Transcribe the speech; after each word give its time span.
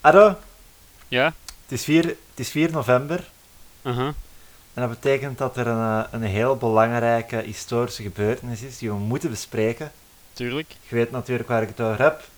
Arro, 0.00 0.36
Ja? 1.08 1.24
het 1.62 1.72
is 1.72 1.84
4, 1.84 2.04
het 2.04 2.16
is 2.34 2.50
4 2.50 2.70
november. 2.70 3.28
Uh-huh. 3.82 4.06
En 4.74 4.82
dat 4.86 4.88
betekent 4.88 5.38
dat 5.38 5.56
er 5.56 5.66
een, 5.66 6.04
eh, 6.04 6.12
een 6.12 6.22
heel 6.22 6.56
belangrijke 6.56 7.36
historische 7.36 8.02
gebeurtenis 8.02 8.62
is 8.62 8.78
die 8.78 8.88
we 8.88 8.96
moeten 8.96 9.30
bespreken. 9.30 9.92
Tuurlijk. 10.32 10.76
Je 10.88 10.94
weet 10.94 11.10
natuurlijk 11.10 11.48
waar 11.48 11.62
ik 11.62 11.68
het 11.68 11.80
over 11.80 12.02
heb. 12.02 12.28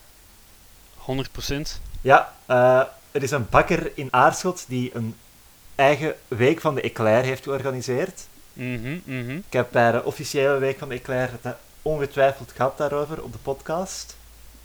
100%. 0.96 1.81
Ja, 2.01 2.33
eh, 2.46 2.83
er 3.11 3.23
is 3.23 3.31
een 3.31 3.49
bakker 3.51 3.93
in 3.95 4.09
Aarschot 4.11 4.65
die 4.69 4.91
een 4.95 5.17
eigen 5.75 6.15
week 6.29 6.61
van 6.61 6.75
de 6.75 6.81
Eclair 6.81 7.25
heeft 7.25 7.43
georganiseerd. 7.43 8.27
Mhm, 8.53 8.99
mhm. 9.05 9.36
Ik 9.36 9.53
heb 9.53 9.69
bij 9.71 9.93
de 9.93 10.05
officiële 10.05 10.58
week 10.58 10.79
van 10.79 10.89
de 10.89 10.94
Eclair 10.94 11.31
het 11.31 11.44
eh, 11.44 11.53
ongetwijfeld 11.83 12.53
gehad 12.53 12.79
daarover 12.79 13.22
op 13.22 13.33
de 13.33 13.39
podcast. 13.39 14.17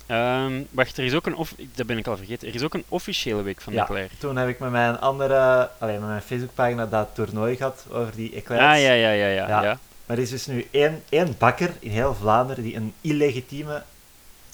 Ehm, 0.07 0.61
wacht, 0.71 0.97
er 0.97 1.03
is 1.03 1.13
ook 1.13 1.25
een... 1.25 1.35
Dat 1.75 1.85
ben 1.85 1.97
ik 1.97 2.07
al 2.07 2.17
vergeten. 2.17 2.47
Er 2.47 2.55
is 2.55 2.63
ook 2.63 2.73
een 2.73 2.83
officiële 2.87 3.41
week 3.41 3.61
van 3.61 3.73
Ja. 3.73 3.81
de 3.81 3.87
Claire. 3.87 4.09
Toen 4.19 4.37
heb 4.37 4.47
ik 4.49 4.59
met 4.59 4.71
mijn 4.71 4.99
andere, 4.99 5.69
alleen 5.79 5.99
met 5.99 6.09
mijn 6.09 6.21
Facebookpagina 6.21 6.85
dat 6.85 7.09
toernooi 7.13 7.55
gehad 7.55 7.85
over 7.91 8.15
die 8.15 8.35
Eclairs. 8.35 8.63
Ah, 8.75 8.81
ja, 8.81 8.93
ja, 8.93 9.11
ja, 9.11 9.27
ja. 9.27 9.47
Ja. 9.47 9.63
ja. 9.63 9.79
Maar 10.05 10.17
er 10.17 10.23
is 10.23 10.29
dus 10.29 10.45
nu 10.45 10.67
één, 10.71 11.03
één 11.09 11.35
bakker 11.37 11.71
in 11.79 11.91
heel 11.91 12.15
Vlaanderen 12.15 12.63
die 12.63 12.75
een 12.75 12.93
illegitieme 13.01 13.83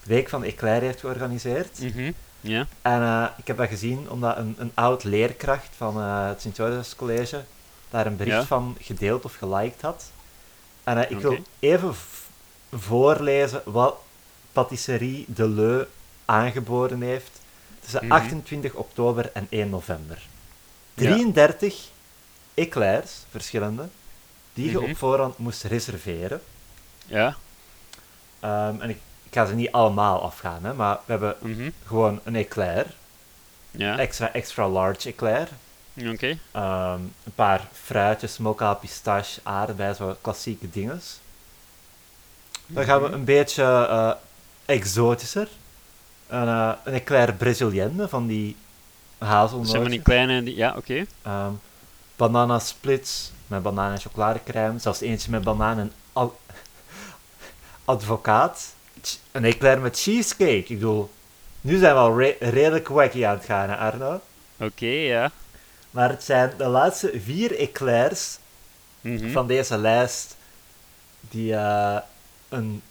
week 0.04 0.30
van 0.30 0.42
de 0.42 0.48
Eclair 0.48 0.82
heeft 0.82 1.00
georganiseerd. 1.00 1.80
Mhm. 1.80 2.12
Ja. 2.42 2.68
En 2.82 3.02
eh, 3.02 3.26
ik 3.38 3.48
heb 3.48 3.58
dat 3.58 3.68
gezien 3.68 4.10
omdat 4.10 4.38
een, 4.38 4.56
een 4.58 4.72
oud 4.74 5.04
leerkracht 5.04 5.70
van 5.78 5.98
eh, 6.00 6.28
het 6.28 6.42
Sint-Joris 6.42 6.96
College 6.96 7.44
daar 7.90 8.06
een 8.06 8.16
bericht 8.16 8.36
Ja. 8.38 8.46
van 8.46 8.78
gedeeld 8.82 9.26
of 9.26 9.36
geliked 9.36 9.82
had. 9.82 10.04
En 10.84 10.98
eh, 11.06 11.12
ik 11.12 11.20
wil 11.20 11.38
even 11.60 11.94
voorlezen 12.72 13.62
wat 13.66 13.96
Patisserie 14.54 15.26
De 15.28 15.48
Leu 15.48 15.84
aangeboden 16.26 17.02
heeft 17.02 17.32
tussen 17.80 18.06
Mhm. 18.06 18.14
28 18.14 18.74
oktober 18.74 19.30
en 19.34 19.48
1 19.50 19.70
november. 19.70 20.18
Ja. 20.94 21.06
33 21.06 21.90
eclairs, 22.54 23.12
verschillende, 23.32 23.88
die 24.54 24.72
je 24.72 24.78
Mhm. 24.80 24.90
op 24.90 24.98
voorhand 24.98 25.38
moest 25.38 25.64
reserveren. 25.64 26.42
Ja. 27.06 27.36
Ehm, 28.40 28.82
en 28.82 28.90
ik, 28.90 28.98
ik 29.24 29.34
ga 29.34 29.46
ze 29.46 29.54
niet 29.54 29.72
allemaal 29.72 30.22
afgaan, 30.22 30.64
hè, 30.64 30.74
maar 30.74 30.96
we 31.06 31.12
hebben 31.12 31.36
Mhm. 31.40 31.70
gewoon 31.86 32.20
een 32.24 32.36
eclair, 32.36 32.86
Ja. 33.72 33.98
extra, 33.98 34.34
extra 34.34 34.70
large 34.70 35.10
eclair, 35.10 35.48
Oké. 36.08 36.38
Ehm, 36.52 37.00
een 37.24 37.34
paar 37.36 37.68
fruitjes, 37.84 38.38
mocha, 38.38 38.74
pistache, 38.74 39.40
aardbei, 39.44 39.94
zo 39.94 40.18
klassieke 40.22 40.70
dingen. 40.70 41.02
Dan 42.68 42.84
gaan 42.84 43.02
we 43.02 43.08
Mhm. 43.08 43.14
een 43.16 43.24
beetje 43.24 43.64
eh, 43.64 44.12
exotischer. 44.66 45.48
Een, 46.28 46.48
eh, 46.48 46.72
een 46.84 46.94
eclair 46.94 47.34
Brazilienne 47.34 48.08
van 48.10 48.28
die 48.28 48.56
Dat 49.20 49.50
zijn 49.50 49.82
van 49.82 49.92
die 49.92 50.02
kleine... 50.02 50.44
Die... 50.44 50.56
Ja, 50.56 50.74
oké. 50.78 51.06
Ehm, 51.22 51.52
banana 52.16 52.60
splits 52.60 53.32
met 53.48 53.62
banaan 53.64 53.92
en 53.92 54.00
chocoladecrème. 54.00 54.80
Zelfs 54.80 55.02
eentje 55.02 55.32
met 55.32 55.44
banaan 55.44 55.80
en 55.80 55.92
al- 56.14 56.40
advocaat. 57.86 58.74
Een 59.32 59.46
eclair 59.46 59.80
met 59.82 60.00
cheesecake. 60.00 60.52
Ik 60.58 60.68
bedoel, 60.68 61.12
nu 61.62 61.78
zijn 61.78 61.94
we 61.94 62.00
al 62.00 62.18
re- 62.20 62.36
redelijk 62.40 62.88
wacky 62.88 63.26
aan 63.26 63.36
het 63.36 63.46
gaan, 63.46 63.70
hè, 63.70 63.76
Arno. 63.76 64.22
Oké, 64.58 64.86
ja. 64.86 65.32
Maar 65.92 66.10
het 66.10 66.24
zijn 66.24 66.54
de 66.58 66.66
laatste 66.68 67.12
vier 67.24 67.58
eclairs 67.60 68.38
Mhm. 69.02 69.32
van 69.32 69.48
deze 69.48 69.78
lijst 69.78 70.36
die 71.20 71.56
eh, 71.56 71.98
een, 72.50 72.82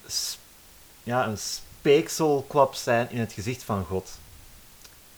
ja, 1.03 1.27
een 1.27 1.39
speekselklap 1.39 2.75
zijn 2.75 3.11
in 3.11 3.21
het 3.21 3.33
gezicht 3.33 3.63
van 3.63 3.85
God. 3.85 4.11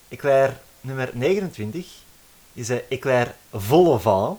Eclair 0.08 0.60
nummer 0.80 1.10
29 1.12 1.86
is 2.52 2.68
een 2.68 2.82
eclair 2.88 3.34
vol 3.52 3.86
au 3.86 4.00
vent. 4.00 4.38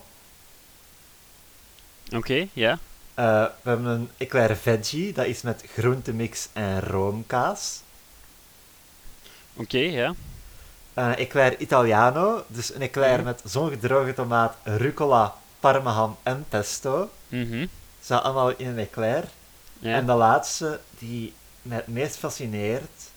Oké, 2.20 2.46
ja. 2.52 2.78
Eh, 3.14 3.44
we 3.62 3.68
hebben 3.68 3.86
een 3.86 4.10
eclair 4.16 4.56
veggie, 4.56 5.12
dat 5.12 5.26
is 5.26 5.42
met 5.42 5.64
groentemix 5.74 6.48
en 6.52 6.80
roomkaas. 6.80 7.80
Oké, 9.54 9.78
ja. 9.78 10.14
Een 10.94 11.16
eclair 11.16 11.58
italiano, 11.60 12.44
dus 12.48 12.74
een 12.74 12.80
eclair 12.82 13.16
Mhm. 13.16 13.24
met 13.24 13.42
zongedroogde 13.44 14.14
tomaat, 14.14 14.56
rucola, 14.64 15.34
parmaham 15.60 16.16
en 16.22 16.44
pesto. 16.48 17.10
Mhm. 17.28 17.66
Ze 18.02 18.20
allemaal 18.20 18.50
in 18.56 18.66
een 18.66 18.78
eclair. 18.78 19.24
Ja. 19.78 19.94
En 19.94 20.06
de 20.06 20.12
laatste, 20.12 20.80
die 20.98 21.32
mij 21.62 21.76
het 21.76 21.86
meest 21.86 22.16
fascineert, 22.16 23.10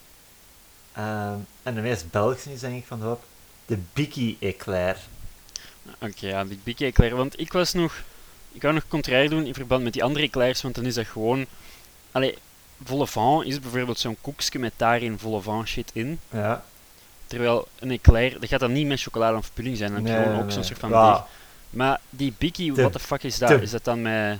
ehm, 0.94 1.36
en 1.64 1.75
de 1.75 1.81
meest 1.81 2.12
Belgische 2.12 2.53
is 2.53 2.59
denk 2.59 2.75
ik 2.78 2.86
van 2.88 3.00
de 3.00 3.06
hoop, 3.06 3.24
de 3.66 3.78
Biki 3.94 4.38
Eclair. 4.40 4.98
Oké, 6.02 6.28
ja, 6.28 6.44
die 6.46 6.59
big 6.64 6.80
eclair. 6.80 7.16
Want 7.16 7.40
ik 7.40 7.52
was 7.52 7.74
nog... 7.74 8.03
Ik 8.52 8.62
wou 8.62 8.74
nog 8.74 8.88
contrair 8.88 9.30
doen 9.30 9.46
in 9.46 9.53
verband 9.53 9.84
met 9.84 9.94
die 9.94 10.03
andere 10.03 10.25
eclairs, 10.25 10.62
want 10.62 10.75
dan 10.75 10.86
is 10.86 10.94
dat 10.94 11.06
gewoon... 11.08 11.46
Allee, 12.12 12.38
vent 12.86 13.44
is 13.46 13.59
bijvoorbeeld 13.59 14.00
zo'n 14.00 14.18
koekje 14.22 14.59
met 14.59 14.74
daarin 14.75 15.19
vent 15.19 15.68
shit 15.68 15.90
in. 15.94 16.19
Ja. 16.31 16.64
Terwijl 17.28 17.68
een 17.80 17.92
eclair, 17.92 18.40
dat 18.40 18.50
gaat 18.50 18.59
dan 18.59 18.72
niet 18.72 18.88
met 18.88 19.02
chocolade 19.02 19.38
of 19.38 19.53
pudding 19.53 19.78
zijn, 19.78 19.92
dan 19.94 19.98
heb 20.00 20.08
je 20.08 20.14
Nee, 20.14 20.24
gewoon 20.24 20.38
ook 20.40 20.46
nee. 20.46 20.53
zo'n 20.53 20.64
soort 20.64 20.80
van 20.80 20.90
Ja, 20.90 21.14
deeg. 21.14 21.24
Maar 21.69 22.00
die 22.09 22.34
bikkie, 22.38 22.74
De- 22.74 22.81
what 22.81 22.92
the 22.94 23.00
fuck 23.00 23.24
is 23.24 23.38
dat? 23.38 23.50
de- 23.50 23.62
Is 23.62 23.72
dat 23.72 23.84
dan 23.84 24.02
met 24.02 24.40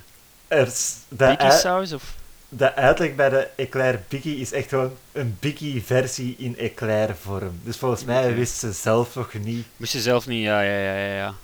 de, 1.08 1.50
saus 1.50 1.92
of... 1.92 2.14
de 2.48 2.74
uitleg 2.74 3.14
bij 3.14 3.28
de 3.28 3.48
Eclair 3.56 4.02
Biki 4.08 4.40
is 4.40 4.52
echt 4.52 4.68
gewoon 4.68 4.96
een 5.12 5.36
Biki 5.40 5.82
versie 5.82 6.34
in 6.38 6.58
Eclair 6.58 7.16
vorm. 7.16 7.60
Dus 7.62 7.76
volgens 7.76 8.04
mij 8.04 8.34
wist 8.34 8.54
ze 8.54 8.72
zelf 8.72 9.14
nog 9.14 9.34
niet. 9.34 9.66
Moest 9.76 9.92
je 9.92 10.00
zelf 10.00 10.26
niet, 10.26 10.42
ja, 10.42 10.60
ja, 10.60 10.78
ja, 10.78 10.94
ja. 10.94 11.14
ja. 11.14 11.34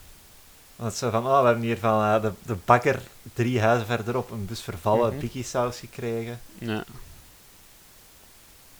Want 0.76 0.94
zo 0.94 1.10
van, 1.10 1.26
oh, 1.26 1.40
we 1.40 1.46
hebben 1.46 1.64
hier 1.64 1.78
van 1.78 2.02
eh, 2.02 2.22
de, 2.22 2.32
de 2.42 2.56
bakker 2.64 3.00
drie 3.34 3.60
huizen 3.60 3.86
verderop 3.86 4.30
een 4.30 4.46
bus 4.46 4.60
vervallen. 4.62 5.18
Biki 5.18 5.42
saus 5.42 5.78
gekregen. 5.78 6.40
ja. 6.58 6.84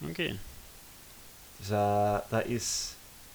Oké. 0.01 0.35
Dus 1.57 1.69
eh, 1.69 2.15
dat 2.29 2.45
is 2.45 2.93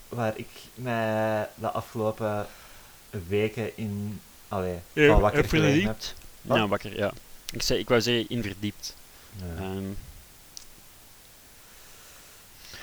waar 0.08 0.32
ik 0.36 0.48
mij 0.74 1.48
de 1.54 1.70
afgelopen 1.70 2.46
weken 3.28 3.76
in 3.76 4.20
allee, 4.48 4.78
van 4.94 5.20
wakker 5.20 5.50
heb 5.50 5.96
Wat? 6.42 6.56
Ja, 6.56 6.68
wakker, 6.68 6.96
ja. 6.96 7.12
Ik, 7.52 7.62
zei, 7.62 7.78
ik 7.78 7.88
wou 7.88 8.00
zeggen 8.00 8.28
in 8.28 8.42
verdiept. 8.42 8.96
Ja. 9.36 9.62
Ehm. 9.62 9.84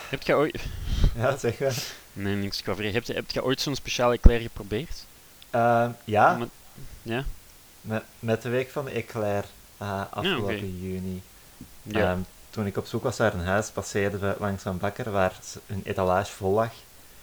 heb 0.10 0.22
je 0.22 0.36
ooit... 0.36 0.62
Ja, 1.16 1.38
zeg 1.38 1.60
maar. 1.60 1.84
Nee, 2.14 2.36
niks. 2.36 2.62
Vragen, 2.62 2.92
heb 2.94 3.04
je, 3.04 3.14
heb 3.14 3.32
je 3.32 3.44
ooit 3.44 3.62
zo'n 3.62 3.76
speciale 3.76 4.14
eclair 4.14 4.40
geprobeerd? 4.40 5.06
Ehm, 5.50 5.92
ja, 6.06 6.36
Met- 6.38 6.50
ja? 7.02 7.24
met, 7.82 8.04
met 8.20 8.42
de 8.42 8.50
week 8.50 8.70
van 8.70 8.86
de 8.86 8.92
Eclair 8.92 9.46
eh, 9.78 10.02
afgelopen 10.12 10.80
juni. 10.82 11.22
Ja. 11.84 12.12
Ehm, 12.12 12.20
toen 12.50 12.66
ik 12.66 12.78
op 12.78 12.86
zoek 12.88 13.04
was 13.04 13.18
naar 13.18 13.34
een 13.34 13.46
huis, 13.46 13.70
passeerden 13.70 14.20
we 14.20 14.36
langs 14.40 14.66
een 14.66 14.78
bakker 14.78 15.12
waar 15.12 15.34
een 15.68 15.82
etalage 15.84 16.32
vol 16.32 16.54
lag. 16.54 16.72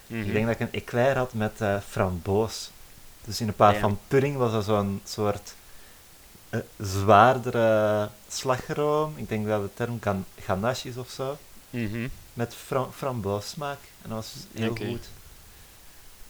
Mhm. 0.07 0.21
Ik 0.23 0.33
denk 0.33 0.47
dat 0.47 0.55
ik 0.55 0.61
een 0.61 0.81
Eclair 0.81 1.17
had 1.17 1.33
met 1.33 1.61
eh, 1.61 1.77
framboos. 1.89 2.71
Dus 3.25 3.41
in 3.41 3.55
plaats 3.55 3.75
Ja. 3.75 3.81
van 3.81 3.99
pudding 4.09 4.37
was 4.37 4.53
dat 4.53 4.65
zo'n 4.65 5.01
soort 5.05 5.55
zwaardere 6.81 8.09
slagroom. 8.28 9.12
Ik 9.17 9.28
denk 9.28 9.47
dat 9.47 9.62
de 9.62 9.71
term 9.75 9.99
gan 10.00 10.25
ganache 10.41 10.89
is 10.89 10.97
of 10.97 11.11
zo. 11.11 11.39
Mhm. 11.71 12.09
Met 12.34 12.55
fra 12.55 12.87
framboosmaak. 12.97 13.78
En 14.03 14.09
dat 14.09 14.19
was 14.19 14.33
heel 14.55 14.69
goed. 14.75 15.05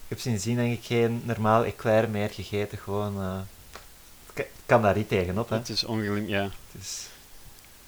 Ik 0.08 0.12
heb 0.12 0.20
sindsdien 0.20 0.56
denk 0.56 0.78
ik 0.78 0.84
geen 0.84 1.22
normaal 1.24 1.64
eclair 1.64 2.08
meer 2.10 2.30
gegeten. 2.30 2.78
Gewoon... 2.78 3.20
eh, 3.20 3.36
het 4.26 4.34
ka- 4.34 4.42
het 4.42 4.62
kan 4.66 4.82
daar 4.82 4.96
niet 4.96 5.08
tegenop, 5.08 5.48
hè. 5.48 5.56
Het 5.56 5.68
is 5.68 5.84
ongelooflijk, 5.84 6.28
ja. 6.28 6.42
Het 6.42 6.82
is, 6.82 7.06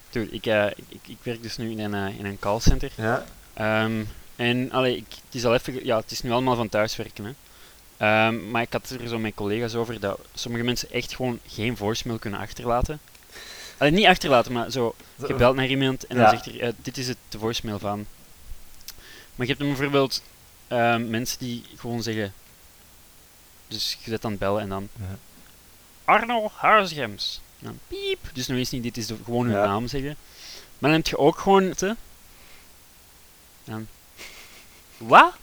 Dude, 0.09 0.31
ik, 0.31 0.45
eh, 0.45 0.65
ik, 0.67 1.07
ik, 1.07 1.17
werk 1.23 1.41
dus 1.43 1.57
nu 1.57 1.71
in 1.71 1.79
een, 1.79 1.93
eh, 1.93 2.19
in 2.19 2.25
een 2.25 2.39
callcenter. 2.39 2.91
ja, 2.95 3.25
Ehm, 3.53 4.03
en 4.35 4.71
allee, 4.71 4.95
ik, 4.97 5.05
het 5.09 5.35
is 5.35 5.45
al 5.45 5.53
even, 5.53 5.85
ja, 5.85 5.97
het 5.99 6.11
is 6.11 6.21
nu 6.21 6.31
allemaal 6.31 6.55
van 6.55 6.69
thuiswerken. 6.69 7.25
Hè. 7.25 7.31
Ehm, 7.99 8.51
maar 8.51 8.61
ik 8.61 8.73
had 8.73 8.89
er 8.89 9.07
zo 9.07 9.19
met 9.19 9.33
collega's 9.35 9.75
over 9.75 9.99
dat 9.99 10.19
sommige 10.33 10.63
mensen 10.63 10.91
echt 10.91 11.15
gewoon 11.15 11.39
geen 11.47 11.77
voicemail 11.77 12.19
kunnen 12.19 12.39
achterlaten. 12.39 12.99
Allee, 13.77 13.91
niet 13.93 14.05
achterlaten, 14.05 14.51
maar 14.51 14.71
zo, 14.71 14.95
je 15.27 15.33
belt 15.33 15.55
naar 15.55 15.67
iemand 15.67 16.07
en 16.07 16.15
Ja. 16.17 16.21
dan 16.21 16.29
zegt 16.31 16.45
hij, 16.45 16.59
eh, 16.67 16.73
dit 16.77 16.97
is 16.97 17.07
het 17.07 17.17
de 17.29 17.39
voicemail 17.39 17.79
van. 17.79 18.05
Maar 19.35 19.47
je 19.47 19.53
hebt 19.53 19.59
dan 19.59 19.67
bijvoorbeeld 19.67 20.21
ehm, 20.67 21.09
mensen 21.09 21.39
die 21.39 21.63
gewoon 21.77 22.03
zeggen, 22.03 22.33
dus 23.67 23.97
je 24.03 24.09
zet 24.09 24.21
dan 24.21 24.37
bellen 24.37 24.61
en 24.61 24.69
dan 24.69 24.89
Ja. 24.99 25.17
Arno 26.05 26.51
Huisgems. 26.55 27.41
Dan 27.59 27.79
piep. 27.87 28.19
Dus 28.33 28.47
nog 28.47 28.57
eens 28.57 28.69
niet, 28.69 28.83
dit 28.83 28.97
is 28.97 29.07
de, 29.07 29.15
gewoon 29.23 29.45
hun 29.45 29.55
Ja. 29.55 29.65
naam 29.65 29.87
zeggen. 29.87 30.15
Maar 30.79 30.89
dan 30.89 30.99
heb 30.99 31.07
je 31.07 31.17
ook 31.17 31.37
gewoon 31.39 31.73
te. 31.73 31.95
Dan. 33.63 33.87
Wat? 34.97 35.33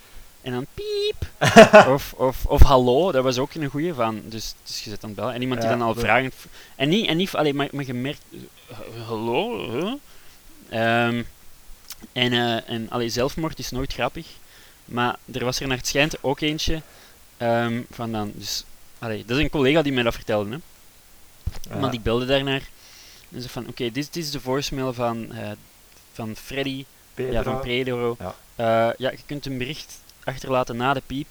En 0.47 0.53
dan 0.53 0.67
piep. 0.75 1.29
of, 1.95 2.13
of, 2.13 2.47
of 2.47 2.63
hallo, 2.63 3.13
dat 3.13 3.23
was 3.23 3.39
ook 3.39 3.55
een 3.55 3.71
goeie 3.71 3.95
van. 3.95 4.23
Dus, 4.25 4.55
dus 4.65 4.85
je 4.85 4.91
zet 4.91 5.01
dan 5.01 5.15
bellen. 5.15 5.35
En 5.35 5.41
iemand 5.41 5.61
die 5.61 5.71
Ja, 5.71 5.77
dan 5.77 5.87
al 5.87 5.95
vragen. 5.95 6.33
En 6.77 6.89
niet, 6.89 7.07
en 7.09 7.17
niet 7.17 7.33
alleen, 7.35 7.57
maar, 7.57 7.69
maar 7.73 7.85
je 7.87 7.95
merkt. 7.95 8.23
eh, 8.69 8.77
hallo? 9.07 9.71
huh? 9.71 9.93
Ehm, 10.69 11.23
en, 12.13 12.33
eh 12.33 12.71
en 12.71 12.91
allee, 12.91 13.09
zelfmoord 13.09 13.59
is 13.59 13.71
nooit 13.71 13.93
grappig. 13.93 14.27
Maar 14.85 15.17
er 15.33 15.45
was 15.45 15.61
er 15.61 15.69
naar 15.69 15.77
het 15.77 15.87
schijnt 15.87 16.23
ook 16.23 16.41
eentje 16.41 16.83
ehm, 17.37 17.83
van 17.91 18.13
dan. 18.13 18.33
Dus, 18.35 18.65
allee, 18.99 19.25
dat 19.25 19.37
is 19.37 19.43
een 19.43 19.51
collega 19.51 19.83
die 19.83 19.93
mij 19.93 20.03
dat 20.03 20.15
vertelde. 20.15 20.51
Hè. 20.51 20.59
Ja. 21.71 21.81
Maar 21.81 21.91
die 21.91 22.01
belde 22.01 22.27
daarnaar. 22.27 22.63
En 23.31 23.41
zei 23.41 23.49
van, 23.49 23.69
oké, 23.69 23.83
dit, 23.91 23.95
dit 23.95 24.17
is 24.17 24.31
de 24.31 24.41
voicemail 24.41 24.93
van, 24.93 25.33
eh, 25.33 25.51
van 26.13 26.37
Freddy, 26.37 26.85
Pedro. 27.15 27.33
ja, 27.33 27.43
van 27.43 27.61
Pedro. 27.61 28.17
Ja. 28.19 28.35
Eh, 28.55 28.95
ja, 28.99 29.11
je 29.11 29.19
kunt 29.27 29.47
een 29.47 29.59
bericht 29.59 29.99
achterlaten 30.27 30.77
na 30.77 30.93
de 30.95 31.03
piep. 31.07 31.27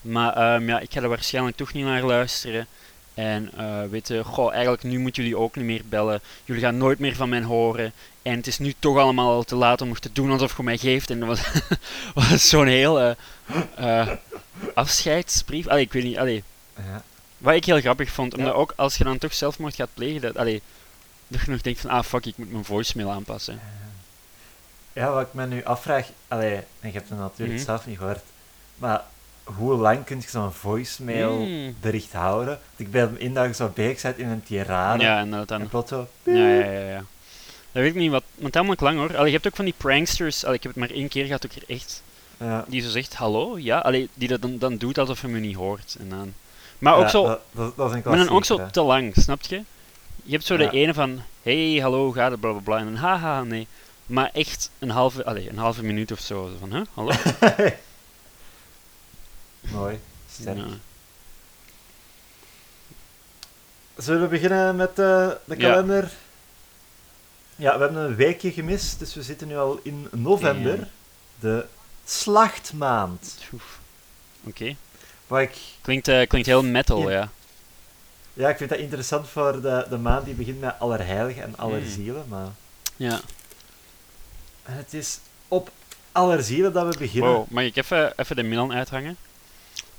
Maar 0.00 0.32
ehm, 0.36 0.68
ja, 0.68 0.80
ik 0.80 0.92
ga 0.92 1.00
er 1.02 1.08
waarschijnlijk 1.08 1.56
toch 1.56 1.72
niet 1.72 1.84
naar 1.84 2.02
luisteren. 2.02 2.66
En 3.14 3.50
eh 3.56 3.82
weet 3.90 4.08
je, 4.08 4.24
goh, 4.24 4.52
eigenlijk 4.52 4.82
nu 4.82 4.98
moeten 4.98 5.22
jullie 5.22 5.38
ook 5.38 5.56
niet 5.56 5.64
meer 5.64 5.82
bellen. 5.88 6.20
Jullie 6.44 6.62
gaan 6.62 6.76
nooit 6.76 6.98
meer 6.98 7.14
van 7.16 7.28
mij 7.28 7.42
horen. 7.42 7.92
En 8.22 8.36
het 8.36 8.46
is 8.46 8.58
nu 8.58 8.74
toch 8.78 8.98
allemaal 8.98 9.30
al 9.30 9.42
te 9.42 9.54
laat 9.56 9.80
om 9.80 9.88
nog 9.88 9.98
te 9.98 10.12
doen 10.12 10.30
alsof 10.30 10.56
je 10.56 10.62
mij 10.62 10.78
geeft. 10.78 11.10
En 11.10 11.18
dat 11.20 11.28
was, 11.28 11.42
was 12.30 12.48
zo'n 12.48 12.66
heel 12.66 13.00
eh, 13.00 13.10
eh, 13.76 14.08
afscheidsbrief. 14.74 15.66
Allee, 15.66 15.82
ik 15.84 15.92
weet 15.92 16.04
niet, 16.04 16.18
allee, 16.18 16.42
Ja. 16.76 17.02
wat 17.38 17.54
ik 17.54 17.64
heel 17.64 17.80
grappig 17.80 18.10
vond. 18.10 18.34
Omdat 18.36 18.52
Ja. 18.52 18.58
ook 18.58 18.72
als 18.76 18.96
je 18.96 19.04
dan 19.04 19.18
toch 19.18 19.34
zelfmoord 19.34 19.74
gaat 19.74 19.94
plegen, 19.94 20.20
dat, 20.20 20.36
allee, 20.36 20.62
dat 21.28 21.40
je 21.44 21.50
nog 21.50 21.60
denkt 21.60 21.80
van, 21.80 21.90
ah 21.90 22.02
fuck, 22.04 22.26
ik 22.26 22.36
moet 22.36 22.52
mijn 22.52 22.64
voicemail 22.64 23.10
aanpassen. 23.10 23.54
Ja, 23.54 23.60
wat 24.92 25.20
ik 25.20 25.32
me 25.32 25.46
nu 25.46 25.64
afvraag, 25.64 26.06
allee, 26.28 26.54
en 26.54 26.64
je 26.80 26.92
hebt 26.92 27.08
het 27.08 27.18
natuurlijk 27.18 27.58
Mhm. 27.58 27.66
zelf 27.66 27.86
niet 27.86 27.98
gehoord, 27.98 28.20
maar 28.76 29.02
hoe 29.44 29.74
lang 29.74 30.04
kun 30.04 30.16
je 30.20 30.28
zo'n 30.28 30.52
voicemail 30.52 31.32
Mm. 31.40 31.76
bericht 31.80 32.12
houden? 32.12 32.46
Want 32.46 32.60
ik 32.76 32.90
ben 32.90 33.20
in 33.20 33.34
dat 33.34 33.46
je 33.46 33.54
zo 33.54 33.70
bezig 33.74 34.02
bent 34.02 34.18
in 34.18 34.28
een 34.28 34.42
tirade, 34.42 35.02
Ja, 35.02 35.18
en 35.18 35.30
dan 35.30 35.46
en 35.60 35.68
plots 35.68 35.88
zo, 35.90 36.08
Ja, 36.22 36.32
ja, 36.48 36.70
ja, 36.70 36.88
ja. 36.88 37.04
Dat 37.72 37.82
weet 37.82 37.94
ik 37.94 38.00
niet 38.00 38.10
wat. 38.10 38.22
Want 38.34 38.54
helemaal 38.54 38.76
lang 38.78 38.98
hoor. 38.98 39.16
Allee, 39.16 39.26
je 39.26 39.32
hebt 39.32 39.46
ook 39.46 39.56
van 39.56 39.64
die 39.64 39.74
pranksters. 39.76 40.44
Allee, 40.44 40.56
ik 40.56 40.62
heb 40.62 40.72
het 40.74 40.80
maar 40.80 40.96
één 40.96 41.08
keer 41.08 41.24
gehad, 41.26 41.46
ook 41.46 41.52
er 41.52 41.62
echt. 41.66 42.02
ja. 42.36 42.64
Die 42.68 42.82
zo 42.82 42.88
zegt 42.88 43.14
hallo, 43.14 43.58
ja. 43.58 43.78
Allee, 43.78 44.08
die 44.14 44.28
dat 44.28 44.42
dan, 44.42 44.58
dan 44.58 44.76
doet 44.76 44.98
alsof 44.98 45.20
hij 45.20 45.30
me 45.30 45.38
niet 45.38 45.56
hoort. 45.56 45.96
En 46.00 46.08
dan... 46.08 46.32
Maar 46.78 46.94
ook 46.94 47.02
Ja, 47.02 47.08
zo. 47.08 47.24
Dat, 47.26 47.40
dat, 47.50 47.76
dat 47.76 47.88
is 47.90 47.94
een 47.96 48.02
maar 48.04 48.16
dan 48.16 48.28
ook 48.28 48.44
zo 48.44 48.58
hè. 48.58 48.70
te 48.70 48.82
lang, 48.82 49.12
snap 49.16 49.42
je? 49.42 49.62
Je 50.24 50.32
hebt 50.32 50.44
zo 50.44 50.54
Ja. 50.54 50.70
de 50.70 50.76
ene 50.76 50.94
van. 50.94 51.22
Hey, 51.42 51.78
hallo, 51.82 52.10
gaat 52.12 52.30
het, 52.30 52.40
bla 52.40 52.50
bla 52.50 52.60
bla. 52.60 52.78
En 52.78 52.84
dan 52.84 52.94
haha, 52.94 53.42
nee. 53.42 53.66
Maar 54.12 54.30
echt 54.32 54.70
een 54.78 54.90
halve, 54.90 55.24
allee, 55.24 55.48
een 55.48 55.58
halve 55.58 55.82
minuut 55.82 56.12
of 56.12 56.20
zo. 56.20 56.50
Van, 56.58 56.72
huh, 56.72 56.82
hallo? 56.94 57.12
Mooi, 59.78 60.00
sterk. 60.32 60.56
Ja. 60.56 60.64
Zullen 63.96 64.20
we 64.22 64.26
beginnen 64.28 64.76
met 64.76 64.88
eh, 64.98 65.28
de 65.44 65.56
kalender? 65.56 66.10
Ja, 67.56 67.74
we 67.78 67.84
hebben 67.84 68.02
een 68.04 68.14
weekje 68.16 68.52
gemist, 68.52 68.98
dus 68.98 69.14
we 69.14 69.22
zitten 69.22 69.48
nu 69.48 69.56
al 69.56 69.80
in 69.82 70.08
november, 70.10 70.78
Ja. 70.78 70.88
de 71.40 71.66
slachtmaand. 72.04 73.38
Oké. 74.44 74.76
Wat 75.26 75.40
ik 75.40 75.58
Klinkt, 75.80 76.08
eh, 76.08 76.26
klinkt 76.26 76.46
heel 76.48 76.62
metal, 76.62 77.10
Ja. 77.10 77.18
ja. 77.18 77.28
Ja, 78.32 78.48
ik 78.48 78.56
vind 78.56 78.70
dat 78.70 78.78
interessant 78.78 79.28
voor 79.28 79.60
de, 79.62 79.86
de 79.90 79.98
maand 79.98 80.24
die 80.24 80.34
begint 80.34 80.60
met 80.60 80.74
Allerheiligen 80.78 81.42
en 81.42 81.56
Allerzielen. 81.58 82.24
Maar 82.28 82.48
Ja. 82.96 83.20
Het 84.62 84.94
is 84.94 85.18
op 85.48 85.70
Allerzielen 86.12 86.72
dat 86.72 86.92
we 86.92 86.98
beginnen. 86.98 87.30
Wow, 87.30 87.50
mag 87.50 87.64
ik 87.64 87.76
even, 87.76 88.12
even 88.18 88.36
de 88.36 88.42
Milan 88.42 88.72
uithangen? 88.72 89.16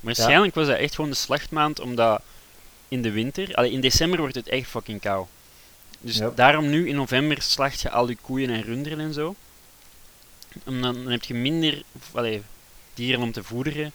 Waarschijnlijk 0.00 0.54
was 0.54 0.66
dat 0.66 0.78
echt 0.78 0.94
gewoon 0.94 1.10
de 1.10 1.16
slachtmaand, 1.16 1.80
omdat 1.80 2.22
in 2.88 3.02
de 3.02 3.10
winter, 3.10 3.54
allee, 3.54 3.70
in 3.70 3.80
december 3.80 4.18
wordt 4.18 4.34
het 4.34 4.48
echt 4.48 4.68
fucking 4.68 5.00
koud. 5.00 5.28
Dus 6.00 6.16
Yep. 6.16 6.36
daarom 6.36 6.70
nu 6.70 6.88
in 6.88 6.94
november 6.94 7.42
slacht 7.42 7.80
je 7.80 7.90
al 7.90 8.08
je 8.08 8.16
koeien 8.20 8.50
en 8.50 8.62
runderen 8.62 9.00
en 9.00 9.12
zo. 9.12 9.34
En 10.64 10.80
dan, 10.80 10.94
dan 10.94 11.06
heb 11.12 11.24
je 11.24 11.34
minder 11.34 11.82
allee, 12.12 12.42
dieren 12.94 13.22
om 13.22 13.32
te 13.32 13.42
voederen. 13.44 13.92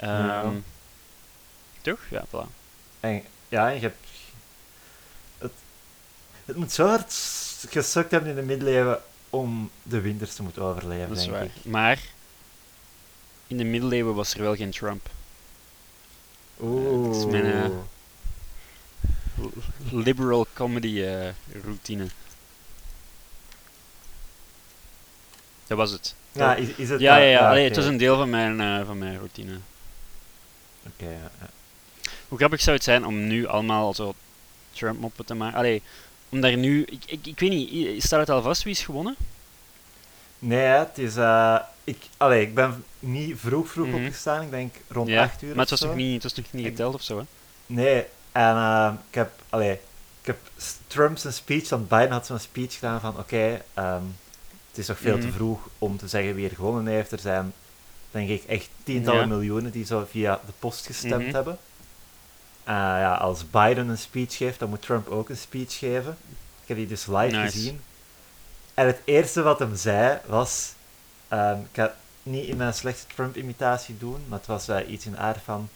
Ja. 0.00 0.42
Ehm, 0.42 0.54
Toch? 1.80 2.00
Ja, 2.10 2.24
voilà. 2.26 2.48
En, 3.00 3.22
ja, 3.48 3.68
en 3.68 3.74
je 3.74 3.80
hebt... 3.80 4.06
Het, 5.38 5.52
het 6.44 6.56
moet 6.56 6.72
zo 6.72 6.86
hard 6.86 7.14
gesukt 7.68 8.10
hebben 8.10 8.30
in 8.30 8.36
de 8.36 8.42
middeleeuwen 8.42 9.02
om 9.30 9.70
de 9.82 10.00
winters 10.00 10.34
te 10.34 10.42
moeten 10.42 10.62
overleven, 10.62 11.08
Dat 11.08 11.16
is 11.16 11.22
denk 11.22 11.34
waar. 11.36 11.44
ik. 11.44 11.50
Maar 11.64 11.98
in 13.46 13.56
de 13.56 13.64
middeleeuwen 13.64 14.14
was 14.14 14.34
er 14.34 14.40
wel 14.42 14.56
geen 14.56 14.70
Trump. 14.70 15.08
Oeh. 16.60 17.06
dat 17.06 17.16
is 17.16 17.24
mijn, 17.26 17.44
eh, 17.44 17.70
Liberal 19.90 20.46
comedy 20.54 21.00
eh, 21.02 21.28
routine. 21.64 22.06
Dat 25.66 25.76
was 25.78 25.90
het. 25.90 26.14
ja, 26.32 26.54
is, 26.54 26.68
is 26.68 26.88
het 26.88 27.00
Ja, 27.00 27.14
dat? 27.14 27.22
ja, 27.22 27.28
ja. 27.30 27.38
Allee, 27.48 27.58
oké. 27.58 27.68
het 27.68 27.76
was 27.76 27.84
een 27.84 27.96
deel 27.96 28.16
van 28.16 28.30
mijn, 28.30 28.60
eh, 28.60 28.86
van 28.86 28.98
mijn 28.98 29.16
routine. 29.16 29.58
Oké, 30.86 31.04
ja, 31.10 31.30
ja. 31.40 31.48
Hoe 32.28 32.38
grappig 32.38 32.60
zou 32.60 32.76
het 32.76 32.84
zijn 32.84 33.06
om 33.06 33.26
nu 33.26 33.46
allemaal 33.46 33.94
zo 33.94 34.14
Trump-moppen 34.72 35.24
te 35.24 35.34
maken? 35.34 35.58
Allee, 35.58 35.82
om 36.28 36.40
daar 36.40 36.56
nu... 36.56 36.82
Ik, 36.84 37.02
ik, 37.06 37.26
ik 37.26 37.38
weet 37.38 37.50
niet, 37.50 38.02
staat 38.02 38.20
het 38.20 38.30
al 38.30 38.42
vast 38.42 38.62
wie 38.62 38.72
is 38.72 38.82
gewonnen? 38.84 39.16
Nee, 40.38 40.60
het 40.66 40.98
is... 40.98 41.16
eh, 41.16 41.56
ik, 41.84 41.96
allee, 42.16 42.42
ik 42.42 42.54
ben 42.54 42.84
niet 42.98 43.38
vroeg 43.38 43.68
vroeg 43.70 43.86
Mhm. 43.86 43.94
opgestaan, 43.96 44.42
ik 44.42 44.50
denk 44.50 44.74
rond 44.88 45.08
ja, 45.08 45.22
8 45.22 45.42
uur 45.42 45.48
maar 45.48 45.58
het 45.60 45.70
was, 45.70 45.80
nog 45.80 45.94
niet, 45.94 46.12
het 46.14 46.22
was 46.22 46.34
nog 46.34 46.52
niet 46.52 46.66
geteld 46.66 46.94
of 46.94 47.02
zo, 47.02 47.18
hè? 47.18 47.24
Nee, 47.66 48.04
en 48.32 48.54
eh, 48.56 48.92
ik 49.08 49.14
heb, 49.14 49.30
allee, 49.48 49.72
ik 50.20 50.26
heb 50.26 50.38
Trump's 50.86 51.24
een 51.24 51.32
speech, 51.32 51.68
want 51.68 51.88
Biden 51.88 52.10
had 52.10 52.26
zo'n 52.26 52.38
speech 52.38 52.74
gedaan 52.74 53.00
van, 53.00 53.18
oké, 53.18 53.62
ehm, 53.74 54.02
het 54.68 54.78
is 54.78 54.86
nog 54.86 54.98
veel 54.98 55.18
te 55.18 55.26
Mhm. 55.26 55.34
vroeg 55.36 55.68
om 55.78 55.96
te 55.96 56.08
zeggen 56.08 56.34
wie 56.34 56.48
er 56.48 56.54
gewonnen 56.54 56.86
heeft. 56.92 57.12
Er 57.12 57.18
zijn, 57.18 57.52
denk 58.10 58.28
ik, 58.28 58.44
echt 58.44 58.68
tientallen 58.82 59.20
Ja. 59.20 59.26
miljoenen 59.26 59.70
die 59.70 59.84
zo 59.86 60.06
via 60.10 60.40
de 60.46 60.52
post 60.58 60.86
gestemd 60.86 61.24
Mhm. 61.26 61.34
hebben. 61.34 61.58
Eh, 62.68 62.74
ja, 62.74 63.14
als 63.14 63.50
Biden 63.50 63.88
een 63.88 63.98
speech 63.98 64.36
geeft, 64.36 64.58
dan 64.58 64.68
moet 64.68 64.82
Trump 64.82 65.08
ook 65.08 65.28
een 65.28 65.36
speech 65.36 65.78
geven. 65.78 66.16
Ik 66.62 66.68
heb 66.68 66.76
die 66.76 66.86
dus 66.86 67.06
live 67.06 67.36
Nice. 67.36 67.40
gezien. 67.40 67.80
En 68.74 68.86
het 68.86 69.00
eerste 69.04 69.42
wat 69.42 69.58
hem 69.58 69.76
zei 69.76 70.18
was, 70.26 70.72
ehm, 71.28 71.58
ik 71.58 71.66
ga 71.72 71.82
het 71.82 71.92
niet 72.22 72.44
in 72.44 72.56
mijn 72.56 72.74
slechte 72.74 73.06
Trump-imitatie 73.14 73.98
doen, 73.98 74.24
maar 74.28 74.38
het 74.38 74.46
was 74.46 74.68
eh, 74.68 74.90
iets 74.90 75.06
in 75.06 75.18
aard 75.18 75.38
van, 75.44 75.68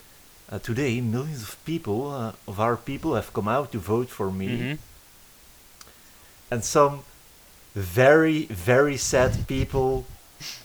uh, 0.52 0.58
today, 0.58 1.00
millions 1.00 1.42
of 1.42 1.56
people, 1.62 2.18
uh, 2.18 2.28
of 2.44 2.58
our 2.58 2.76
people, 2.76 3.14
have 3.14 3.32
come 3.32 3.50
out 3.50 3.70
to 3.70 3.80
vote 3.80 4.12
for 4.12 4.32
me. 4.32 4.46
Mhm. 4.46 4.76
And 6.48 6.64
some 6.64 6.96
very, 7.72 8.46
very 8.64 8.96
sad 8.96 9.46
people 9.46 10.04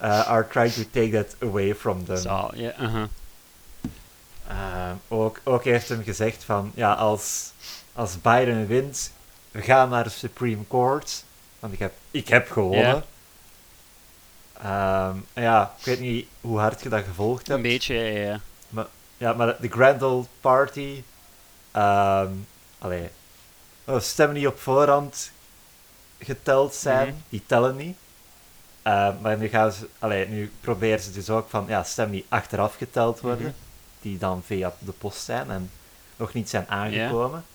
uh, 0.02 0.28
are 0.28 0.48
trying 0.48 0.74
to 0.74 0.84
take 0.92 1.12
that 1.12 1.36
away 1.42 1.76
from 1.76 2.06
them. 2.06 2.18
Ook, 5.08 5.40
ook 5.44 5.64
heeft 5.64 5.90
hem 5.90 6.04
gezegd 6.04 6.44
van, 6.44 6.72
ja, 6.76 6.94
als, 6.94 7.52
als 7.94 8.22
Biden 8.22 8.68
wint, 8.68 9.12
we 9.52 9.62
gaan 9.62 9.90
naar 9.90 10.04
de 10.04 10.10
Supreme 10.10 10.68
Court, 10.68 11.24
want 11.60 11.74
ik 11.74 11.80
heb, 11.80 11.94
ik 12.12 12.28
heb 12.28 12.52
gewonnen. 12.52 13.04
Ehm, 14.62 15.16
ja, 15.34 15.74
ik 15.80 15.86
weet 15.86 16.00
niet 16.00 16.28
hoe 16.42 16.60
hard 16.60 16.82
je 16.84 16.90
dat 16.90 17.04
gevolgd 17.04 17.48
Een 17.48 17.52
hebt. 17.52 17.68
beetje, 17.68 17.94
ja, 17.96 18.40
ja. 18.74 18.88
Ja, 19.20 19.34
maar 19.34 19.56
de 19.62 19.68
Grand 19.70 20.02
Old 20.02 20.28
Party, 20.42 21.04
ehm 21.72 22.32
allee, 22.80 23.10
stemmen 23.98 24.36
die 24.36 24.48
op 24.48 24.60
voorhand 24.60 25.32
geteld 26.20 26.74
zijn, 26.76 27.08
Mhm. 27.08 27.18
die 27.30 27.44
tellen 27.46 27.76
niet. 27.76 27.98
Ehm, 28.82 29.14
maar 29.22 29.38
nu, 29.38 29.48
gaan 29.48 29.72
ze, 29.72 29.88
allee, 30.00 30.28
nu 30.28 30.52
proberen 30.62 31.00
ze 31.00 31.12
dus 31.12 31.30
ook 31.30 31.50
van, 31.50 31.66
ja, 31.68 31.84
stemmen 31.84 32.14
die 32.16 32.26
achteraf 32.30 32.76
geteld 32.76 33.20
worden, 33.20 33.46
Mhm. 33.46 33.54
Die 34.10 34.18
dan 34.18 34.44
via 34.46 34.74
de 34.80 34.92
post 34.92 35.24
zijn 35.24 35.52
en 35.52 35.72
nog 36.16 36.34
niet 36.34 36.50
zijn 36.50 36.66
aangekomen. 36.70 37.46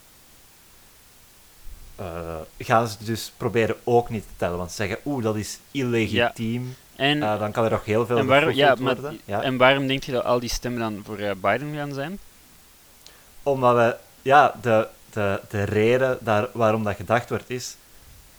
Eh, 1.97 2.37
gaan 2.59 2.89
ze 2.89 2.97
dus 2.99 3.33
proberen 3.37 3.77
ook 3.85 4.09
niet 4.11 4.23
te 4.23 4.33
tellen, 4.37 4.57
want 4.59 4.71
ze 4.71 4.77
zeggen, 4.77 4.99
oeh, 5.05 5.23
dat 5.23 5.37
is 5.37 5.59
illegitiem. 5.71 6.77
En, 6.97 7.23
Eh, 7.23 7.39
dan 7.39 7.53
kan 7.53 7.65
er 7.65 7.71
nog 7.71 7.85
heel 7.85 8.07
veel 8.07 8.17
en, 8.19 8.27
waarom, 8.27 8.51
ja, 8.53 8.75
maar, 8.79 8.97
en 9.27 9.57
waarom 9.57 9.87
denk 9.87 10.03
je 10.05 10.13
dat 10.13 10.25
al 10.25 10.41
die 10.41 10.49
stemmen 10.51 10.81
dan 10.81 11.03
voor 11.05 11.19
eh, 11.19 11.31
Biden 11.41 11.75
gaan 11.75 11.93
zijn? 11.93 12.19
Omdat 13.43 13.75
we, 13.77 13.97
ja, 14.23 14.55
de, 14.63 14.89
de, 15.13 15.41
de 15.49 15.63
reden 15.63 16.19
daar, 16.21 16.49
waarom 16.53 16.85
dat 16.85 16.97
gedacht 16.97 17.29
wordt 17.29 17.51
is, 17.51 17.77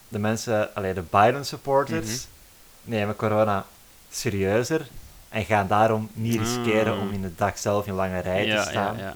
de 0.07 0.19
mensen, 0.19 0.75
allee, 0.75 0.93
de 0.93 1.01
Biden-supporters, 1.09 2.07
Mhm. 2.07 2.91
nemen 2.95 3.15
corona 3.15 3.65
serieuzer 4.11 4.87
en 5.33 5.45
gaan 5.45 5.67
daarom 5.67 6.09
niet 6.13 6.39
riskeren 6.39 6.97
om 6.99 7.11
in 7.11 7.21
de 7.21 7.35
dag 7.35 7.57
zelf 7.59 7.87
in 7.87 7.93
lange 7.93 8.19
rij 8.19 8.45
ja, 8.45 8.63
te 8.63 8.69
staan. 8.69 8.97
Ja, 8.97 9.03
ja. 9.03 9.13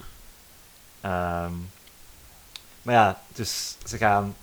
Ehm, 1.46 1.54
maar 2.82 2.94
ja, 2.96 3.22
dus 3.34 3.76
ze 3.86 3.98
gaan 3.98 4.36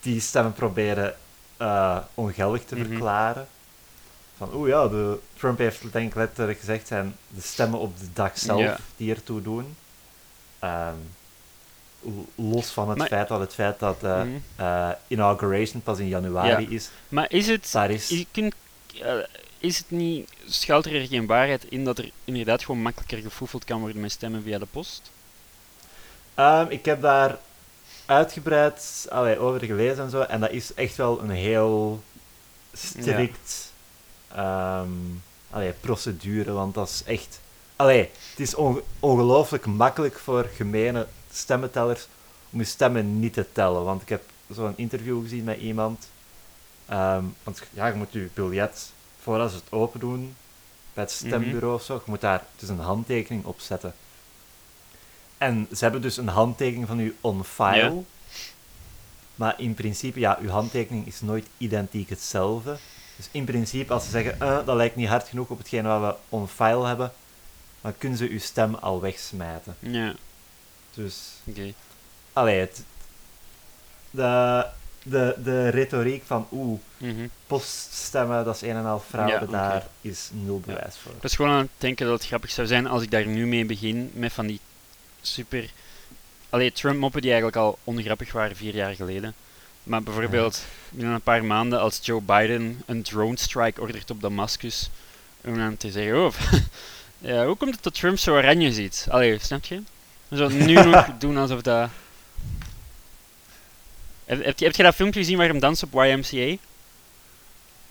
die 0.00 0.20
stemmen 0.20 0.52
proberen 0.52 1.14
eh, 1.56 1.98
ongeldig 2.14 2.64
te 2.64 2.76
Mhm. 2.76 2.86
verklaren. 2.86 3.46
Van, 4.36 4.54
oeh 4.54 4.68
ja, 4.68 4.88
de, 4.88 5.18
Trump 5.36 5.58
heeft 5.58 5.92
denk 5.92 6.08
ik 6.08 6.14
letterlijk 6.14 6.58
gezegd, 6.58 6.86
zijn 6.86 7.16
de 7.28 7.40
stemmen 7.40 7.78
op 7.80 7.98
de 7.98 8.12
dag 8.12 8.38
zelf 8.38 8.80
die 8.96 9.10
ertoe 9.14 9.42
doen. 9.42 9.76
Ehm, 10.58 10.94
los 12.34 12.66
van 12.70 12.88
het 12.88 12.98
Maar- 12.98 13.06
feit 13.08 13.28
dat 13.28 13.40
het 13.40 13.54
feit 13.54 13.78
dat 13.78 14.00
de 14.00 14.22
Mhm. 14.24 14.36
eh, 14.56 14.88
inauguration 15.06 15.82
pas 15.82 15.98
in 15.98 16.08
januari 16.08 16.62
Ja. 16.62 16.74
is, 16.76 16.90
Maar 17.08 17.30
is 17.30 17.46
het... 17.46 17.68
daar 17.72 17.90
is... 17.90 18.08
Je 18.08 18.26
kunt, 18.30 18.54
eh, 19.02 19.12
is 19.58 19.78
het 19.78 19.90
niet, 19.90 20.30
schuilt 20.46 20.86
er 20.86 21.06
geen 21.06 21.26
waarheid 21.26 21.64
in 21.64 21.84
dat 21.84 21.98
er 21.98 22.10
inderdaad 22.24 22.64
gewoon 22.64 22.82
makkelijker 22.82 23.18
gefoefeld 23.18 23.64
kan 23.64 23.80
worden 23.80 24.00
met 24.00 24.12
stemmen 24.12 24.42
via 24.42 24.58
de 24.58 24.66
post? 24.70 25.10
Ehm, 26.34 26.66
ik 26.68 26.84
heb 26.84 27.00
daar 27.02 27.38
uitgebreid 28.06 29.06
allee, 29.10 29.38
over 29.38 29.64
gelezen 29.64 30.04
en 30.04 30.10
zo. 30.10 30.20
En 30.20 30.40
dat 30.40 30.50
is 30.50 30.74
echt 30.74 30.96
wel 30.96 31.20
een 31.20 31.30
heel 31.30 32.02
strikt 32.72 33.72
ehm, 34.28 34.88
allee, 35.50 35.72
procedure. 35.72 36.52
Want 36.52 36.74
dat 36.74 36.88
is 36.88 37.02
echt. 37.06 37.40
Allee, 37.76 38.00
het 38.30 38.40
is 38.40 38.54
onge- 38.54 38.82
ongelooflijk 39.00 39.66
makkelijk 39.66 40.18
voor 40.18 40.44
gemene 40.54 41.06
stemmentellers 41.32 42.06
om 42.50 42.58
je 42.58 42.64
stemmen 42.64 43.20
niet 43.20 43.32
te 43.32 43.46
tellen. 43.52 43.84
Want 43.84 44.02
ik 44.02 44.08
heb 44.08 44.22
zo'n 44.54 44.72
interview 44.76 45.22
gezien 45.22 45.44
met 45.44 45.58
iemand. 45.60 46.08
Ehm, 46.86 47.24
want 47.44 47.62
ja, 47.70 47.86
je 47.86 47.94
moet 47.94 48.12
je 48.12 48.28
biljet, 48.34 48.92
voordat 49.22 49.50
ze 49.50 49.56
het 49.56 49.72
open 49.72 50.00
doen, 50.00 50.36
bij 50.94 51.04
het 51.04 51.12
stembureau 51.12 51.74
of 51.74 51.82
zo, 51.82 51.94
je 51.94 52.00
moet 52.04 52.20
daar 52.20 52.44
dus 52.56 52.68
een 52.68 52.78
handtekening 52.78 53.44
op 53.44 53.60
zetten. 53.60 53.94
En 55.38 55.68
ze 55.72 55.78
hebben 55.84 56.02
dus 56.02 56.16
een 56.16 56.28
handtekening 56.28 56.86
van 56.86 57.00
u 57.00 57.16
on 57.20 57.44
file. 57.44 57.76
Ja. 57.76 57.92
Maar 59.34 59.54
in 59.60 59.74
principe, 59.74 60.20
ja, 60.20 60.38
uw 60.40 60.48
handtekening 60.48 61.06
is 61.06 61.20
nooit 61.20 61.46
identiek 61.58 62.08
hetzelfde. 62.08 62.78
Dus 63.16 63.28
in 63.30 63.44
principe, 63.44 63.92
als 63.92 64.04
ze 64.04 64.10
zeggen, 64.10 64.40
eh, 64.40 64.58
dat 64.66 64.76
lijkt 64.76 64.96
niet 64.96 65.08
hard 65.08 65.28
genoeg 65.28 65.48
op 65.48 65.58
hetgeen 65.58 65.82
wat 65.82 66.00
we 66.00 66.14
on 66.36 66.48
file 66.48 66.86
hebben, 66.86 67.12
dan 67.80 67.94
kunnen 67.98 68.18
ze 68.18 68.28
uw 68.28 68.38
stem 68.38 68.74
al 68.74 69.00
wegsmijten. 69.00 69.76
Ja, 69.78 70.14
Dus, 70.94 71.16
oké. 71.44 71.72
allee, 72.32 72.60
het, 72.60 72.82
de, 74.10 74.66
de, 75.10 75.34
de 75.44 75.68
retoriek 75.68 76.22
van, 76.26 76.46
oeh, 76.52 76.78
Mhm. 76.96 77.26
poststemmen, 77.46 78.44
dat 78.44 78.54
is 78.54 78.62
een 78.62 78.76
en 78.76 78.84
al 78.84 79.02
fraude, 79.08 79.32
Ja, 79.32 79.46
daar 79.46 79.86
is 80.00 80.30
nul 80.32 80.60
bewijs 80.66 80.96
voor. 81.02 81.12
Ik 81.12 81.22
was 81.22 81.36
gewoon 81.36 81.50
aan 81.50 81.58
het 81.58 81.68
denken 81.78 82.06
dat 82.06 82.14
het 82.18 82.26
grappig 82.26 82.50
zou 82.50 82.66
zijn 82.66 82.86
als 82.86 83.02
ik 83.02 83.10
daar 83.10 83.26
nu 83.26 83.46
mee 83.46 83.64
begin 83.64 84.10
met 84.14 84.32
van 84.32 84.46
die 84.46 84.60
super. 85.20 85.70
Allee, 86.50 86.72
Trump-moppen 86.72 87.20
die 87.20 87.30
eigenlijk 87.32 87.60
al 87.62 87.78
ongrappig 87.84 88.32
waren 88.32 88.56
vier 88.56 88.74
jaar 88.74 88.94
geleden. 88.94 89.34
Maar 89.82 90.02
bijvoorbeeld 90.02 90.64
binnen 90.90 91.14
een 91.14 91.20
paar 91.20 91.44
maanden 91.44 91.80
als 91.80 91.98
Joe 92.02 92.20
Biden 92.20 92.82
een 92.86 93.02
drone 93.02 93.38
strike 93.38 93.80
ordert 93.80 94.10
op 94.10 94.20
Damascus. 94.20 94.90
Om 95.44 95.56
dan 95.58 95.76
te 95.76 95.90
zeggen, 95.90 96.24
oh, 96.24 96.32
ja, 97.18 97.46
hoe 97.46 97.56
komt 97.56 97.74
het 97.74 97.82
dat 97.82 97.94
Trump 97.94 98.18
zo 98.18 98.34
oranje 98.34 98.72
ziet? 98.72 99.06
Allee, 99.10 99.38
snap 99.38 99.64
je? 99.64 99.82
Zo 100.32 100.48
nu 100.48 100.74
nog 100.84 101.08
doen 101.18 101.36
alsof 101.36 101.62
dat... 101.62 101.88
Heb, 104.28 104.44
heb, 104.44 104.58
je, 104.58 104.64
heb 104.64 104.74
je 104.76 104.82
dat 104.82 104.94
filmpje 104.94 105.20
gezien 105.20 105.36
waar 105.38 105.48
hem 105.48 105.58
danst 105.60 105.82
op 105.82 105.92
YMCA? 105.92 106.56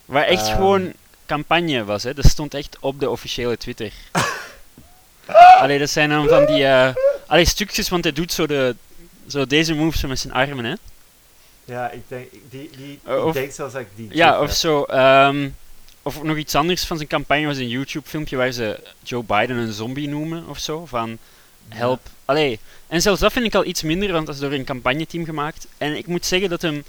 Waar 0.05 0.23
echt 0.23 0.45
Ehm. 0.47 0.55
gewoon 0.55 0.93
campagne 1.25 1.83
was, 1.83 2.03
hè? 2.03 2.13
Dat 2.13 2.25
stond 2.25 2.53
echt 2.53 2.77
op 2.79 2.99
de 2.99 3.09
officiële 3.09 3.57
Twitter. 3.57 3.91
Allee, 5.61 5.79
dat 5.79 5.89
zijn 5.89 6.09
dan 6.09 6.27
van 6.27 6.45
die... 6.45 6.65
eh 6.65 6.95
allee, 7.27 7.45
stukjes, 7.45 7.89
want 7.89 8.03
hij 8.03 8.13
doet 8.13 8.31
zo, 8.33 8.47
de, 8.47 8.75
zo 9.27 9.45
deze 9.47 9.73
moves 9.73 10.01
met 10.05 10.19
zijn 10.19 10.33
armen, 10.33 10.65
hè? 10.65 10.73
Ja, 11.65 11.89
ik 11.91 12.01
denk, 12.07 12.31
die, 12.49 12.69
die, 12.77 12.99
Uh, 13.07 13.25
ik 13.27 13.33
denk 13.33 13.51
zelfs 13.51 13.73
dat 13.73 13.81
ik 13.81 13.87
die... 13.95 14.09
Ja, 14.11 14.39
of 14.39 14.47
heb. 14.47 14.55
zo. 14.55 14.83
ehm, 14.83 15.49
of 16.01 16.23
nog 16.23 16.37
iets 16.37 16.55
anders 16.55 16.85
van 16.85 16.97
zijn 16.97 17.09
campagne 17.09 17.45
was 17.45 17.57
een 17.57 17.67
YouTube-filmpje 17.67 18.35
waar 18.37 18.51
ze 18.51 18.79
Joe 19.03 19.23
Biden 19.23 19.57
een 19.57 19.71
zombie 19.73 20.07
noemen 20.09 20.47
of 20.47 20.59
zo. 20.59 20.85
Van 20.85 21.17
help. 21.69 21.99
Allee, 22.27 22.59
en 22.87 23.01
zelfs 23.01 23.19
dat 23.21 23.31
vind 23.31 23.45
ik 23.45 23.55
al 23.55 23.65
iets 23.65 23.81
minder, 23.81 24.11
want 24.11 24.25
dat 24.25 24.35
is 24.35 24.41
door 24.41 24.51
een 24.51 24.65
campagneteam 24.65 25.25
gemaakt. 25.25 25.67
En 25.77 25.97
ik 25.97 26.07
moet 26.07 26.25
zeggen 26.25 26.49
dat 26.49 26.61
hem 26.61 26.83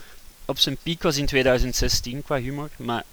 op 0.44 0.58
zijn 0.58 0.76
piek 0.82 1.02
was 1.02 1.16
in 1.16 1.26
2016 1.26 2.22
qua 2.22 2.38
humor. 2.40 2.68
Maar 2.76 3.04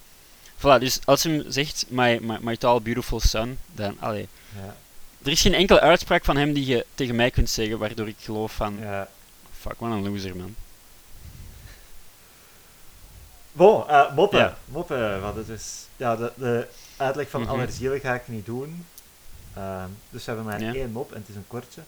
voilà, 0.58 0.80
dus 0.80 1.00
als 1.06 1.24
hem 1.24 1.44
zegt 1.48 1.86
my, 1.90 2.20
my, 2.22 2.38
my 2.42 2.58
tall 2.58 2.82
beautiful 2.82 3.20
son, 3.20 3.58
dan 3.74 3.98
allee. 4.00 4.28
Ja, 4.56 4.76
Er 5.24 5.32
is 5.32 5.42
geen 5.42 5.54
enkele 5.54 5.80
uitspraak 5.80 6.26
van 6.26 6.38
hem 6.38 6.54
die 6.54 6.66
je 6.66 6.86
tegen 6.96 7.16
mij 7.16 7.32
kunt 7.32 7.50
zeggen 7.50 7.78
waardoor 7.78 8.08
ik 8.08 8.16
geloof 8.20 8.52
van 8.52 8.78
ja. 8.80 9.08
fuck, 9.60 9.76
wat 9.80 9.92
een 9.92 10.10
loser 10.10 10.36
man. 10.36 10.56
Bon, 13.52 13.88
eh, 13.90 14.16
moppen. 14.16 14.40
Ja. 14.40 14.58
Moppen, 14.66 15.22
wat 15.22 15.36
het 15.36 15.50
is. 15.50 15.86
Ja, 15.98 16.16
de, 16.16 16.32
de 16.36 16.68
uitleg 16.98 17.30
van 17.30 17.42
Mhm. 17.42 17.50
allergielen 17.50 18.00
ga 18.00 18.14
ik 18.14 18.28
niet 18.28 18.46
doen. 18.46 18.86
Ehm, 19.54 19.90
dus 20.10 20.26
we 20.26 20.32
hebben 20.32 20.46
maar 20.52 20.62
Ja. 20.62 20.74
één 20.74 20.92
mop 20.92 21.12
en 21.14 21.20
het 21.20 21.30
is 21.30 21.36
een 21.36 21.48
kortje. 21.48 21.82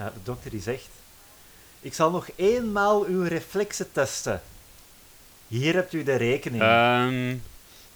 Eh, 0.00 0.06
de 0.06 0.22
dokter 0.22 0.50
die 0.50 0.60
zegt... 0.60 0.88
Ik 1.80 1.94
zal 1.94 2.10
nog 2.10 2.28
eenmaal 2.36 3.04
uw 3.04 3.22
reflexen 3.22 3.92
testen. 3.92 4.42
Hier 5.48 5.74
hebt 5.74 5.92
u 5.92 6.02
de 6.02 6.14
rekening. 6.14 6.62
Ehm, 6.62 7.36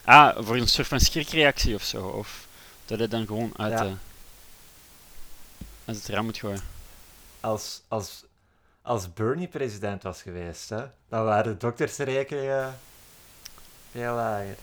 ah, 0.04 0.44
voor 0.46 0.56
een 0.56 0.68
soort 0.68 0.86
van 0.86 1.00
schrikreactie 1.00 1.74
of 1.74 1.82
zo. 1.82 2.06
Of 2.06 2.46
dat 2.86 2.98
hij 2.98 3.08
dan 3.08 3.26
gewoon 3.26 3.52
uit, 3.56 3.72
Ja. 3.72 3.82
de, 3.82 3.94
uit 5.84 5.96
het 5.96 6.06
raam 6.06 6.24
moet 6.24 6.38
gooien. 6.38 6.62
Als, 7.40 7.80
als, 7.88 8.24
als 8.82 9.12
Bernie 9.12 9.48
president 9.48 10.02
was 10.02 10.22
geweest, 10.22 10.68
hè, 10.68 10.84
dan 11.08 11.24
waren 11.24 11.52
de 11.52 11.58
doktersrekeningen 11.58 12.78
veel 13.92 14.14
lager. 14.14 14.56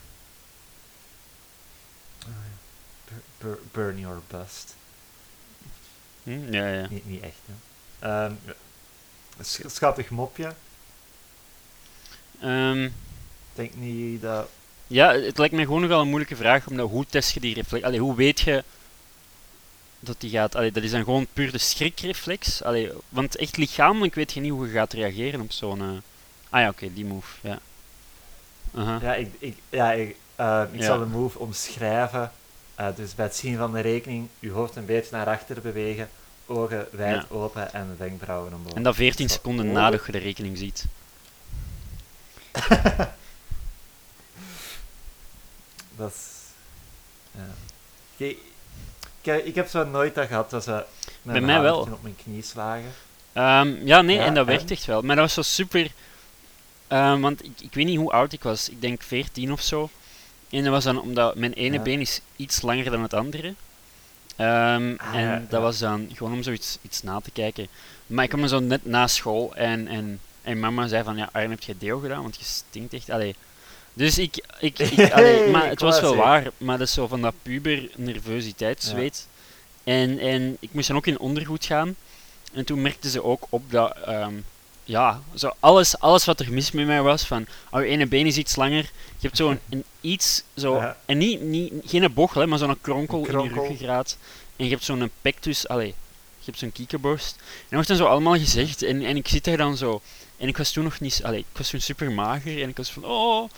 Ah, 2.19 3.47
Bernie 3.71 4.07
or 4.07 4.21
bust. 4.27 4.75
Hm? 6.23 6.53
Ja, 6.53 6.67
ja. 6.67 6.87
Niet, 6.89 7.05
niet 7.09 7.21
echt, 7.23 7.39
hè. 7.45 7.53
Ehm, 8.07 8.33
ja. 8.45 8.53
Sch- 9.43 9.59
schattig 9.67 10.09
mopje. 10.09 10.53
Ehm, 12.41 12.83
Ik 12.83 12.91
denk 13.53 13.75
niet 13.75 14.21
dat... 14.21 14.47
ja, 14.87 15.13
het 15.13 15.37
lijkt 15.37 15.53
me 15.53 15.61
gewoon 15.63 15.81
nogal 15.81 16.01
een 16.01 16.07
moeilijke 16.07 16.35
vraag. 16.35 16.67
Omdat 16.67 16.89
hoe 16.89 17.05
test 17.05 17.33
je 17.33 17.39
die 17.39 17.53
reflex? 17.53 17.83
Allee, 17.85 17.99
hoe 17.99 18.15
weet 18.15 18.39
je 18.39 18.63
dat 19.99 20.15
die 20.21 20.29
gaat? 20.29 20.55
Allee, 20.55 20.71
dat 20.71 20.83
is 20.83 20.91
dan 20.91 21.03
gewoon 21.03 21.27
puur 21.33 21.51
de 21.51 21.57
schrikreflex. 21.57 22.63
Allee, 22.63 22.91
want 23.09 23.35
echt 23.35 23.57
lichamelijk 23.57 24.15
weet 24.15 24.31
je 24.33 24.39
niet 24.39 24.51
hoe 24.51 24.65
je 24.67 24.73
gaat 24.73 24.93
reageren 24.93 25.41
op 25.41 25.51
zo'n. 25.51 25.81
eh, 25.81 25.87
Ah 26.49 26.61
ja, 26.61 26.69
oké, 26.69 26.93
die 26.93 27.05
move. 27.05 27.27
Ja. 27.41 27.59
Ja, 29.01 29.13
ik, 29.15 29.33
ik, 29.39 29.57
ja, 29.69 29.91
ik, 29.91 30.15
ehm, 30.35 30.67
ik 30.73 30.79
Ja. 30.79 30.85
zal 30.85 30.99
de 30.99 31.05
move 31.05 31.39
omschrijven. 31.39 32.31
Eh, 32.75 32.87
dus 32.95 33.15
bij 33.15 33.25
het 33.25 33.35
zien 33.35 33.57
van 33.57 33.71
de 33.73 33.79
rekening, 33.79 34.27
uw 34.39 34.53
hoofd 34.53 34.75
een 34.75 34.85
beetje 34.85 35.15
naar 35.15 35.27
achter 35.27 35.61
bewegen, 35.61 36.09
ogen 36.45 36.87
wijd 36.91 37.15
Ja. 37.29 37.35
open 37.35 37.73
en 37.73 37.95
wenkbrauwen 37.97 38.53
omhoog. 38.53 38.73
En 38.73 38.83
dat 38.83 38.95
14 38.95 39.29
Zo. 39.29 39.33
seconden 39.35 39.67
Oh. 39.67 39.73
nadat 39.73 40.05
je 40.05 40.11
de 40.11 40.17
rekening 40.17 40.57
ziet. 40.57 40.85
Dat 45.97 46.11
is... 46.11 46.27
Ja. 47.31 47.47
Ik, 48.17 48.37
heb- 49.21 49.45
ik 49.45 49.55
heb 49.55 49.67
zo 49.67 49.85
nooit 49.85 50.15
dat 50.15 50.27
gehad, 50.27 50.49
dat 50.49 50.63
ze 50.63 50.71
met 51.21 51.33
Bij 51.33 51.41
mij 51.41 51.61
wel. 51.61 51.79
op 51.79 52.01
mijn 52.01 52.15
knie 52.23 52.41
slagen. 52.43 52.91
Ehm, 53.33 53.85
ja, 53.87 54.01
nee, 54.01 54.15
Ja, 54.15 54.25
en 54.25 54.33
dat 54.33 54.47
en? 54.47 54.53
werkt 54.55 54.71
echt 54.71 54.85
wel. 54.85 55.01
Maar 55.01 55.15
dat 55.15 55.25
was 55.25 55.33
zo 55.33 55.41
super. 55.41 55.91
ehm, 56.87 57.19
want 57.19 57.43
ik, 57.45 57.51
ik 57.61 57.73
weet 57.73 57.85
niet 57.85 57.97
hoe 57.97 58.11
oud 58.11 58.33
ik 58.33 58.43
was. 58.43 58.69
Ik 58.69 58.81
denk 58.81 59.01
14 59.01 59.51
of 59.51 59.61
zo. 59.61 59.89
En 60.51 60.63
dat 60.63 60.71
was 60.71 60.83
dan 60.83 61.01
omdat 61.01 61.35
mijn 61.35 61.53
ene 61.53 61.75
Ja. 61.75 61.81
been 61.81 61.99
is 61.99 62.21
iets 62.35 62.61
langer 62.61 62.91
dan 62.91 63.01
het 63.01 63.13
andere. 63.13 63.53
Ehm, 64.35 64.93
Ah, 64.97 65.15
en 65.15 65.21
ja, 65.21 65.35
dat 65.39 65.49
ja. 65.51 65.59
was 65.59 65.79
dan 65.79 66.09
gewoon 66.13 66.33
om 66.33 66.43
zoiets 66.43 66.77
iets 66.81 67.03
na 67.03 67.19
te 67.19 67.31
kijken. 67.31 67.67
Maar 68.07 68.23
ik 68.23 68.29
kwam 68.29 68.47
zo 68.47 68.59
net 68.59 68.85
na 68.85 69.07
school 69.07 69.55
en, 69.55 69.87
en, 69.87 70.19
en 70.41 70.59
mama 70.59 70.87
zei 70.87 71.03
van 71.03 71.17
ja, 71.17 71.29
Arjen, 71.31 71.49
heb 71.49 71.61
je 71.61 71.77
deo 71.77 71.99
gedaan? 71.99 72.21
Want 72.21 72.35
je 72.37 72.43
stinkt 72.43 72.93
echt. 72.93 73.09
Allee. 73.09 73.35
Dus 73.93 74.17
ik, 74.17 74.45
ik, 74.59 74.79
ik 74.79 75.11
allee, 75.13 75.49
maar 75.49 75.67
het 75.69 75.81
was 75.81 75.99
wel 76.01 76.15
waar. 76.15 76.47
Maar 76.57 76.77
dat 76.77 76.87
is 76.87 76.93
zo 76.93 77.07
van 77.07 77.21
dat 77.21 77.33
puber 77.41 77.89
nervositeit 77.95 78.83
zweet. 78.83 79.27
En, 79.83 80.19
en 80.19 80.57
ik 80.59 80.69
moest 80.73 80.87
dan 80.87 80.97
ook 80.97 81.07
in 81.07 81.19
ondergoed 81.19 81.65
gaan. 81.65 81.95
En 82.53 82.65
toen 82.65 82.81
merkten 82.81 83.09
ze 83.09 83.23
ook 83.23 83.45
op 83.49 83.71
dat, 83.71 83.97
ehm, 84.05 84.33
ja, 84.83 85.21
zo 85.35 85.51
alles, 85.59 85.99
alles 85.99 86.25
wat 86.25 86.39
er 86.39 86.51
mis 86.51 86.71
met 86.71 86.85
mij 86.85 87.01
was, 87.01 87.23
van, 87.23 87.45
oh, 87.71 87.81
je 87.81 87.87
ene 87.87 88.07
been 88.07 88.25
is 88.25 88.37
iets 88.37 88.55
langer, 88.55 88.83
je 89.17 89.27
hebt 89.27 89.37
zo'n 89.37 89.59
een 89.69 89.83
iets, 90.01 90.43
zo, 90.57 90.75
Ja. 90.75 90.97
en 91.05 91.17
niet, 91.17 91.41
niet, 91.41 91.73
geen 91.85 92.13
bochel, 92.13 92.41
hè, 92.41 92.47
maar 92.47 92.57
zo'n 92.57 92.81
kronkel, 92.81 93.17
Een 93.17 93.23
in 93.25 93.29
kronkel. 93.29 93.55
je 93.55 93.67
ruggengraat. 93.67 94.17
En 94.55 94.65
je 94.65 94.71
hebt 94.71 94.83
zo'n 94.83 95.11
pectus, 95.21 95.67
allee, 95.67 95.87
je 95.87 96.45
hebt 96.45 96.57
zo'n 96.59 96.71
kiekenborst. 96.71 97.35
En 97.37 97.43
dat 97.61 97.69
wordt 97.71 97.87
dan 97.87 97.97
zo 97.97 98.05
allemaal 98.05 98.37
gezegd, 98.37 98.81
en, 98.83 99.05
en 99.05 99.15
ik 99.15 99.27
zit 99.27 99.43
daar 99.43 99.57
dan 99.57 99.77
zo, 99.77 100.01
en 100.37 100.47
ik 100.47 100.57
was 100.57 100.71
toen 100.71 100.83
nog 100.83 100.99
niet, 100.99 101.21
allee, 101.23 101.39
ik 101.39 101.57
was 101.57 101.69
toen 101.69 101.81
super 101.81 102.11
mager, 102.11 102.61
en 102.61 102.69
ik 102.69 102.77
was 102.77 102.91
van, 102.91 103.05
oh, 103.05 103.49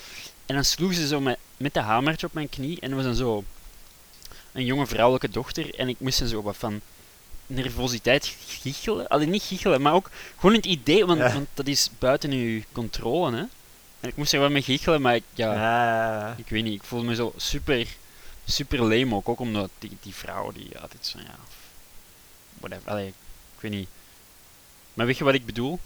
en 0.46 0.56
dan 0.56 0.64
sloeg 0.66 0.94
ze 0.94 1.08
zo 1.08 1.20
met, 1.20 1.38
met 1.58 1.74
de 1.74 1.80
hamertje 1.80 2.28
op 2.28 2.34
mijn 2.34 2.50
knie, 2.50 2.80
en 2.80 2.96
was 2.96 3.04
dan 3.04 3.16
zo 3.16 3.44
een 4.52 4.66
jonge 4.66 4.88
vrouwelijke 4.88 5.30
dochter, 5.30 5.76
en 5.76 5.90
ik 5.90 6.00
moest 6.00 6.20
dan 6.20 6.28
zo 6.28 6.42
wat 6.42 6.58
van 6.58 6.82
nervositeit 7.54 8.36
giechelen. 8.48 9.08
Alleen 9.08 9.30
niet 9.30 9.44
giechelen, 9.44 9.82
maar 9.82 9.94
ook 9.94 10.10
gewoon 10.40 10.56
het 10.56 10.66
idee, 10.66 11.06
want, 11.06 11.20
Ja. 11.20 11.34
want 11.34 11.48
dat 11.54 11.68
is 11.68 11.90
buiten 12.00 12.32
uw 12.32 12.62
controle, 12.72 13.32
hè. 13.36 13.44
En 14.00 14.10
ik 14.10 14.16
moest 14.16 14.34
er 14.34 14.40
wel 14.40 14.50
mee 14.50 14.62
giechelen, 14.62 15.02
maar 15.02 15.16
ik, 15.16 15.24
ja, 15.34 15.54
Ja, 15.54 16.36
ik 16.38 16.48
weet 16.50 16.64
niet, 16.64 16.74
ik 16.74 16.84
voelde 16.84 17.06
me 17.08 17.16
zo 17.16 17.34
super, 17.38 17.88
super 18.46 18.80
lame 18.82 19.16
ook, 19.16 19.30
ook 19.30 19.40
omdat 19.40 19.70
die, 19.80 19.98
die 20.02 20.14
vrouw, 20.14 20.52
die 20.52 20.80
altijd 20.80 21.06
zo, 21.06 21.18
ja, 21.20 21.36
whatever, 22.60 22.90
allee, 22.92 23.08
ik 23.08 23.60
weet 23.60 23.72
niet. 23.72 23.88
Maar 24.94 25.06
weet 25.06 25.18
je 25.18 25.24
wat 25.24 25.34
ik 25.34 25.46
bedoel? 25.46 25.80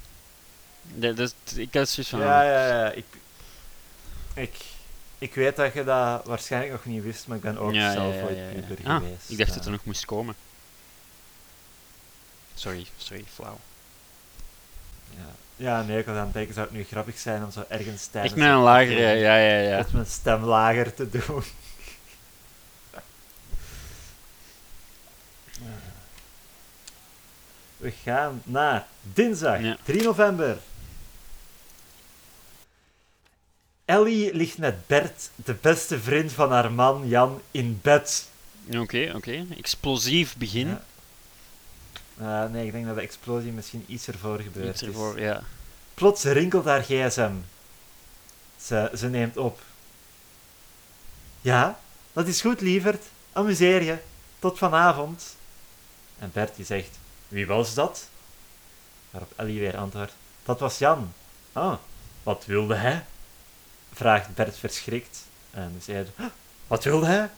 Dat, 0.82 1.18
dat, 1.18 1.34
ik 1.56 1.74
had 1.74 1.90
zoiets 1.90 2.12
van, 2.12 2.20
ja, 2.20 2.44
ja, 2.44 2.68
ja. 2.68 2.92
Ik, 2.92 3.06
ik, 4.34 4.56
ik 5.18 5.34
weet 5.34 5.56
dat 5.56 5.74
je 5.74 5.84
dat 5.84 6.26
waarschijnlijk 6.26 6.72
nog 6.72 6.86
niet 6.86 7.04
wist, 7.04 7.28
maar 7.28 7.38
ik 7.38 7.44
ben 7.44 7.58
ook 7.58 7.74
Ja, 7.74 7.92
zelf 7.92 8.16
ooit 8.24 8.68
puber 8.68 8.86
Ah, 8.92 8.96
geweest. 8.98 9.30
Ik 9.30 9.38
dacht 9.38 9.54
dat 9.54 9.66
er 9.66 9.72
nog 9.72 9.86
moest 9.86 10.06
komen. 10.06 10.36
Sorry, 12.58 12.86
sorry, 12.98 13.24
flauw. 13.34 13.58
Ja. 15.16 15.36
ja, 15.56 15.82
nee, 15.82 16.00
ik 16.00 16.06
was 16.06 16.16
aan 16.16 16.24
het 16.24 16.34
denken, 16.34 16.54
zou 16.54 16.68
het 16.68 16.76
nu 16.76 16.84
grappig 16.84 17.18
zijn 17.18 17.44
om 17.44 17.52
zo 17.52 17.66
ergens 17.68 18.06
tijdens... 18.06 18.34
Echt 18.34 18.42
met 18.42 18.52
een 18.52 18.62
lagere, 18.62 19.02
ja, 19.02 19.38
ja, 19.38 19.60
ja. 19.60 19.78
Met 19.78 19.94
mijn 19.94 20.06
stem 20.06 20.44
lager 20.44 20.94
te 20.94 21.10
doen. 21.10 21.44
We 27.78 27.92
gaan 28.04 28.42
naar 28.46 28.88
dinsdag, 29.02 29.62
Ja. 29.62 29.78
3 29.84 30.04
november. 30.04 30.58
Ellie 33.86 34.34
ligt 34.34 34.58
met 34.58 34.88
Bert, 34.88 35.30
de 35.36 35.54
beste 35.54 36.00
vriend 36.00 36.32
van 36.32 36.52
haar 36.52 36.72
man 36.72 37.08
Jan, 37.08 37.42
in 37.52 37.80
bed. 37.82 38.30
Oké, 38.78 39.12
oké. 39.16 39.46
Explosief 39.58 40.38
begin. 40.38 40.68
Ja. 40.68 40.84
Eh, 42.18 42.46
nee, 42.46 42.66
ik 42.66 42.72
denk 42.72 42.86
dat 42.86 42.96
de 42.96 43.02
explosie 43.02 43.52
misschien 43.52 43.84
iets 43.88 44.08
ervoor 44.08 44.40
gebeurd 44.40 44.68
Iets 44.74 44.82
is. 44.82 44.88
ervoor, 44.88 45.20
ja. 45.20 45.42
Plots 45.94 46.24
rinkelt 46.24 46.66
haar 46.66 46.84
gsm. 46.84 47.32
Ze, 48.62 48.92
ze 48.96 49.08
neemt 49.10 49.38
op. 49.38 49.60
Ja, 51.42 51.80
dat 52.14 52.28
is 52.28 52.42
goed, 52.42 52.62
lieverd. 52.62 53.04
Amuseer 53.34 53.84
je. 53.84 53.98
Tot 54.40 54.58
vanavond. 54.58 55.36
En 56.20 56.30
Bert 56.34 56.56
die 56.56 56.66
zegt, 56.66 57.00
wie 57.28 57.48
was 57.48 57.74
dat? 57.74 58.10
Waarop 59.10 59.32
Ellie 59.36 59.60
weer 59.60 59.78
antwoordt, 59.78 60.14
dat 60.44 60.60
was 60.60 60.78
Jan. 60.78 61.14
Ah, 61.54 61.78
wat 62.24 62.46
wilde 62.46 62.76
hij? 62.76 63.06
Vraagt 63.94 64.36
Bert 64.36 64.58
verschrikt. 64.58 65.20
En 65.52 65.82
"Huh, 65.86 66.02
wat 66.68 66.84
wilde 66.84 67.06
hij? 67.06 67.30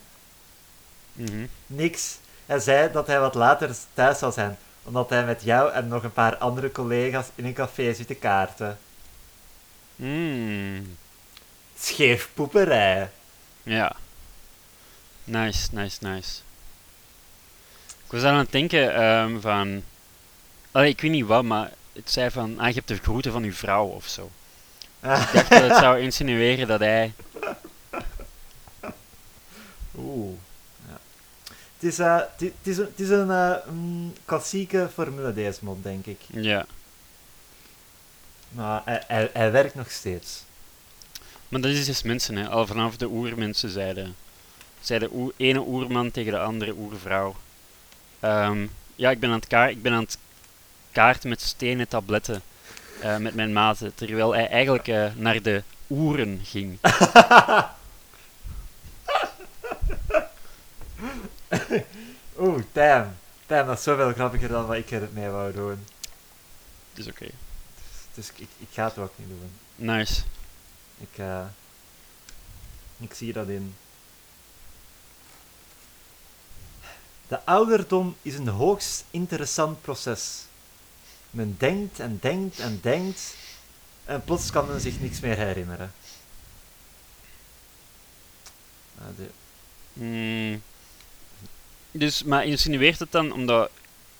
Mhm. 1.13 1.45
Niks. 1.67 2.17
Hij 2.45 2.59
zei 2.59 2.91
dat 2.91 3.07
hij 3.07 3.19
wat 3.19 3.35
later 3.35 3.75
thuis 3.93 4.19
zal 4.19 4.31
zijn, 4.31 4.57
omdat 4.83 5.09
hij 5.09 5.25
met 5.25 5.43
jou 5.43 5.71
en 5.71 5.87
nog 5.87 6.03
een 6.03 6.13
paar 6.13 6.37
andere 6.37 6.71
collega's 6.71 7.27
in 7.35 7.45
een 7.45 7.53
café 7.53 7.93
zit 7.93 8.07
te 8.07 8.15
kaarten. 8.15 8.79
Mm. 9.95 10.97
Scheefpoeperij. 11.79 13.09
Ja. 13.63 13.95
Nice, 15.23 15.67
nice, 15.71 15.97
nice. 16.01 16.41
Ik 18.05 18.11
was 18.11 18.23
aan 18.23 18.37
het 18.37 18.51
denken 18.51 18.93
ehm, 18.93 19.39
van... 19.39 19.83
Allee, 20.71 20.89
ik 20.89 21.01
weet 21.01 21.11
niet 21.11 21.25
wat, 21.25 21.43
maar 21.43 21.71
het 21.93 22.11
zei 22.11 22.29
van... 22.29 22.59
Ah, 22.59 22.67
je 22.67 22.73
hebt 22.73 22.87
de 22.87 22.97
groeten 22.97 23.31
van 23.31 23.43
uw 23.43 23.53
vrouw 23.53 23.85
of 23.85 24.07
zo. 24.07 24.31
Ik 25.01 25.09
dacht 25.33 25.49
dat 25.49 25.61
het 25.61 25.77
zou 25.85 25.99
insinueren 25.99 26.67
dat 26.67 26.79
hij... 26.79 27.13
Oeh. 29.97 30.37
Ja. 31.79 31.87
Het 31.87 31.91
is, 31.93 31.99
eh, 31.99 32.17
het 32.37 32.53
is- 32.67 32.77
het 32.77 32.99
is, 32.99 33.09
een- 33.09 33.31
eh, 33.31 33.55
mm, 33.71 34.13
klassieke 34.25 34.89
formule, 34.93 35.33
deze 35.33 35.59
mod, 35.61 35.83
denk 35.83 36.05
ik. 36.05 36.19
Ja. 36.27 36.65
Maar 38.49 38.81
hij, 38.85 39.03
hij, 39.07 39.29
hij 39.33 39.51
werkt 39.51 39.75
nog 39.75 39.91
steeds. 39.91 40.43
Maar 41.49 41.61
dat 41.61 41.71
is 41.71 41.85
dus 41.85 42.01
mensen, 42.03 42.35
hè. 42.35 42.47
Al 42.49 42.67
vanaf 42.67 42.97
de 42.97 43.07
oermensen 43.07 43.69
zeiden... 43.69 44.15
Zei 44.81 44.99
de 44.99 45.09
oer, 45.13 45.33
ene 45.37 45.59
oerman 45.61 46.11
tegen 46.11 46.31
de 46.31 46.39
andere 46.39 46.73
oervrouw. 46.73 47.35
Ehm, 48.19 48.67
ja, 48.95 49.09
ik 49.09 49.19
ben, 49.19 49.29
aan 49.29 49.35
het 49.35 49.47
kaar, 49.47 49.69
ik 49.69 49.81
ben 49.81 49.93
aan 49.93 50.03
het 50.03 50.17
kaarten 50.91 51.29
met 51.29 51.41
stenen 51.41 51.87
tabletten. 51.87 52.41
eh, 53.01 53.17
met 53.17 53.35
mijn 53.35 53.53
maten. 53.53 53.95
Terwijl 53.95 54.33
hij 54.33 54.47
eigenlijk 54.49 54.87
naar 55.15 55.41
de 55.41 55.63
oeren 55.89 56.41
ging. 56.43 56.77
Oeh, 62.39 62.61
damn. 62.79 63.17
Damn, 63.47 63.67
dat 63.67 63.77
is 63.77 63.83
zoveel 63.83 64.13
grappiger 64.13 64.47
dan 64.49 64.65
wat 64.65 64.75
ik 64.75 64.91
er 64.91 65.09
mee 65.13 65.29
wou 65.29 65.53
doen. 65.53 65.85
Dus 66.93 67.07
oké. 67.07 67.27
Dus 68.13 68.29
ik, 68.35 68.47
ik 68.57 68.67
ga 68.71 68.83
het 68.85 68.97
ook 68.97 69.13
niet 69.15 69.27
doen. 69.27 69.51
Nice. 69.75 70.21
Ik, 70.97 71.17
eh, 71.17 71.45
ik 72.97 73.13
zie 73.13 73.33
dat 73.33 73.47
in. 73.47 73.75
De 77.27 77.45
ouderdom 77.45 78.15
is 78.21 78.35
een 78.35 78.47
hoogst 78.47 79.03
interessant 79.11 79.81
proces. 79.81 80.41
Men 81.29 81.55
denkt 81.57 81.99
en 81.99 82.17
denkt 82.21 82.59
en 82.59 82.79
denkt, 82.81 83.35
en 84.05 84.23
plots 84.23 84.51
kan 84.51 84.67
men 84.67 84.81
zich 84.81 84.99
niks 84.99 85.19
meer 85.19 85.35
herinneren. 85.37 85.91
Ah, 88.97 89.05
de- 89.17 89.29
Mm. 89.93 90.61
Dus, 91.91 92.23
maar 92.23 92.45
insinueert 92.45 92.99
het 92.99 93.11
dan 93.11 93.31
omdat 93.31 93.69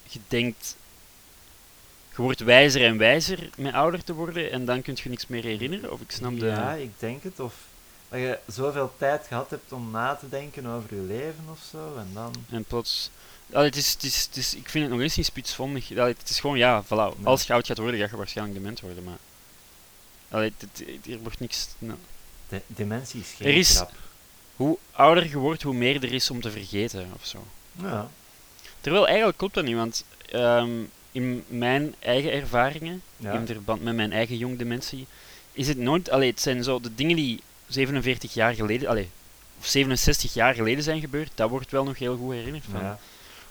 je 0.04 0.20
denkt... 0.28 0.76
Je 2.16 2.26
wordt 2.26 2.40
wijzer 2.40 2.86
en 2.86 2.98
wijzer 2.98 3.50
met 3.58 3.74
ouder 3.74 4.04
te 4.04 4.14
worden 4.14 4.52
en 4.52 4.66
dan 4.66 4.82
kun 4.82 4.98
je 5.04 5.10
niks 5.10 5.28
meer 5.28 5.44
herinneren? 5.44 5.92
Of 5.92 6.02
ik 6.02 6.12
snap 6.12 6.40
de... 6.40 6.46
Ja, 6.46 6.74
ik 6.74 6.92
denk 7.00 7.24
het. 7.24 7.40
Of 7.40 7.54
dat 8.10 8.20
je 8.20 8.40
zoveel 8.48 8.94
tijd 8.98 9.28
gehad 9.28 9.50
hebt 9.50 9.72
om 9.72 9.92
na 9.92 10.16
te 10.16 10.30
denken 10.30 10.66
over 10.66 10.96
je 10.96 11.02
leven 11.02 11.46
of 11.52 11.60
zo, 11.72 11.96
en 11.98 12.08
dan... 12.14 12.34
En 12.50 12.64
plots... 12.64 13.10
Allee, 13.52 13.66
het 13.68 13.76
is, 13.76 13.92
het 13.94 14.04
is, 14.04 14.24
het 14.26 14.36
is, 14.38 14.56
ik 14.56 14.70
vind 14.70 14.84
het 14.84 14.94
nog 14.94 15.02
eens 15.04 15.16
niet 15.16 15.26
spitsvondig. 15.26 15.92
Allee, 15.92 16.16
het 16.20 16.30
is 16.30 16.40
gewoon, 16.40 16.58
ja, 16.58 16.84
voilà. 16.84 17.24
Als 17.24 17.44
je 17.44 17.54
oud 17.54 17.66
gaat 17.68 17.78
worden, 17.78 18.00
ga 18.00 18.08
je 18.12 18.18
waarschijnlijk 18.18 18.58
dement 18.58 18.80
worden, 18.80 19.04
maar... 19.04 19.18
Allee, 20.30 20.54
er 21.10 21.20
wordt 21.20 21.40
niks... 21.40 21.68
nou. 21.78 21.98
De, 22.50 22.62
dementie 22.68 23.20
is 23.20 23.28
geen 23.38 23.48
Er 23.48 23.56
is- 23.56 23.76
grap. 23.76 23.92
Hoe 24.56 24.78
ouder 24.92 25.30
je 25.30 25.38
wordt, 25.38 25.62
hoe 25.62 25.74
meer 25.74 26.04
er 26.04 26.14
is 26.14 26.30
om 26.30 26.42
te 26.42 26.52
vergeten, 26.52 27.12
of 27.16 27.26
zo. 27.26 27.44
Ja. 27.82 28.10
Terwijl 28.82 29.08
eigenlijk 29.08 29.38
klopt 29.38 29.54
dat 29.54 29.64
niet, 29.64 29.76
want 29.76 30.04
ehm, 30.32 30.70
in 31.12 31.44
mijn 31.48 31.96
eigen 32.00 32.32
ervaringen, 32.32 33.02
Ja. 33.18 33.32
in 33.32 33.46
verband 33.46 33.84
met 33.84 33.96
mijn 33.96 34.12
eigen 34.12 34.38
jong 34.38 34.58
dementie, 34.58 35.08
is 35.52 35.68
het 35.68 35.78
nooit... 35.78 36.10
Allee, 36.10 36.30
het 36.30 36.42
zijn 36.42 36.64
zo 36.64 36.80
de 36.80 36.96
dingen 36.96 37.16
die 37.16 37.42
47 37.68 38.34
jaar 38.34 38.54
geleden... 38.54 38.90
Allee, 38.90 39.10
of 39.60 39.66
67 39.66 40.34
jaar 40.34 40.54
geleden 40.54 40.84
zijn 40.84 41.00
gebeurd, 41.00 41.32
dat 41.36 41.50
wordt 41.50 41.72
wel 41.72 41.84
nog 41.84 41.98
heel 42.00 42.18
goed 42.18 42.34
herinnerd 42.34 42.64
van. 42.72 42.80
Ja. 42.82 43.00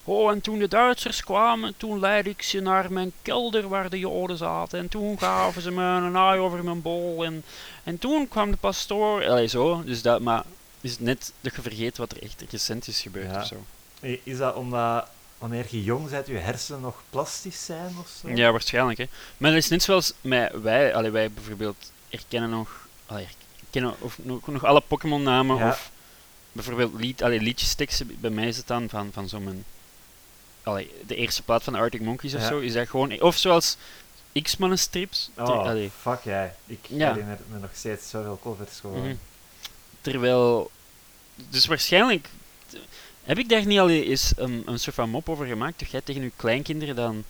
Oh, 0.04 0.30
en 0.30 0.40
toen 0.40 0.58
de 0.58 0.68
Duitsers 0.68 1.24
kwamen, 1.24 1.74
toen 1.76 2.00
leidde 2.00 2.30
ik 2.30 2.42
ze 2.42 2.60
naar 2.60 2.92
mijn 2.92 3.12
kelder 3.22 3.68
waar 3.68 3.90
de 3.90 3.98
Joden 3.98 4.36
zaten. 4.36 4.78
En 4.78 4.88
toen 4.88 5.18
gaven 5.18 5.62
ze 5.62 5.70
me 5.70 5.82
een 5.82 6.16
aai 6.16 6.38
over 6.40 6.64
mijn 6.64 6.82
bol. 6.82 7.24
En, 7.24 7.44
en 7.84 7.98
toen 7.98 8.28
kwam 8.28 8.50
de 8.50 8.56
pastoor. 8.56 9.28
Allee, 9.28 9.46
zo. 9.46 9.82
Dus 9.84 10.02
dat, 10.02 10.20
maar 10.20 10.44
is 10.80 10.90
het 10.90 11.00
net 11.00 11.32
dat 11.40 11.54
je 11.54 11.62
vergeet 11.62 11.96
wat 11.96 12.12
er 12.12 12.22
echt 12.22 12.44
recent 12.50 12.88
is 12.88 13.00
gebeurd 13.00 13.30
Ja. 13.30 13.40
of 13.40 13.46
zo. 13.46 13.64
Is 14.00 14.37
dat 14.38 14.54
omdat 14.54 15.06
wanneer 15.38 15.66
je 15.70 15.82
jong 15.84 16.11
bent, 16.11 16.26
je 16.26 16.37
hersenen 16.37 16.80
nog 16.80 17.02
plastisch 17.11 17.64
zijn 17.64 17.94
of 18.00 18.08
zo? 18.20 18.28
Ja, 18.28 18.50
waarschijnlijk. 18.50 18.98
Hè. 18.98 19.06
Maar 19.37 19.50
dat 19.50 19.58
is 19.62 19.68
net 19.68 19.82
zoals 19.82 20.12
met 20.20 20.52
wij, 20.62 20.94
allee, 20.94 21.11
wij 21.11 21.30
bijvoorbeeld 21.30 21.92
herkennen 22.08 22.50
nog, 22.50 22.88
allee, 23.06 23.28
herkennen 23.61 23.94
of 24.00 24.18
nog, 24.22 24.46
nog 24.46 24.64
alle 24.64 24.80
Pokémon-namen. 24.80 25.56
Ja. 25.56 25.68
Of 25.68 25.90
bijvoorbeeld 26.52 26.94
lied, 26.94 27.22
allee, 27.22 27.40
liedjesteksten. 27.40 28.16
Bij 28.20 28.30
mij 28.30 28.46
is 28.48 28.56
het 28.56 28.66
dan 28.66 28.88
van, 28.88 29.11
van 29.12 29.28
zo'n. 29.28 29.64
De 31.06 31.14
eerste 31.14 31.42
plaat 31.42 31.62
van 31.64 31.72
de 31.72 31.78
Arctic 31.78 32.00
Monkeys 32.00 32.34
of 32.34 32.40
Ja. 32.40 32.46
zo. 32.46 32.58
Is 32.58 32.72
dat 32.72 32.88
gewoon. 32.88 33.20
Of 33.20 33.37
zoals 33.37 33.76
X-Men 34.42 34.78
strips. 34.78 35.30
Oh, 35.37 35.48
allee, 35.48 35.90
fuck 36.00 36.20
jij. 36.22 36.54
Ik 36.66 36.78
Ja. 36.88 37.08
herinner 37.08 37.38
me 37.50 37.58
nog 37.58 37.70
steeds 37.74 38.08
zoveel 38.08 38.38
covers 38.42 38.80
gewoon. 38.80 39.02
mhm. 39.02 39.14
Terwijl. 40.00 40.70
Dus 41.50 41.66
waarschijnlijk. 41.66 42.28
Heb 43.28 43.38
ik 43.38 43.48
daar 43.48 43.66
niet 43.66 43.78
al 43.78 43.90
eens 43.90 44.32
een, 44.36 44.62
een 44.66 44.78
soort 44.78 44.94
van 44.94 45.10
mop 45.10 45.28
over 45.28 45.46
gemaakt? 45.46 45.78
Dat 45.78 45.90
jij 45.90 46.00
tegen 46.00 46.22
je 46.22 46.30
kleinkinderen 46.36 46.96
dan. 46.96 47.24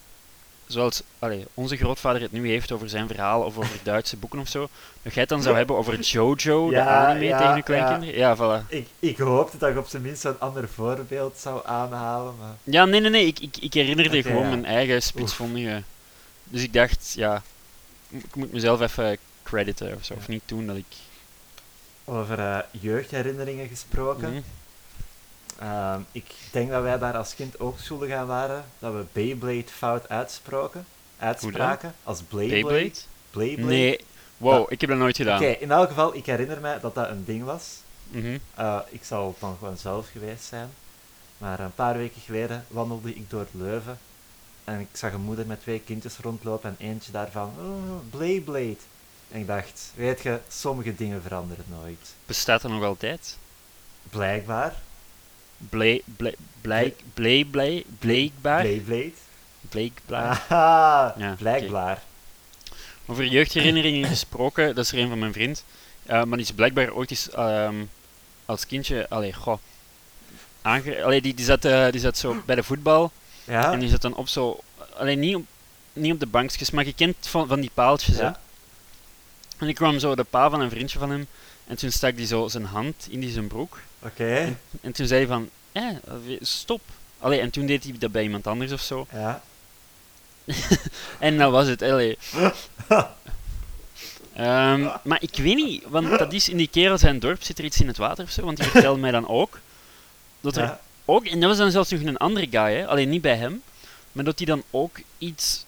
Zoals 0.66 1.02
allee, 1.18 1.46
onze 1.54 1.76
grootvader 1.76 2.22
het 2.22 2.32
nu 2.32 2.48
heeft 2.48 2.72
over 2.72 2.88
zijn 2.88 3.06
verhaal 3.08 3.42
of 3.42 3.58
over 3.58 3.78
Duitse 3.82 4.16
boeken 4.16 4.38
of 4.38 4.48
zo. 4.48 4.68
Dat 5.02 5.12
jij 5.12 5.22
het 5.22 5.28
dan 5.28 5.42
zou 5.42 5.56
hebben 5.56 5.76
over 5.76 6.00
Jojo, 6.00 6.68
de 6.68 6.74
Ja, 6.74 7.06
anime, 7.06 7.24
ja, 7.24 7.38
tegen 7.38 7.56
ja. 7.56 7.60
kleinkinderen? 7.60 8.14
Ja, 8.14 8.36
voilà. 8.36 8.68
Ik, 8.68 8.88
ik 8.98 9.18
hoopte 9.18 9.58
dat 9.58 9.70
ik 9.70 9.76
op 9.76 9.86
zijn 9.86 10.02
minst 10.02 10.24
een 10.24 10.40
ander 10.40 10.68
voorbeeld 10.68 11.38
zou 11.38 11.66
aanhalen, 11.66 12.34
maar... 12.38 12.54
Ja, 12.64 12.84
nee, 12.84 13.00
nee, 13.00 13.10
nee. 13.10 13.26
Ik, 13.26 13.38
ik, 13.38 13.56
ik 13.56 13.74
herinnerde 13.74 14.22
gewoon 14.22 14.42
ja. 14.42 14.48
mijn 14.48 14.64
eigen 14.64 15.02
spitsvondige. 15.02 15.82
Dus 16.44 16.62
ik 16.62 16.72
dacht, 16.72 17.12
ja. 17.16 17.42
Ik 18.08 18.34
moet 18.34 18.52
mezelf 18.52 18.80
even 18.80 19.18
crediten 19.42 19.94
of 19.94 20.04
zo. 20.04 20.14
Ja. 20.14 20.20
Of 20.20 20.28
niet 20.28 20.42
doen 20.46 20.66
dat 20.66 20.76
ik. 20.76 20.96
Over 22.04 22.38
eh, 22.38 22.58
jeugdherinneringen 22.70 23.68
gesproken. 23.68 24.30
Mhm. 24.30 24.40
Ehm, 25.58 26.00
ik 26.12 26.24
denk 26.50 26.70
dat 26.70 26.82
wij 26.82 26.98
daar 26.98 27.16
als 27.16 27.34
kind 27.34 27.60
ook 27.60 27.78
schuldig 27.78 28.12
aan 28.12 28.26
waren, 28.26 28.64
dat 28.78 28.92
we 28.92 29.04
Beyblade 29.12 29.64
fout 29.66 30.08
uitsproken. 30.08 30.86
Uitspraken. 31.18 31.94
Als 32.02 32.28
Beyblade. 32.28 32.62
Beyblade? 32.62 32.92
Beyblade. 33.30 33.68
Nee. 33.72 34.00
Wow, 34.36 34.52
Dat- 34.52 34.70
ik 34.70 34.80
heb 34.80 34.90
dat 34.90 34.98
nooit 34.98 35.16
gedaan. 35.16 35.36
Oké, 35.36 35.46
in 35.50 35.70
elk 35.70 35.88
geval, 35.88 36.14
ik 36.14 36.26
herinner 36.26 36.60
mij 36.60 36.80
dat 36.80 36.94
dat 36.94 37.08
een 37.08 37.24
ding 37.24 37.44
was. 37.44 37.64
Mhm. 38.10 38.38
Eh, 38.54 38.78
ik 38.88 39.04
zal 39.04 39.36
dan 39.38 39.56
gewoon 39.58 39.76
zelf 39.76 40.08
geweest 40.12 40.44
zijn. 40.44 40.70
Maar 41.38 41.60
een 41.60 41.74
paar 41.74 41.96
weken 41.96 42.20
geleden 42.20 42.64
wandelde 42.68 43.14
ik 43.14 43.30
door 43.30 43.46
Leuven. 43.50 43.98
En 44.64 44.80
ik 44.80 44.88
zag 44.92 45.12
een 45.12 45.20
moeder 45.20 45.46
met 45.46 45.60
twee 45.60 45.80
kindjes 45.80 46.16
rondlopen 46.18 46.76
en 46.78 46.86
eentje 46.86 47.12
daarvan, 47.12 47.52
oh, 47.58 48.18
Beyblade. 48.18 48.76
En 49.30 49.40
ik 49.40 49.46
dacht, 49.46 49.92
weet 49.94 50.20
je, 50.20 50.38
sommige 50.48 50.94
dingen 50.94 51.22
veranderen 51.22 51.64
nooit. 51.68 52.14
Bestaat 52.26 52.62
er 52.62 52.70
nog 52.70 52.84
altijd? 52.84 53.36
Blijkbaar. 54.10 54.74
Blij, 55.58 56.02
blij, 56.16 56.34
blij, 56.60 56.94
blij, 57.14 57.44
blij, 57.50 57.84
blijkbaar? 57.98 58.62
Blijkbaar. 59.68 60.44
Ja, 61.18 61.34
blijkbaar. 61.38 62.02
Over 63.06 63.26
jeugdherinneringen 63.26 64.08
gesproken, 64.08 64.74
dat 64.74 64.84
is 64.84 64.92
er 64.92 64.98
een 64.98 65.08
van 65.08 65.18
mijn 65.18 65.32
vriend. 65.32 65.64
Eh, 66.06 66.22
maar 66.22 66.38
die 66.38 66.46
is 66.46 66.52
blijkbaar 66.52 66.92
ooit 66.92 67.10
eens 67.10 67.30
ehm, 67.30 67.74
als 68.44 68.66
kindje, 68.66 69.08
allee, 69.08 69.32
goh, 69.32 69.58
aange... 70.62 71.04
Allee, 71.04 71.20
die, 71.20 71.34
die, 71.34 71.44
zat, 71.44 71.64
eh, 71.64 71.90
die 71.90 72.00
zat 72.00 72.18
zo 72.18 72.42
bij 72.46 72.54
de 72.54 72.62
voetbal 72.62 73.12
Ja? 73.44 73.72
en 73.72 73.78
die 73.78 73.88
zat 73.88 74.00
dan 74.02 74.14
op 74.14 74.28
zo... 74.28 74.60
Alleen 74.96 75.18
niet 75.18 75.34
op, 75.34 75.44
niet 75.92 76.12
op 76.12 76.20
de 76.20 76.26
bankjes, 76.26 76.70
maar 76.70 76.84
je 76.84 76.92
kent 76.94 77.16
van, 77.20 77.48
van 77.48 77.60
die 77.60 77.70
paaltjes, 77.74 78.16
hè. 78.16 78.30
En 79.58 79.68
ik 79.68 79.74
kwam 79.74 79.98
zo 79.98 80.14
de 80.14 80.24
pa 80.24 80.50
van 80.50 80.60
een 80.60 80.70
vriendje 80.70 80.98
van 80.98 81.10
hem 81.10 81.26
en 81.66 81.76
toen 81.76 81.90
stak 81.90 82.16
hij 82.16 82.26
zo 82.26 82.48
zijn 82.48 82.64
hand 82.64 83.06
in 83.10 83.20
die 83.20 83.30
zijn 83.30 83.46
broek. 83.46 83.80
Oké. 84.02 84.56
En 84.80 84.92
toen 84.92 85.06
zei 85.06 85.18
hij 85.26 85.28
van, 85.28 85.48
eh, 85.72 86.36
stop. 86.40 86.80
Allee, 87.18 87.40
en 87.40 87.50
toen 87.50 87.66
deed 87.66 87.84
hij 87.84 87.94
dat 87.98 88.12
bij 88.12 88.22
iemand 88.22 88.46
anders 88.46 88.72
of 88.72 88.80
zo. 88.80 89.06
Ja. 89.12 89.42
En 91.18 91.38
dat 91.38 91.50
was 91.50 91.66
het, 91.66 91.82
allee. 91.82 92.18
Ehm, 94.34 94.88
maar 95.02 95.22
ik 95.22 95.36
weet 95.36 95.54
niet, 95.54 95.84
want 95.88 96.18
dat 96.18 96.32
is 96.32 96.48
in 96.48 96.56
die 96.56 96.68
kerel 96.68 96.98
zijn 96.98 97.18
dorp, 97.18 97.42
zit 97.42 97.58
er 97.58 97.64
iets 97.64 97.80
in 97.80 97.86
het 97.86 97.96
water 97.96 98.24
of 98.24 98.30
zo? 98.30 98.44
Want 98.44 98.56
die 98.56 98.66
vertelde 98.66 99.00
mij 99.00 99.10
dan 99.10 99.28
ook, 99.28 99.60
dat 100.40 100.56
er 100.56 100.62
Ja. 100.62 100.80
ook, 101.04 101.26
en 101.26 101.40
dat 101.40 101.48
was 101.48 101.58
dan 101.58 101.70
zelfs 101.70 101.90
nog 101.90 102.00
een 102.00 102.16
andere 102.16 102.46
guy, 102.50 102.74
hè, 102.74 102.86
alleen 102.86 103.08
niet 103.08 103.22
bij 103.22 103.36
hem, 103.36 103.62
maar 104.12 104.24
dat 104.24 104.38
hij 104.38 104.46
dan 104.46 104.62
ook 104.70 104.96
iets, 105.18 105.64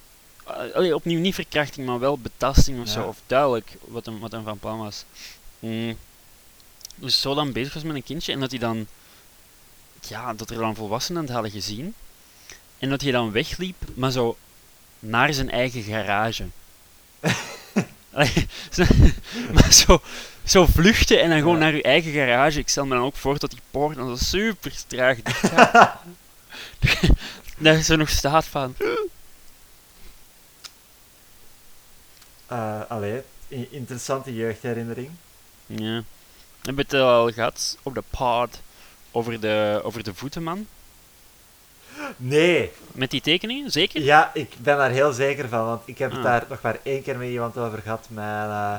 eh, 0.47 0.55
allee, 0.75 0.95
opnieuw 0.95 1.21
niet 1.21 1.35
verkrachting, 1.35 1.87
maar 1.87 1.99
wel 1.99 2.19
betasting 2.19 2.81
of 2.81 2.89
zo, 2.89 3.03
of 3.07 3.19
duidelijk 3.27 3.71
wat 3.81 4.07
hem, 4.07 4.19
wat 4.19 4.33
hem 4.33 4.45
van 4.45 4.59
plan 4.59 4.79
was. 4.79 5.05
Mm. 5.59 5.97
Dus 7.01 7.21
zo 7.21 7.35
dan 7.35 7.53
bezig 7.53 7.75
was 7.75 7.83
met 7.83 7.95
een 7.95 8.03
kindje 8.03 8.33
en 8.33 8.41
dat 8.41 8.51
hij 8.51 8.59
dan, 8.59 8.87
ja, 10.01 10.35
dat 10.35 10.51
er 10.51 10.57
dan 10.59 10.75
volwassenen 10.75 11.23
het 11.23 11.31
hadden 11.31 11.51
gezien 11.51 11.95
en 12.79 12.89
dat 12.91 13.01
hij 13.01 13.13
dan 13.13 13.31
wegliep, 13.33 13.77
maar 13.95 14.11
zo 14.11 14.37
naar 14.99 15.35
zijn 15.35 15.51
eigen 15.51 15.83
garage. 15.83 16.47
Maar 19.53 19.73
zo, 19.73 20.01
zo 20.45 20.67
vluchten 20.67 21.21
en 21.21 21.29
dan 21.29 21.39
gewoon 21.39 21.55
Ja. 21.59 21.61
naar 21.61 21.73
uw 21.73 21.81
eigen 21.81 22.13
garage. 22.13 22.59
Ik 22.59 22.69
stel 22.69 22.87
me 22.87 22.95
dan 22.95 23.05
ook 23.05 23.17
voor 23.17 23.39
dat 23.39 23.51
die 23.51 23.61
poort 23.71 23.97
dan 23.97 24.17
zo 24.17 24.25
super 24.25 24.73
traag 24.87 25.23
dicht 25.23 25.47
gaat. 25.47 26.01
zo 27.87 27.97
nog 27.97 28.09
staat 28.09 28.45
van. 28.45 28.77
Eh, 32.47 32.81
allee, 32.89 33.23
interessante 33.49 34.35
jeugdherinnering. 34.35 35.11
Ja. 35.67 36.03
We 36.61 36.67
hebben 36.67 36.85
het 36.85 36.95
al 36.95 37.31
gehad 37.33 37.79
op 37.83 37.95
de 37.95 38.03
pod 38.11 38.61
over 39.11 39.41
de, 39.41 39.81
over 39.85 40.03
de 40.05 40.15
voetenman. 40.15 40.67
Nee, 42.17 42.71
Met 42.93 43.11
die 43.11 43.21
tekeningen, 43.21 43.71
zeker? 43.71 44.03
ja, 44.03 44.31
ik 44.35 44.51
ben 44.59 44.77
daar 44.77 44.91
heel 44.91 45.13
zeker 45.13 45.49
van, 45.49 45.65
want 45.65 45.83
ik 45.85 45.99
heb 45.99 46.11
het 46.11 46.19
Ah. 46.19 46.25
daar 46.25 46.45
nog 46.49 46.61
maar 46.63 46.79
één 46.83 47.03
keer 47.03 47.17
met 47.19 47.29
iemand 47.29 47.57
over 47.57 47.79
gehad, 47.79 48.07
mijn, 48.11 48.49
eh 48.51 48.79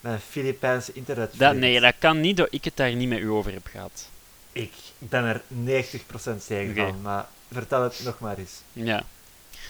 mijn 0.00 0.20
Filipijnse 0.28 0.92
internet. 0.92 1.32
Dat, 1.38 1.54
nee, 1.54 1.80
dat 1.80 1.94
kan 1.98 2.20
niet 2.20 2.36
dat 2.36 2.48
ik 2.50 2.64
het 2.64 2.76
daar 2.76 2.94
niet 2.94 3.08
met 3.08 3.18
u 3.18 3.28
over 3.30 3.52
heb 3.52 3.66
gehad. 3.70 4.08
Ik 4.52 4.72
ben 4.98 5.24
er 5.24 5.40
90% 5.48 6.42
zeker 6.46 6.74
van, 6.86 7.00
maar 7.02 7.26
vertel 7.52 7.82
het 7.82 8.00
nog 8.04 8.18
maar 8.18 8.38
eens. 8.38 8.52
Ja. 8.72 9.02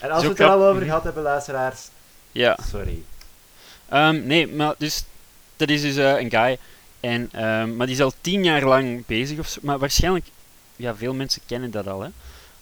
En 0.00 0.10
als 0.10 0.18
Zo 0.22 0.26
we 0.26 0.32
het 0.32 0.42
er 0.42 0.48
al 0.48 0.62
over 0.64 0.74
Mhm. 0.80 0.84
gehad 0.84 1.04
hebben, 1.04 1.22
luisteraars, 1.22 1.88
Ja. 2.32 2.58
sorry. 2.70 3.02
Ehm, 3.88 4.26
nee, 4.26 4.48
maar 4.48 4.74
dus, 4.78 5.04
dat 5.56 5.68
is 5.68 5.80
dus 5.82 5.96
eh, 5.96 6.18
een 6.20 6.30
guy. 6.30 6.58
En, 7.00 7.28
ehm, 7.32 7.76
maar 7.76 7.86
die 7.86 7.94
is 7.94 8.02
al 8.02 8.12
tien 8.20 8.44
jaar 8.44 8.64
lang 8.64 9.06
bezig 9.06 9.38
of 9.38 9.48
zo. 9.48 9.60
Maar 9.62 9.78
waarschijnlijk, 9.78 10.26
ja, 10.76 10.96
veel 10.96 11.14
mensen 11.14 11.42
kennen 11.46 11.70
dat 11.70 11.86
al, 11.86 12.00
hè. 12.00 12.08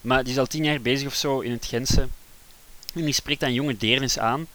Maar 0.00 0.22
die 0.24 0.32
is 0.32 0.38
al 0.38 0.46
tien 0.46 0.64
jaar 0.64 0.80
bezig 0.80 1.06
of 1.06 1.14
zo 1.14 1.40
in 1.40 1.50
het 1.50 1.66
Gentse. 1.66 2.08
En 2.94 3.04
die 3.04 3.12
spreekt 3.12 3.40
dan 3.40 3.52
jonge 3.52 3.76
deernis 3.76 4.18
aan. 4.18 4.46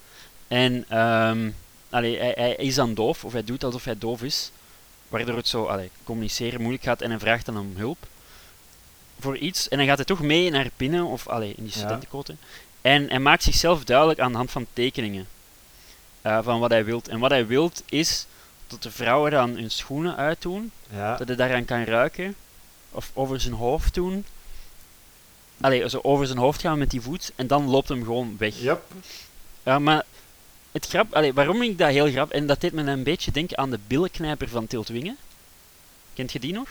En 0.48 0.86
ehm, 0.90 1.50
allee, 1.90 2.18
hij, 2.18 2.34
hij 2.36 2.56
is 2.56 2.76
dan 2.76 2.94
doof, 2.94 3.24
of 3.26 3.32
hij 3.34 3.44
doet 3.44 3.64
alsof 3.64 3.84
hij 3.84 3.98
doof 3.98 4.24
is. 4.24 4.52
Waardoor 5.10 5.36
het 5.38 5.48
zo 5.48 5.66
allee, 5.66 5.90
communiceren 6.04 6.60
moeilijk 6.62 6.84
gaat 6.84 7.02
en 7.02 7.10
hij 7.10 7.20
vraagt 7.20 7.46
dan 7.46 7.58
om 7.58 7.74
hulp. 7.76 7.98
Voor 9.20 9.38
iets. 9.38 9.68
En 9.70 9.78
dan 9.78 9.88
gaat 9.88 9.98
hij 9.98 10.06
toch 10.06 10.22
mee 10.22 10.50
naar 10.50 10.70
binnen, 10.78 11.06
of 11.06 11.28
allee, 11.28 11.50
in 11.58 11.64
die 11.64 11.74
Ja. 11.74 11.80
studentenkoten. 11.80 12.38
En 12.82 13.10
hij 13.10 13.20
maakt 13.20 13.44
zichzelf 13.44 13.84
duidelijk 13.84 14.20
aan 14.20 14.32
de 14.32 14.38
hand 14.38 14.52
van 14.52 14.66
tekeningen. 14.74 15.28
eh, 16.22 16.40
van 16.44 16.60
wat 16.60 16.70
hij 16.70 16.86
wilt. 16.86 17.08
En 17.08 17.20
wat 17.20 17.30
hij 17.32 17.48
wilt 17.48 17.84
is 17.90 18.26
dat 18.68 18.84
de 18.84 18.92
vrouwen 18.92 19.32
dan 19.32 19.50
hun 19.56 19.72
schoenen 19.72 20.16
uitdoen. 20.16 20.72
Ja, 20.90 21.18
Dat 21.18 21.28
hij 21.28 21.36
daaraan 21.38 21.66
kan 21.66 21.84
ruiken. 21.84 22.36
Of 22.92 23.12
over 23.14 23.40
zijn 23.42 23.54
hoofd 23.54 23.94
doen. 23.94 24.26
Allee, 25.62 25.90
zo 25.90 26.00
over 26.04 26.26
zijn 26.28 26.38
hoofd 26.40 26.62
gaan 26.62 26.78
met 26.78 26.90
die 26.92 27.02
voet. 27.02 27.32
En 27.36 27.48
dan 27.48 27.70
loopt 27.70 27.90
hem 27.90 28.04
gewoon 28.04 28.36
weg. 28.38 28.60
yep. 28.60 28.82
Ja, 29.64 29.80
maar 29.80 30.04
het 30.72 30.88
grap, 30.88 31.14
allee, 31.16 31.34
waarom 31.34 31.62
ik 31.62 31.78
dat 31.78 31.90
heel 31.90 32.12
grap, 32.12 32.32
en 32.32 32.48
dat 32.48 32.62
deed 32.62 32.74
me 32.74 32.84
een 32.84 33.04
beetje 33.04 33.32
denken 33.32 33.58
aan 33.58 33.70
de 33.70 33.80
billenknijper 33.88 34.50
van 34.50 34.68
Tiltwingen. 34.68 35.18
Kent 36.14 36.32
je 36.32 36.40
die 36.40 36.54
nog? 36.54 36.70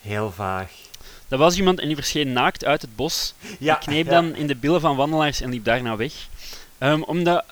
heel 0.00 0.32
vaag. 0.32 0.70
Dat 1.28 1.38
was 1.38 1.56
iemand 1.56 1.80
en 1.80 1.86
die 1.86 1.96
verscheen 1.96 2.32
naakt 2.32 2.64
uit 2.64 2.82
het 2.82 2.96
bos. 2.96 3.34
Ja, 3.58 3.74
Die 3.78 3.84
kneep 3.88 4.04
ja. 4.04 4.10
dan 4.10 4.34
in 4.34 4.46
de 4.46 4.56
billen 4.56 4.80
van 4.80 4.96
wandelaars 4.96 5.40
en 5.40 5.50
liep 5.50 5.64
daarna 5.64 5.96
weg. 5.96 6.12
Ehm, 6.78 7.02
omdat, 7.02 7.44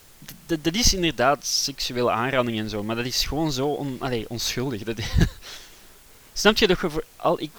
dat 0.46 0.74
is 0.74 0.94
inderdaad 0.94 1.46
seksuele 1.46 2.10
aanranding 2.10 2.58
en 2.58 2.68
zo, 2.68 2.82
maar 2.82 2.96
dat 2.96 3.04
is 3.04 3.24
gewoon 3.24 3.52
zo 3.52 3.66
on, 3.66 3.96
allee, 4.00 4.24
onschuldig. 4.28 4.82
Dat 4.82 4.98
Snap 6.32 6.56
je 6.56 6.66
dat 6.66 6.80
je 6.80 6.90
voor 6.90 7.04
al, 7.16 7.40
ik, 7.40 7.50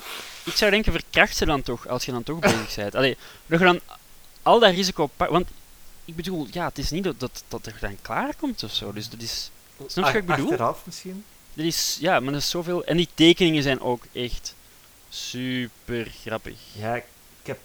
ik 0.43 0.55
zou 0.55 0.71
denken, 0.71 0.91
verkracht 0.91 1.35
ze 1.35 1.45
dan 1.45 1.61
toch, 1.61 1.87
als 1.87 2.05
je 2.05 2.11
dan 2.11 2.23
toch 2.23 2.39
bezig 2.39 2.75
bent. 2.75 2.95
Allee, 2.95 3.17
dat 3.45 3.59
je 3.59 3.65
dan 3.65 3.79
al 4.43 4.59
dat 4.59 4.73
risico 4.73 5.07
pakt, 5.07 5.31
want 5.31 5.47
ik 6.05 6.15
bedoel, 6.15 6.47
ja, 6.51 6.65
het 6.65 6.77
is 6.77 6.89
niet 6.89 7.03
dat, 7.03 7.19
dat, 7.19 7.43
dat 7.47 7.65
er 7.65 7.77
dan 7.79 7.97
klaar 8.01 8.35
komt 8.35 8.63
of 8.63 8.73
zo, 8.73 8.93
dus 8.93 9.09
dat 9.09 9.21
is, 9.21 9.51
snap 9.77 10.05
je 10.05 10.11
wat 10.11 10.21
ik 10.21 10.25
bedoel? 10.25 10.49
Achteraf 10.49 10.81
misschien? 10.85 11.23
dat 11.53 11.65
is, 11.65 11.97
ja, 11.99 12.19
maar 12.19 12.33
dat 12.33 12.41
is 12.41 12.49
zoveel, 12.49 12.83
en 12.83 12.97
die 12.97 13.09
tekeningen 13.13 13.63
zijn 13.63 13.81
ook 13.81 14.03
echt 14.11 14.55
super 15.09 16.11
grappig. 16.23 16.57
Ja, 16.73 16.95
ik, 16.95 17.03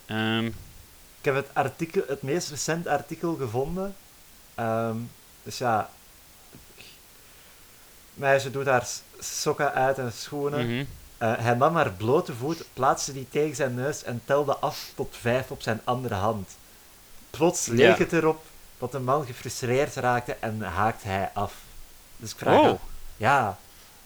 Ehm, 0.06 0.46
ik 1.18 1.24
heb 1.24 1.34
het, 1.34 1.46
artikel, 1.52 2.02
het 2.06 2.22
meest 2.22 2.48
recente 2.50 2.90
artikel 2.90 3.34
gevonden. 3.34 3.94
Ehm, 4.56 4.96
dus 5.42 5.58
ja, 5.58 5.90
meisje 8.14 8.50
doet 8.50 8.66
haar 8.66 8.86
sokken 9.18 9.72
uit 9.72 9.98
en 9.98 10.12
schoenen. 10.12 10.66
mhm. 10.66 10.84
Eh, 11.18 11.32
hij 11.36 11.54
nam 11.54 11.76
haar 11.76 11.90
blote 11.92 12.34
voet, 12.34 12.64
plaatste 12.72 13.12
die 13.12 13.26
tegen 13.30 13.56
zijn 13.56 13.74
neus 13.74 14.02
en 14.02 14.22
telde 14.24 14.56
af 14.56 14.90
tot 14.94 15.16
vijf 15.20 15.50
op 15.50 15.62
zijn 15.62 15.80
andere 15.84 16.14
hand. 16.14 16.56
Plots 17.30 17.66
leek 17.66 17.98
het 17.98 18.12
erop 18.12 18.44
dat 18.78 18.92
de 18.92 18.98
man 18.98 19.26
gefrustreerd 19.26 19.94
raakte 19.94 20.36
en 20.40 20.60
haakte 20.62 21.08
hij 21.08 21.30
af. 21.34 21.54
Dus 22.16 22.30
ik 22.30 22.38
vraag 22.38 22.60
Oh. 22.60 22.80
ja, 23.16 23.58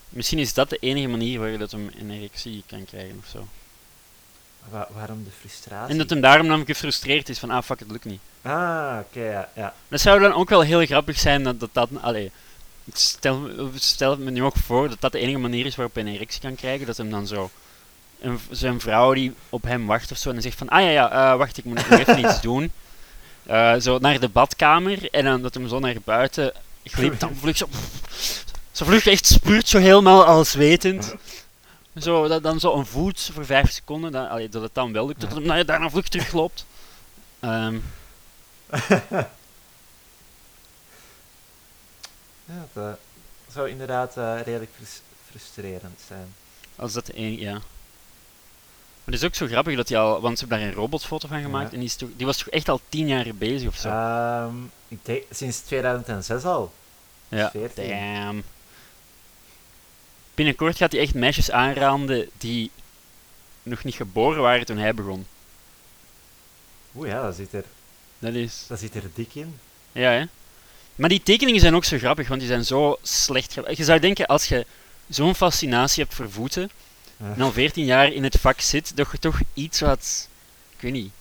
Misschien 0.09 0.39
is 0.39 0.55
dat 0.55 0.71
de 0.71 0.77
enige 0.77 1.09
manier 1.09 1.39
waar 1.39 1.49
je 1.49 1.59
dat 1.59 1.71
hem 1.71 1.91
een 1.99 2.11
erectie 2.11 2.65
kan 2.67 2.85
krijgen 2.85 3.17
of 3.19 3.27
zo. 3.27 3.47
Wa- 4.69 4.89
waarom 4.95 5.25
de 5.25 5.31
frustratie? 5.41 5.93
En 5.93 5.99
dat 5.99 6.11
hem 6.11 6.21
daarom 6.21 6.49
dan 6.49 6.65
gefrustreerd 6.67 7.29
is 7.29 7.39
van, 7.39 7.51
ah 7.51 7.63
fuck, 7.63 7.79
het 7.79 7.91
lukt 7.91 8.05
niet. 8.05 8.21
Ah, 8.43 8.97
oké, 9.01 9.21
ja, 9.31 9.49
ja. 9.55 9.75
Dat 9.89 10.01
zou 10.01 10.21
dan 10.21 10.33
ook 10.33 10.49
wel 10.49 10.61
heel 10.61 10.87
grappig 10.87 11.19
zijn 11.19 11.43
dat 11.43 11.61
dat... 11.61 11.71
dat 11.73 11.89
allee, 12.01 12.31
ik 12.85 12.97
stel, 12.97 13.49
stel 13.75 14.17
me 14.17 14.31
nu 14.31 14.43
ook 14.43 14.57
voor 14.57 14.89
dat 14.89 15.01
dat 15.01 15.13
de 15.13 15.19
enige 15.19 15.39
manier 15.39 15.67
is 15.67 15.77
waarop 15.77 15.95
hij 15.95 16.05
een 16.05 16.15
erectie 16.15 16.41
kan 16.41 16.55
krijgen. 16.55 16.87
Dat 16.87 16.97
hem 16.97 17.11
dan 17.11 17.27
zo... 17.27 17.51
Een, 18.21 18.39
zijn 18.51 18.81
vrouw 18.81 19.13
die 19.15 19.35
op 19.49 19.63
hem 19.63 19.87
wacht 19.87 20.11
of 20.13 20.19
zo 20.19 20.29
en 20.29 20.35
dan 20.35 20.43
zegt 20.43 20.59
van, 20.59 20.69
ah 20.69 20.81
ja, 20.83 20.89
ja, 20.89 21.11
eh, 21.33 21.39
wacht, 21.39 21.59
ik 21.59 21.65
moet 21.65 21.89
nog 21.89 21.99
even 21.99 22.19
iets 22.19 22.41
doen. 22.51 22.73
Eh, 23.47 23.75
zo 23.77 23.99
naar 23.99 24.21
de 24.21 24.29
badkamer 24.29 25.11
en 25.11 25.25
dan 25.25 25.43
dat 25.43 25.55
hem 25.55 25.69
zo 25.69 25.79
naar 25.79 25.95
buiten 26.05 26.53
glipt, 26.85 27.21
dan 27.21 27.37
vlucht 27.41 27.59
zo... 27.59 27.69
Zo 28.73 28.85
vlucht 28.85 29.07
echt 29.07 29.27
spuurt 29.27 29.69
zo 29.69 29.79
helemaal 29.79 30.25
al 30.25 30.45
zwetend. 30.45 31.15
Zo, 31.97 32.29
dat, 32.29 32.43
dan 32.43 32.61
zo 32.61 32.75
een 32.75 32.87
voet 32.87 33.31
voor 33.33 33.45
vijf 33.45 33.71
seconden, 33.71 34.13
dan, 34.13 34.29
allee, 34.29 34.49
dat 34.49 34.63
het 34.63 34.75
dan 34.75 34.93
wel 34.93 35.07
lukt, 35.07 35.21
dat 35.21 35.31
hem 35.33 35.43
nou, 35.43 35.65
daarna 35.65 35.91
vlug 35.91 36.09
terugloopt. 36.09 36.67
Ehm, 37.41 37.79
ja 42.45 42.67
dat 42.73 42.85
eh, 42.85 42.93
zou 43.53 43.69
inderdaad 43.69 44.17
eh, 44.17 44.41
redelijk 44.45 44.71
frus- 44.77 45.01
frustrerend 45.31 46.01
zijn. 46.07 46.35
als 46.77 46.93
dat 46.93 47.09
enige, 47.09 47.41
ja. 47.43 47.53
Maar 49.05 49.15
het 49.15 49.15
is 49.15 49.25
ook 49.25 49.35
zo 49.35 49.47
grappig 49.47 49.77
dat 49.77 49.89
hij 49.89 49.99
al, 49.99 50.21
want 50.21 50.39
ze 50.39 50.45
hebben 50.45 50.59
daar 50.65 50.69
een 50.69 50.75
robotfoto 50.81 51.29
van 51.29 51.41
gemaakt 51.43 51.67
Ja. 51.67 51.73
en 51.73 51.79
die, 51.79 51.89
is 51.89 51.97
toch, 51.97 52.09
die 52.17 52.27
was 52.27 52.37
toch 52.39 52.49
echt 52.49 52.69
al 52.69 52.81
tien 52.89 53.07
jaar 53.09 53.35
bezig 53.35 53.69
of 53.69 53.77
zo. 53.77 53.89
Ehm, 53.89 54.55
ik 54.89 54.99
denk 55.05 55.23
sinds 55.31 55.61
2006 55.61 56.45
al. 56.45 56.73
ja, 57.29 57.51
14. 57.51 57.89
damn. 57.89 58.43
Binnenkort 60.41 60.77
gaat 60.77 60.93
hij 60.93 61.01
echt 61.01 61.15
meisjes 61.15 61.51
aanraden 61.51 62.29
die 62.39 62.71
nog 63.63 63.85
niet 63.85 63.95
geboren 63.95 64.43
waren 64.43 64.67
toen 64.67 64.77
hij 64.79 64.95
begon. 64.95 65.27
Oeh 66.97 67.09
ja, 67.09 67.23
dat 67.23 67.35
zit 67.35 67.53
er, 67.53 67.65
Dat 68.19 68.35
is, 68.35 68.65
dat 68.69 68.79
zit 68.79 68.95
er 68.95 69.03
dik 69.15 69.35
in. 69.35 69.59
ja 69.93 70.11
hè. 70.11 70.25
Maar 70.95 71.09
die 71.09 71.23
tekeningen 71.23 71.61
zijn 71.61 71.75
ook 71.75 71.85
zo 71.85 71.99
grappig, 71.99 72.29
want 72.29 72.41
die 72.41 72.49
zijn 72.49 72.65
zo 72.65 72.99
slecht. 73.03 73.55
Je 73.75 73.85
zou 73.85 73.99
denken, 73.99 74.27
als 74.27 74.47
je 74.49 74.67
zo'n 75.09 75.35
fascinatie 75.35 76.03
hebt 76.03 76.15
voor 76.15 76.31
voeten, 76.31 76.71
Ja. 77.17 77.33
en 77.35 77.41
al 77.41 77.53
14 77.53 77.85
jaar 77.85 78.13
in 78.13 78.25
het 78.25 78.37
vak 78.41 78.61
zit, 78.61 78.97
dat 78.97 79.09
je 79.13 79.19
toch 79.19 79.41
iets 79.55 79.81
wat, 79.81 80.29
ik 80.77 80.81
weet 80.81 80.93
niet, 80.93 81.13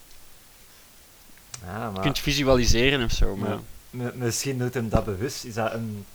Ja, 1.66 1.92
maar 1.92 2.02
kunt 2.02 2.20
visualiseren 2.20 3.04
of 3.04 3.12
zo. 3.12 3.36
Maar, 3.36 3.60
Ja. 3.92 4.12
misschien 4.16 4.58
doet 4.58 4.74
hem 4.74 4.90
dat 4.90 5.06
bewust. 5.06 5.44
Is 5.44 5.54
dat 5.54 5.74
een 5.74 6.06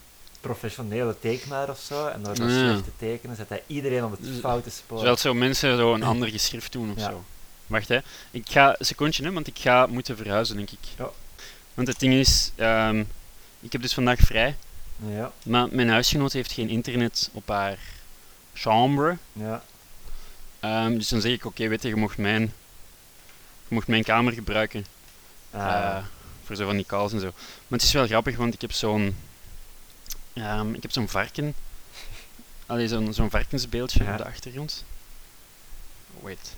professionele 0.49 1.17
tekenaar 1.21 1.69
of 1.71 1.79
zo? 1.81 2.07
En 2.07 2.23
door 2.23 2.35
dat 2.35 2.51
Ja. 2.51 2.59
slecht 2.59 2.85
te 2.85 2.91
tekenen 2.99 3.37
zet 3.37 3.49
hij 3.49 3.63
iedereen 3.67 4.05
op 4.05 4.11
het 4.11 4.21
Z- 4.23 4.41
foute 4.41 4.71
spoor. 4.71 4.99
Zodat 4.99 5.21
zo 5.21 5.35
mensen 5.35 5.77
zo 5.77 5.95
een 5.95 6.03
ander 6.13 6.29
geschrift 6.29 6.73
doen 6.73 6.91
of 6.91 6.99
Ja. 6.99 7.09
zo. 7.11 7.25
Wacht 7.67 7.89
hè, 7.89 7.99
ik 8.31 8.49
ga 8.51 8.75
een 8.79 8.85
secondje 8.85 9.25
hè, 9.25 9.33
want 9.33 9.47
ik 9.47 9.59
ga 9.59 9.87
moeten 9.87 10.17
verhuizen 10.17 10.57
denk 10.57 10.71
ik. 10.71 10.79
Ja. 10.99 11.09
Want 11.75 11.89
het 11.89 11.99
ding 12.01 12.15
is, 12.15 12.51
ehm, 12.57 13.05
ik 13.61 13.73
heb 13.73 13.83
dus 13.83 13.95
vandaag 13.95 14.19
vrij, 14.19 14.57
Ja, 15.09 15.33
maar 15.45 15.69
mijn 15.71 15.89
huisgenoot 15.89 16.33
heeft 16.33 16.53
geen 16.53 16.69
internet 16.69 17.31
op 17.33 17.49
haar 17.49 17.79
chambre. 18.55 19.17
ja. 19.33 19.63
Ehm, 20.61 20.95
dus 20.95 21.09
dan 21.09 21.21
zeg 21.21 21.33
ik, 21.33 21.45
oké, 21.45 21.69
weet 21.69 21.83
je, 21.83 21.89
je 21.89 21.97
mocht 21.97 22.19
mijn, 22.19 22.43
je 23.69 23.75
mocht 23.75 23.87
mijn 23.87 24.05
kamer 24.05 24.33
gebruiken. 24.33 24.87
Ah, 25.51 25.61
eh, 25.67 26.05
voor 26.45 26.57
zo 26.57 26.67
van 26.67 26.77
die 26.77 26.87
calls 26.87 27.13
en 27.13 27.21
zo. 27.21 27.27
Maar 27.69 27.79
het 27.79 27.83
is 27.83 27.93
wel 27.93 28.07
grappig, 28.07 28.37
want 28.37 28.55
ik 28.55 28.61
heb 28.61 28.73
zo'n, 28.73 29.17
ehm, 30.35 30.75
ik 30.75 30.83
heb 30.83 30.93
zo'n 30.93 31.09
varken. 31.09 31.55
Allee, 32.67 32.89
zo'n 32.89 33.13
zo'n 33.15 33.31
varkensbeeldje 33.31 34.05
Ja. 34.05 34.13
op 34.13 34.19
de 34.19 34.25
achtergrond. 34.25 34.85
Wait. 36.21 36.55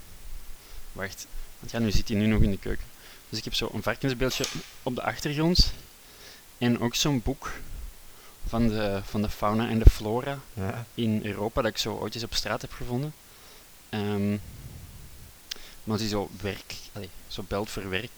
Wacht. 0.93 1.27
Want 1.59 1.71
ja, 1.73 1.79
nu 1.79 1.91
zit 1.91 2.09
hij 2.09 2.17
nu 2.17 2.27
nog 2.27 2.43
in 2.43 2.51
de 2.51 2.59
keuken. 2.59 2.85
Dus 3.29 3.39
ik 3.39 3.45
heb 3.45 3.55
zo'n 3.55 3.83
varkensbeeldje 3.83 4.45
op 4.83 4.95
de 4.95 5.03
achtergrond. 5.03 5.73
En 6.59 6.81
ook 6.81 6.95
zo'n 6.95 7.23
boek 7.23 7.53
van 8.49 8.69
de, 8.69 9.01
van 9.05 9.23
de 9.23 9.29
fauna 9.29 9.69
en 9.69 9.79
de 9.79 9.91
flora 9.91 10.39
ja. 10.53 10.87
in 10.95 11.21
Europa 11.25 11.63
dat 11.63 11.71
ik 11.71 11.79
zo 11.79 11.95
ooit 11.95 12.15
eens 12.15 12.25
op 12.25 12.35
straat 12.35 12.61
heb 12.63 12.73
gevonden. 12.73 13.15
Ehm, 13.89 14.31
maar 15.85 15.93
als 15.95 16.01
hij 16.01 16.09
zo 16.09 16.31
werk, 16.41 16.75
allee, 16.93 17.11
zo 17.27 17.45
belt 17.49 17.71
voor 17.71 17.89
werk, 17.91 18.11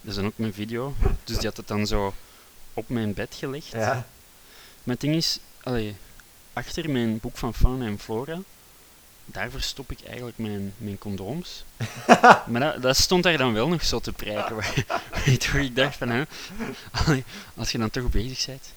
dat 0.00 0.10
is 0.10 0.14
dan 0.14 0.26
ook 0.26 0.38
mijn 0.38 0.54
video. 0.54 0.94
Dus 1.24 1.36
die 1.36 1.46
had 1.46 1.56
het 1.56 1.68
dan 1.68 1.86
zo 1.86 2.14
op 2.74 2.88
mijn 2.88 3.14
bed 3.14 3.34
gelegd. 3.38 3.66
ja. 3.70 4.06
Maar 4.84 4.94
het 4.94 5.00
ding 5.00 5.14
is, 5.14 5.38
allee, 5.62 5.94
achter 6.52 6.90
mijn 6.90 7.18
boek 7.20 7.36
van 7.36 7.54
fauna 7.54 7.86
en 7.86 7.98
flora, 7.98 8.38
daar 9.24 9.50
verstop 9.50 9.90
ik 9.90 10.00
eigenlijk 10.06 10.38
mijn, 10.38 10.74
mijn 10.76 10.98
condooms. 10.98 11.64
maar 12.50 12.60
dat, 12.60 12.82
dat 12.82 12.96
stond 12.96 13.22
daar 13.22 13.36
dan 13.38 13.52
wel 13.52 13.68
nog 13.68 13.84
zo 13.84 13.98
te 14.00 14.12
prijken. 14.12 14.56
waar- 14.56 14.84
Waardoor 15.26 15.60
ik 15.60 15.76
dacht 15.76 15.96
van, 15.96 16.08
hè, 16.08 16.22
allee, 16.90 17.24
als 17.56 17.72
je 17.72 17.78
dan 17.78 17.90
toch 17.90 18.10
bezig 18.10 18.46
bent. 18.46 18.72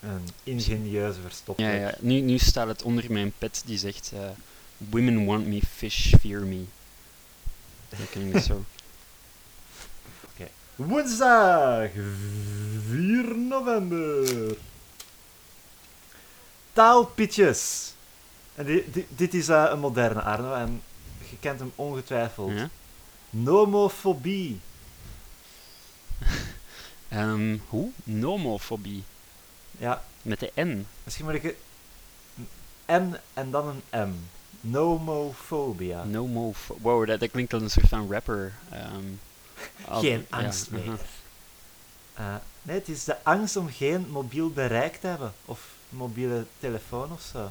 Een 0.00 0.28
ingenieuze 0.42 1.20
verstopplek. 1.20 1.66
Ja, 1.66 1.72
ja. 1.72 1.94
Nu, 1.98 2.20
nu 2.20 2.38
staat 2.38 2.66
het 2.68 2.82
onder 2.82 3.12
mijn 3.12 3.32
pet 3.38 3.62
die 3.66 3.78
zegt: 3.78 4.10
eh, 4.14 4.20
Women 4.76 5.24
want 5.24 5.46
me, 5.46 5.60
fish 5.76 6.14
fear 6.20 6.40
me. 6.40 6.64
Dat 7.88 8.10
ken 8.10 8.34
ik 8.34 8.42
zo. 8.42 8.64
Woensdag 10.76 11.90
4 12.90 13.36
november. 13.36 14.56
Taalpietjes. 16.72 17.92
En 18.54 18.64
di- 18.66 18.84
di- 18.92 19.06
dit 19.08 19.34
is 19.34 19.48
eh, 19.48 19.66
een 19.70 19.78
moderne 19.78 20.20
Arno 20.22 20.54
en 20.54 20.82
je 21.30 21.36
kent 21.40 21.58
hem 21.60 21.72
ongetwijfeld. 21.74 22.52
Ja? 22.52 22.68
Nomofobie. 23.30 24.60
Ehm, 27.08 27.56
hoe? 27.68 27.90
Nomofobie. 28.04 29.02
Ja, 29.78 30.04
Met 30.22 30.40
de 30.40 30.52
N. 30.60 30.86
misschien 31.04 31.24
moet 31.24 31.34
ik 31.34 31.42
het... 31.42 31.54
een 32.86 33.08
N 33.10 33.16
en 33.34 33.50
dan 33.50 33.82
een 33.90 34.08
M. 34.08 34.14
Nomofobia. 34.60 36.04
Nomofo 36.04 36.76
wow, 36.80 37.06
dat, 37.06 37.20
dat 37.20 37.30
klinkt 37.30 37.52
als 37.52 37.62
een 37.62 37.70
soort 37.70 37.88
van 37.88 38.12
rapper. 38.12 38.52
ehm, 38.70 38.82
al- 38.84 39.18
geen 39.90 40.26
angst 40.30 40.70
meer. 40.70 40.98
Eh, 42.14 42.34
nee, 42.62 42.76
het 42.78 42.88
is 42.88 43.04
de 43.04 43.24
angst 43.24 43.56
om 43.56 43.70
geen 43.70 44.08
mobiel 44.10 44.50
bereik 44.50 44.96
te 44.96 45.06
hebben. 45.06 45.32
Of 45.44 45.60
mobiele 45.88 46.46
telefoon 46.58 47.12
of 47.12 47.22
zo. 47.32 47.50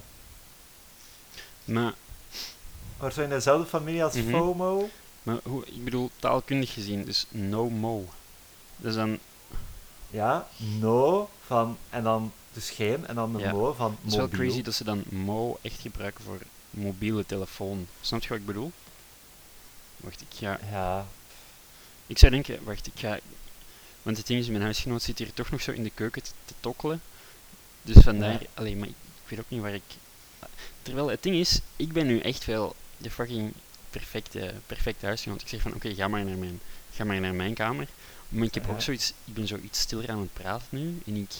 Maar, 1.65 1.93
Hoort 2.97 3.13
zo 3.13 3.21
in 3.21 3.29
dezelfde 3.29 3.67
familie 3.67 4.03
als 4.03 4.13
Mhm. 4.15 4.29
FOMO. 4.29 4.89
maar 5.23 5.37
hoe, 5.43 5.65
ik 5.65 5.83
bedoel, 5.83 6.09
taalkundig 6.19 6.73
gezien, 6.73 7.05
dus 7.05 7.25
no 7.29 7.69
mo. 7.69 8.05
Dus 8.77 8.95
dan, 8.95 9.19
Ja, 10.09 10.47
no 10.57 11.29
van 11.45 11.77
en 11.89 12.03
dan 12.03 12.31
dus 12.53 12.69
geen 12.69 13.07
en 13.07 13.15
dan 13.15 13.33
de 13.33 13.39
Ja. 13.39 13.51
mo 13.51 13.73
van 13.73 13.91
het 14.01 14.11
is 14.11 14.17
wel 14.17 14.25
mobiel. 14.25 14.39
crazy 14.39 14.61
dat 14.61 14.73
ze 14.73 14.83
dan 14.83 15.03
mo 15.09 15.57
echt 15.61 15.79
gebruiken 15.81 16.23
voor 16.23 16.37
mobiele 16.69 17.25
telefoon. 17.25 17.87
Snap 18.01 18.21
je 18.21 18.29
wat 18.29 18.37
ik 18.37 18.45
bedoel? 18.45 18.71
Wacht, 19.97 20.21
ik 20.21 20.27
ga 20.39 20.59
Ja, 20.71 21.05
Ik 22.07 22.17
zou 22.17 22.31
denken, 22.31 22.63
wacht, 22.63 22.87
ik 22.87 22.93
ga. 22.95 23.19
Want 24.01 24.17
het 24.17 24.27
ding 24.27 24.39
is, 24.39 24.47
mijn 24.47 24.61
huisgenoot 24.63 25.01
zit 25.01 25.17
hier 25.17 25.33
toch 25.33 25.51
nog 25.51 25.61
zo 25.61 25.71
in 25.71 25.83
de 25.83 25.91
keuken 25.93 26.23
te, 26.23 26.29
te 26.45 26.53
tokkelen. 26.59 27.01
Dus 27.81 27.95
vandaar, 28.03 28.31
Ja. 28.41 28.47
alleen, 28.53 28.77
maar 28.79 28.87
ik, 28.87 28.93
ik 29.23 29.29
weet 29.29 29.39
ook 29.39 29.49
niet 29.49 29.61
waar 29.61 29.73
ik. 29.73 29.81
Terwijl 30.81 31.07
het 31.09 31.23
ding 31.23 31.35
is, 31.35 31.59
ik 31.75 31.91
ben 31.93 32.07
nu 32.07 32.19
echt 32.19 32.45
wel 32.45 32.75
de 32.97 33.11
fucking 33.11 33.53
perfecte, 33.89 34.53
perfecte 34.65 35.05
huisgenoot. 35.05 35.41
Ik 35.41 35.47
zeg 35.47 35.61
van, 35.61 35.73
oké, 35.73 35.93
ga 35.95 36.07
maar 36.07 36.25
naar 36.25 36.37
mijn, 36.37 36.59
ga 36.93 37.03
maar 37.03 37.19
naar 37.19 37.33
mijn 37.35 37.53
kamer. 37.53 37.87
Maar 38.29 38.43
ik 38.45 38.53
heb 38.53 38.65
Ja. 38.65 38.71
ook 38.71 38.81
zoiets, 38.81 39.13
ik 39.25 39.33
ben 39.33 39.47
zo 39.47 39.57
iets 39.63 39.79
stiller 39.79 40.09
aan 40.09 40.19
het 40.19 40.33
praten 40.33 40.67
nu 40.69 41.01
en 41.05 41.15
ik. 41.15 41.31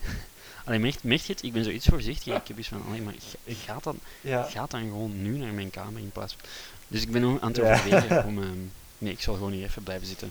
Alleen 0.64 0.80
merk, 0.80 1.02
merk 1.02 1.20
je 1.20 1.32
het? 1.32 1.42
Ik 1.42 1.52
ben 1.52 1.64
zoiets 1.64 1.86
voorzichtig. 1.86 2.34
Ik 2.36 2.48
heb 2.48 2.58
iets 2.58 2.68
van, 2.68 2.82
alleen 2.86 3.02
maar 3.02 3.14
ga, 3.48 3.78
dan, 3.82 3.98
ja. 4.20 4.42
ga 4.42 4.66
dan 4.68 4.80
gewoon 4.80 5.22
nu 5.22 5.36
naar 5.38 5.52
mijn 5.52 5.70
kamer 5.70 6.00
in 6.00 6.10
plaats 6.10 6.32
van. 6.38 6.48
Dus 6.88 7.02
ik 7.02 7.10
ben 7.10 7.20
nog 7.22 7.40
aan 7.40 7.48
het 7.52 7.60
overwegen 7.60 8.24
om. 8.24 8.42
ehm, 8.42 8.58
nee, 8.98 9.12
ik 9.12 9.20
zal 9.20 9.34
gewoon 9.34 9.52
hier 9.52 9.64
even 9.64 9.82
blijven 9.82 10.06
zitten. 10.06 10.30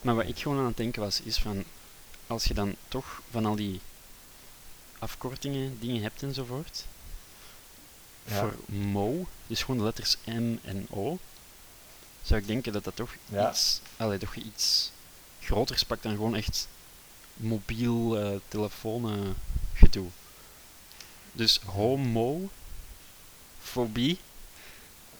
Maar 0.00 0.14
wat 0.14 0.28
ik 0.28 0.38
gewoon 0.38 0.58
aan 0.58 0.66
het 0.66 0.76
denken 0.76 1.02
was, 1.02 1.20
is 1.20 1.38
van. 1.38 1.64
Als 2.26 2.44
je 2.44 2.54
dan 2.54 2.74
toch 2.88 3.22
van 3.30 3.46
al 3.46 3.56
die 3.56 3.80
afkortingen, 4.98 5.78
dingen 5.80 6.02
hebt 6.02 6.22
enzovoort. 6.22 6.84
Ja. 8.24 8.38
Voor 8.38 8.54
mo, 8.76 9.26
dus 9.46 9.60
gewoon 9.60 9.76
de 9.78 9.84
letters 9.84 10.16
M 10.24 10.54
en 10.62 10.86
O. 10.90 11.18
Zou 12.22 12.40
ik 12.40 12.46
denken 12.46 12.72
dat 12.72 12.84
dat 12.84 12.96
toch 12.96 13.14
Ja. 13.26 13.50
iets. 13.50 13.80
Allee, 13.96 14.18
toch 14.18 14.34
iets 14.34 14.90
groters 15.40 15.82
pakt 15.82 16.02
dan 16.02 16.12
gewoon 16.12 16.34
echt 16.36 16.68
mobiel 17.34 18.18
eh 18.18 18.36
telefoon 18.48 19.34
gedoe. 19.74 20.08
Dus 21.32 21.60
homo 21.64 22.50
fobie 23.62 24.18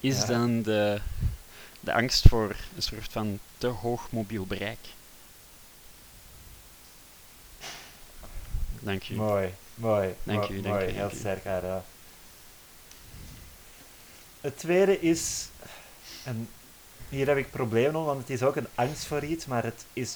is 0.03 0.17
Ja. 0.19 0.25
dan 0.25 0.61
de, 0.61 1.01
de 1.79 1.93
angst 1.93 2.27
voor 2.27 2.55
een 2.75 2.81
soort 2.81 3.11
van 3.11 3.39
te 3.57 3.67
hoog 3.67 4.11
mobiel 4.11 4.45
bereik. 4.45 4.79
Dank 8.79 9.09
u. 9.09 9.15
Mooi, 9.15 9.53
mooi. 9.75 10.15
Dank 10.23 10.47
u, 10.49 10.61
dank 10.61 10.75
mooi, 10.75 10.87
u, 10.87 10.91
heel 10.91 11.09
sterk, 11.15 11.45
Ara. 11.45 11.83
Het 14.41 14.57
tweede 14.59 14.99
is, 14.99 15.47
en 16.23 16.49
hier 17.09 17.27
heb 17.27 17.37
ik 17.37 17.51
problemen 17.51 17.95
om, 17.95 18.05
want 18.05 18.19
het 18.19 18.29
is 18.29 18.43
ook 18.43 18.55
een 18.55 18.67
angst 18.75 19.05
voor 19.05 19.23
iets, 19.23 19.45
maar 19.45 19.63
het 19.63 19.85
is 19.93 20.15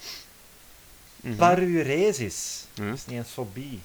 Mhm. 1.21 1.35
paruresis. 1.35 2.63
Dat 2.73 2.93
is 2.93 3.05
niet 3.05 3.17
een 3.17 3.25
fobie. 3.25 3.79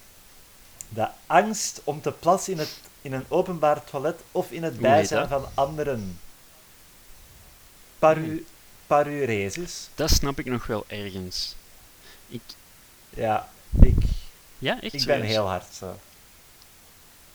De 0.95 1.09
angst 1.27 1.81
om 1.85 2.01
te 2.01 2.13
plassen 2.13 2.53
in, 2.53 2.59
het, 2.59 2.81
in 3.03 3.13
een 3.13 3.25
openbaar 3.29 3.85
toilet 3.85 4.21
of 4.33 4.51
in 4.51 4.63
het 4.63 4.79
bijzijn 4.81 5.29
van 5.29 5.47
anderen. 5.55 6.19
Paru, 7.99 8.25
Hmm. 8.25 8.45
paruresis. 8.87 9.89
Dat 9.95 10.11
snap 10.11 10.39
ik 10.39 10.47
nog 10.47 10.67
wel 10.67 10.85
ergens. 10.87 11.55
Ik, 12.29 12.41
Ja, 13.11 13.49
ik, 13.81 13.95
ja, 14.59 14.73
echt 14.81 14.83
ik 14.83 14.91
ben 14.93 15.01
serieus? 15.17 15.27
heel 15.31 15.47
hard 15.49 15.75
zo. 15.75 15.99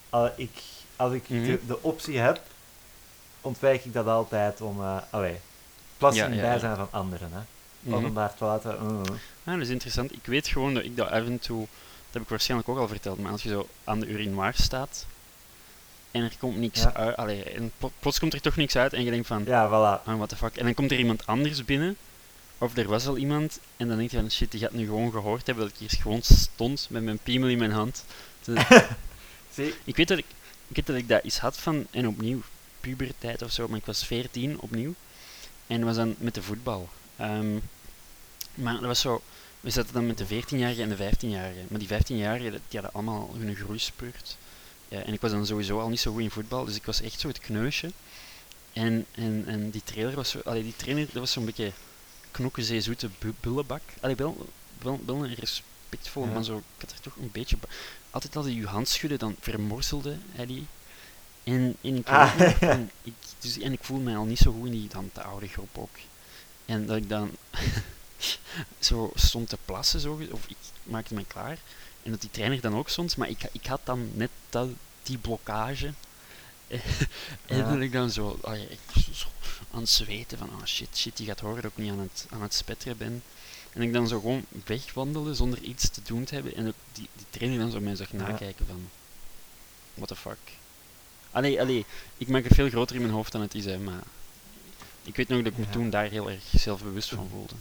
Al, 0.09 0.31
ik, 0.35 0.61
als 0.95 1.13
ik 1.13 1.29
Mhm. 1.29 1.45
de, 1.45 1.59
de 1.67 1.81
optie 1.83 2.17
heb, 2.19 2.41
ontwijk 3.41 3.85
ik 3.85 3.93
dat 3.93 4.07
altijd 4.07 4.61
om... 4.61 4.81
eh 4.81 4.97
allee, 5.09 5.39
plassen 5.97 6.23
Ja, 6.23 6.29
in 6.29 6.35
het 6.37 6.45
ja. 6.45 6.49
bijzijn 6.51 6.75
van 6.75 6.87
anderen. 6.91 7.31
Hè. 7.33 7.39
Mhm. 7.79 7.95
Openbaar 7.95 8.33
toiletten, 8.35 8.77
mm. 8.83 9.01
Ah, 9.43 9.53
dat 9.53 9.61
is 9.61 9.69
interessant. 9.69 10.11
Ik 10.13 10.25
weet 10.25 10.47
gewoon 10.47 10.73
dat 10.73 10.83
ik 10.83 10.95
dat 10.97 11.07
af 11.09 11.25
en 11.25 11.39
toe, 11.39 11.67
heb 12.17 12.25
ik 12.25 12.29
waarschijnlijk 12.31 12.69
ook 12.69 12.77
al 12.77 12.87
verteld, 12.87 13.19
maar 13.19 13.31
als 13.31 13.43
je 13.43 13.49
zo 13.49 13.67
aan 13.83 13.99
de 13.99 14.07
urinoir 14.07 14.53
staat 14.55 15.05
en 16.11 16.23
er 16.23 16.31
komt 16.39 16.57
niks 16.57 16.81
Ja. 16.81 16.93
uit, 16.93 17.15
allee, 17.15 17.43
en 17.43 17.71
pl- 17.77 17.87
plots 17.99 18.19
komt 18.19 18.33
er 18.33 18.41
toch 18.41 18.55
niks 18.55 18.75
uit 18.75 18.93
en 18.93 19.03
je 19.03 19.11
denkt 19.11 19.27
van, 19.27 19.43
Ja, 19.45 19.67
voilà. 19.67 20.03
ah, 20.05 20.15
what 20.15 20.29
the 20.29 20.35
fuck, 20.35 20.55
en 20.55 20.65
dan 20.65 20.73
komt 20.73 20.91
er 20.91 20.97
iemand 20.97 21.25
anders 21.27 21.65
binnen, 21.65 21.97
of 22.57 22.77
er 22.77 22.87
was 22.87 23.07
al 23.07 23.17
iemand, 23.17 23.59
en 23.77 23.87
dan 23.87 23.97
denk 23.97 24.11
je 24.11 24.17
van, 24.17 24.31
shit, 24.31 24.51
die 24.51 24.59
gaat 24.59 24.71
nu 24.71 24.85
gewoon 24.85 25.11
gehoord 25.11 25.45
hebben 25.47 25.63
dat 25.65 25.73
ik 25.73 25.79
hier 25.89 25.99
gewoon 26.01 26.21
stond 26.21 26.87
met 26.89 27.03
mijn 27.03 27.17
piemel 27.23 27.49
in 27.49 27.57
mijn 27.57 27.71
hand. 27.71 28.03
Te- 28.41 28.87
Zie, 29.53 29.73
ik, 29.83 29.95
weet 29.95 30.07
dat 30.07 30.17
ik, 30.17 30.25
ik 30.67 30.75
weet 30.75 30.85
dat 30.87 30.95
ik 30.95 31.07
dat 31.07 31.23
eens 31.23 31.39
had 31.39 31.57
van, 31.57 31.87
en 31.91 32.07
opnieuw, 32.07 32.41
puberteit 32.79 33.41
of 33.41 33.51
zo, 33.51 33.67
maar 33.67 33.77
ik 33.77 33.85
was 33.85 34.05
14 34.05 34.59
opnieuw, 34.59 34.93
en 35.67 35.85
was 35.85 35.95
dan 35.95 36.15
met 36.17 36.33
de 36.33 36.41
voetbal. 36.41 36.89
Ehm, 37.15 37.55
maar 38.53 38.73
dat 38.73 38.81
was 38.83 38.99
zo, 38.99 39.21
we 39.61 39.69
zaten 39.69 39.93
dan 39.93 40.07
met 40.07 40.17
de 40.17 40.25
14-jarigen 40.25 40.79
en 40.81 40.89
de 40.89 40.97
15-jarigen. 41.11 41.67
Maar 41.67 41.79
die 41.79 41.87
15-jarigen, 41.87 42.51
die 42.67 42.79
hadden 42.79 42.93
allemaal 42.93 43.33
hun 43.37 43.55
groeispurt. 43.55 44.37
Ja, 44.87 44.99
en 45.01 45.13
ik 45.13 45.21
was 45.21 45.31
dan 45.31 45.45
sowieso 45.45 45.79
al 45.79 45.89
niet 45.89 45.99
zo 45.99 46.11
goed 46.11 46.21
in 46.21 46.31
voetbal, 46.31 46.65
dus 46.65 46.75
ik 46.75 46.85
was 46.85 47.01
echt 47.01 47.19
zo 47.19 47.27
het 47.27 47.39
kneusje. 47.39 47.91
En, 48.73 49.05
en, 49.11 49.43
en 49.47 49.69
die 49.69 49.81
trainer 49.83 50.15
was 50.15 50.29
zo, 50.29 50.39
allee, 50.43 50.63
die 50.63 50.75
trainer, 50.75 51.05
dat 51.05 51.13
was 51.13 51.31
zo'n 51.31 51.45
beetje 51.45 51.71
knokkenzee 52.31 52.81
zoete 52.81 53.09
bu 53.19 53.33
bullebak. 53.39 53.81
Allee, 53.99 54.15
wel, 54.15 54.47
wel, 54.81 54.99
wel 55.05 55.23
een 55.23 55.33
respectvol, 55.33 56.25
Ja. 56.25 56.31
maar 56.31 56.43
zo, 56.43 56.57
ik 56.57 56.63
had 56.81 56.91
er 56.91 56.99
toch 57.01 57.15
een 57.15 57.29
beetje... 57.31 57.57
Altijd 58.09 58.35
als 58.35 58.45
hij 58.45 58.55
je 58.55 58.65
hand 58.67 58.87
schudde, 58.87 59.17
dan 59.17 59.35
vermorzelde 59.39 60.17
hij 60.31 60.45
die. 60.45 60.65
En, 61.43 61.75
en, 61.81 61.95
ik, 61.95 62.07
Ah, 62.07 62.61
en, 62.61 62.91
ik, 63.03 63.13
dus, 63.39 63.59
en 63.59 63.71
ik 63.73 63.83
voelde 63.83 64.03
mij 64.03 64.17
al 64.17 64.25
niet 64.25 64.37
zo 64.39 64.51
goed 64.51 64.65
in 64.65 64.71
die 64.71 64.87
dan 64.87 65.09
te 65.13 65.21
oude 65.21 65.47
groep 65.47 65.77
ook. 65.77 65.95
En 66.65 66.85
dat 66.85 66.97
ik 66.97 67.09
dan 67.09 67.31
zo 68.79 69.11
stond 69.15 69.49
te 69.49 69.57
plassen, 69.65 69.99
zo, 69.99 70.19
of 70.31 70.45
ik 70.47 70.55
maakte 70.83 71.13
mij 71.13 71.25
klaar. 71.27 71.57
En 72.03 72.11
dat 72.11 72.21
die 72.21 72.31
trainer 72.31 72.61
dan 72.61 72.75
ook 72.75 72.89
stond, 72.89 73.17
maar 73.17 73.29
ik, 73.29 73.49
ik 73.51 73.65
had 73.65 73.81
dan 73.83 74.09
net 74.13 74.29
dat, 74.49 74.67
die 75.03 75.17
blokkage. 75.17 75.93
en 77.47 77.57
Ja. 77.57 77.71
dat 77.73 77.79
ik 77.81 77.91
dan 77.91 78.11
zo, 78.11 78.39
zo- 78.43 79.11
zo 79.13 79.27
aan 79.71 79.79
het 79.79 79.89
zweten 79.89 80.37
van, 80.37 80.49
oh 80.49 80.65
shit, 80.65 80.97
shit, 80.97 81.17
die 81.17 81.25
gaat 81.27 81.39
horen 81.39 81.61
dat 81.61 81.71
ik 81.71 81.77
niet 81.77 81.91
aan 81.91 81.99
het, 81.99 82.25
aan 82.29 82.41
het 82.41 82.53
spetteren 82.53 82.97
ben. 82.97 83.23
En 83.73 83.81
ik 83.81 83.93
dan 83.93 84.07
zo 84.07 84.19
gewoon 84.19 84.45
wegwandelen 84.65 85.35
zonder 85.35 85.59
iets 85.61 85.89
te 85.89 86.01
doen 86.03 86.23
te 86.23 86.33
hebben. 86.33 86.55
En 86.55 86.67
ook 86.67 86.73
die, 86.93 87.07
die 87.15 87.25
trainer 87.29 87.59
dan 87.59 87.71
zo 87.71 87.79
mij 87.79 87.95
zag 87.95 88.13
nakijken 88.13 88.65
van, 88.65 88.89
what 89.93 90.07
the 90.07 90.15
fuck. 90.15 90.37
Allee, 91.31 91.61
allee, 91.61 91.85
ik 92.17 92.27
maak 92.27 92.43
het 92.43 92.53
veel 92.53 92.69
groter 92.69 92.95
in 92.95 93.01
mijn 93.01 93.13
hoofd 93.13 93.31
dan 93.31 93.41
het 93.41 93.55
is, 93.55 93.65
hè, 93.65 93.77
maar 93.77 94.03
ik 95.03 95.15
weet 95.15 95.27
nog 95.27 95.43
dat 95.43 95.51
ik 95.51 95.57
me 95.57 95.69
toen 95.69 95.89
daar 95.89 96.09
heel 96.09 96.29
erg 96.31 96.43
zelfbewust 96.51 97.09
van 97.09 97.29
voelde. 97.29 97.53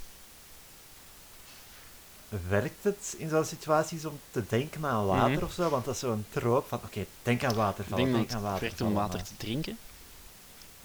Werkt 2.48 2.84
het 2.84 3.14
in 3.18 3.28
zo'n 3.28 3.44
situaties 3.44 4.04
om 4.04 4.20
te 4.30 4.42
denken 4.48 4.86
aan 4.86 5.06
water 5.06 5.34
Mhm. 5.36 5.44
of 5.44 5.52
zo? 5.52 5.68
Want 5.68 5.84
dat 5.84 5.94
is 5.94 6.00
zo'n 6.00 6.24
troop 6.28 6.68
van, 6.68 6.80
oké, 6.84 7.06
denk 7.22 7.44
aan 7.44 7.50
Ik 7.50 7.56
watervallen, 7.56 8.12
denk 8.12 8.32
aan 8.32 8.44
het 8.44 8.60
werkt 8.60 8.80
om 8.80 8.92
water 8.94 9.22
te 9.22 9.36
drinken. 9.36 9.78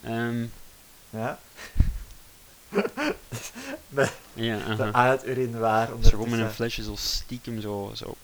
Ehm, 0.01 0.45
Ja, 1.09 1.39
ja, 4.33 4.59
aha. 4.61 4.75
de 4.91 4.97
het 4.97 5.25
urinoir. 5.25 5.87
Zo 6.01 6.09
gewoon 6.09 6.29
met 6.29 6.39
een 6.39 6.51
flesje 6.51 6.83
zo 6.83 6.95
stiekem 6.95 7.61
zo, 7.61 7.91
zo. 7.95 8.15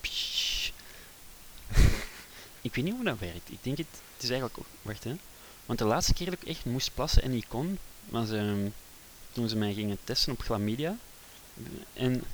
Ik 2.60 2.74
weet 2.74 2.84
niet 2.84 2.94
hoe 2.94 3.04
dat 3.04 3.18
werkt. 3.18 3.50
Ik 3.50 3.58
denk 3.62 3.76
het, 3.78 3.86
het 4.14 4.22
is 4.22 4.30
eigenlijk 4.30 4.58
ook, 4.58 4.66
wacht 4.82 5.04
hè. 5.04 5.16
Want 5.66 5.78
de 5.78 5.84
laatste 5.84 6.14
keer 6.14 6.30
dat 6.30 6.34
ik 6.40 6.48
echt 6.48 6.64
moest 6.64 6.94
plassen 6.94 7.22
en 7.22 7.30
niet 7.30 7.46
kon, 7.48 7.78
was 8.04 8.30
ehm, 8.30 8.68
toen 9.32 9.48
ze 9.48 9.56
mij 9.56 9.72
gingen 9.72 9.98
testen 10.04 10.32
op 10.32 10.40
chlamydia. 10.40 10.96
En 11.92 12.24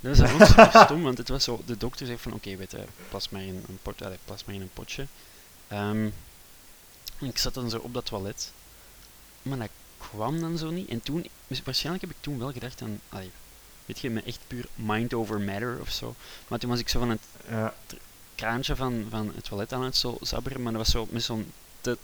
dat 0.00 0.18
was 0.18 0.32
ook 0.32 0.44
super 0.46 0.84
stom, 0.84 1.02
want 1.02 1.18
het 1.18 1.28
was 1.28 1.44
zo, 1.44 1.62
de 1.66 1.76
dokter 1.76 2.06
zei 2.06 2.18
van 2.18 2.32
oké, 2.32 2.56
weet 2.56 2.70
je, 2.70 2.84
plas 3.08 3.28
maar 3.28 3.42
in 3.42 3.64
een 3.68 3.78
pot, 3.82 4.02
plas 4.24 4.44
maar 4.44 4.54
in 4.54 4.60
een 4.60 4.70
potje. 4.72 5.06
Ehm, 5.68 6.08
en 7.18 7.26
ik 7.26 7.38
zat 7.38 7.54
dan 7.54 7.70
zo 7.70 7.78
op 7.78 7.94
dat 7.94 8.06
toilet, 8.06 8.52
maar 9.42 9.58
dat 9.58 9.68
kwam 9.98 10.40
dan 10.40 10.58
zo 10.58 10.70
niet. 10.70 10.88
En 10.88 11.02
toen, 11.02 11.26
waarschijnlijk 11.64 12.04
heb 12.04 12.14
ik 12.16 12.22
toen 12.22 12.38
wel 12.38 12.52
gedacht 12.52 12.82
aan, 12.82 13.00
allee, 13.08 13.30
weet 13.86 13.98
je, 13.98 14.10
met 14.10 14.24
echt 14.24 14.40
puur 14.46 14.66
mind 14.74 15.14
over 15.14 15.40
matter 15.40 15.80
of 15.80 15.90
zo. 15.90 16.14
Maar 16.48 16.58
toen 16.58 16.70
was 16.70 16.78
ik 16.78 16.88
zo 16.88 16.98
van 16.98 17.10
het 17.10 17.20
Ja, 17.48 17.74
kraantje 18.40 18.76
van, 18.76 19.06
van 19.10 19.32
het 19.34 19.44
toilet 19.44 19.72
aan 19.72 19.82
het 19.82 19.96
zo 19.96 20.18
zabberen, 20.20 20.62
maar 20.62 20.72
dat 20.72 20.80
was 20.80 20.90
zo 20.90 21.06
met 21.10 21.22
zo'n 21.22 21.52
te... 21.80 21.98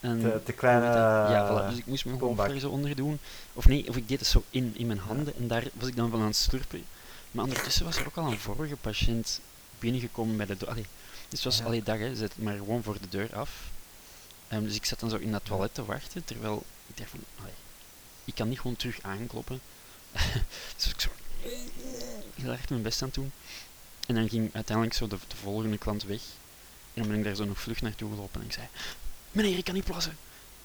De, 0.00 0.40
de 0.44 0.52
kleine... 0.52 0.86
ja, 0.86 1.48
voilà. 1.50 1.68
Dus 1.68 1.78
ik 1.78 1.86
moest 1.86 2.04
mijn 2.04 2.20
hoofd 2.20 2.40
er 2.40 2.60
zo 2.60 2.70
onder 2.70 2.96
doen. 2.96 3.18
Of 3.52 3.66
nee, 3.66 3.88
of 3.88 3.96
ik 3.96 4.08
deed 4.08 4.18
het 4.18 4.28
zo 4.28 4.42
in, 4.50 4.74
in 4.76 4.86
mijn 4.86 4.98
handen 4.98 5.34
en 5.36 5.48
daar 5.48 5.64
was 5.72 5.88
ik 5.88 5.96
dan 5.96 6.10
van 6.10 6.20
aan 6.20 6.26
het 6.26 6.36
slurpen. 6.36 6.84
Maar 7.30 7.44
ondertussen 7.44 7.84
was 7.84 7.96
er 7.96 8.06
ook 8.06 8.16
al 8.16 8.26
een 8.26 8.38
vorige 8.38 8.76
patiënt 8.76 9.40
binnengekomen 9.78 10.36
bij 10.36 10.46
de 10.46 10.56
deur. 10.56 10.68
Allee, 10.68 10.86
dus 11.28 11.38
het 11.38 11.44
was 11.44 11.58
Ja. 11.58 11.64
allee, 11.64 11.82
dag, 11.82 11.98
hè, 11.98 12.16
zet 12.16 12.32
maar 12.38 12.56
gewoon 12.56 12.82
voor 12.82 12.96
de 13.00 13.08
deur 13.08 13.36
af. 13.36 13.50
Ehm, 14.48 14.62
dus 14.62 14.74
ik 14.74 14.84
zat 14.84 15.00
dan 15.00 15.10
zo 15.10 15.16
in 15.16 15.32
dat 15.32 15.44
toilet 15.44 15.74
te 15.74 15.84
wachten, 15.84 16.24
terwijl 16.24 16.64
ik 16.86 16.96
dacht 16.96 17.10
van, 17.10 17.20
allee, 17.40 17.52
ik 18.24 18.34
kan 18.34 18.48
niet 18.48 18.60
gewoon 18.60 18.76
terug 18.76 18.98
aankloppen. 19.02 19.60
dus 20.76 20.86
ik 20.88 21.00
zo 21.00 21.08
heel 22.34 22.50
erg 22.52 22.68
mijn 22.68 22.82
best 22.82 23.02
aan 23.02 23.10
doen. 23.12 23.32
En 24.06 24.14
dan 24.14 24.28
ging 24.28 24.50
uiteindelijk 24.54 24.96
zo 24.96 25.08
de, 25.08 25.16
de 25.28 25.36
volgende 25.36 25.78
klant 25.78 26.02
weg. 26.04 26.20
En 26.94 27.02
dan 27.02 27.08
ben 27.08 27.18
ik 27.18 27.24
daar 27.24 27.34
zo 27.34 27.44
nog 27.44 27.60
vlug 27.60 27.80
naartoe 27.80 28.10
gelopen 28.10 28.40
en 28.40 28.46
ik 28.46 28.52
zei, 28.52 28.66
meneer, 29.36 29.58
ik 29.58 29.64
kan 29.64 29.74
niet 29.74 29.84
plassen. 29.84 30.16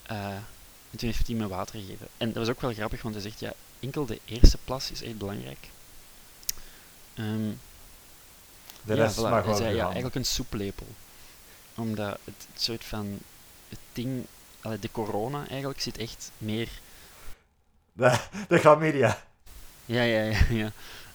Eh, 0.04 0.26
en 0.92 0.98
toen 0.98 1.10
heeft 1.10 1.28
hij 1.28 1.36
me 1.36 1.48
water 1.48 1.80
gegeven. 1.80 2.08
En 2.18 2.28
dat 2.28 2.36
was 2.38 2.50
ook 2.56 2.62
wel 2.62 2.74
grappig, 2.74 3.02
want 3.02 3.14
hij 3.16 3.24
zegt, 3.24 3.40
ja, 3.40 3.54
enkel 3.80 4.06
de 4.06 4.20
eerste 4.26 4.58
plas 4.64 4.92
is 4.92 5.02
echt 5.02 5.18
belangrijk. 5.18 5.68
Ehm, 7.14 7.50
De 8.84 8.96
ja, 8.96 9.04
rest 9.04 9.18
voilà. 9.18 9.22
mag 9.22 9.32
Hij 9.32 9.44
wel 9.44 9.56
zei, 9.56 9.70
ja, 9.70 9.76
gaan. 9.78 9.86
eigenlijk 9.86 10.16
een 10.16 10.26
soeplepel. 10.26 10.88
Omdat 11.76 12.18
het, 12.24 12.48
het 12.54 12.62
soort 12.62 12.84
van, 12.86 13.20
het 13.70 13.80
ding, 13.94 14.26
allee, 14.62 14.80
de 14.80 14.92
corona 14.92 15.48
eigenlijk 15.50 15.82
zit 15.82 15.98
echt 15.98 16.32
meer 16.38 16.70
De, 17.94 18.20
de 18.48 18.58
chlamydia. 18.58 19.24
Ja, 19.86 20.02
ja, 20.02 20.22
ja. 20.24 20.40
ja. 20.50 20.72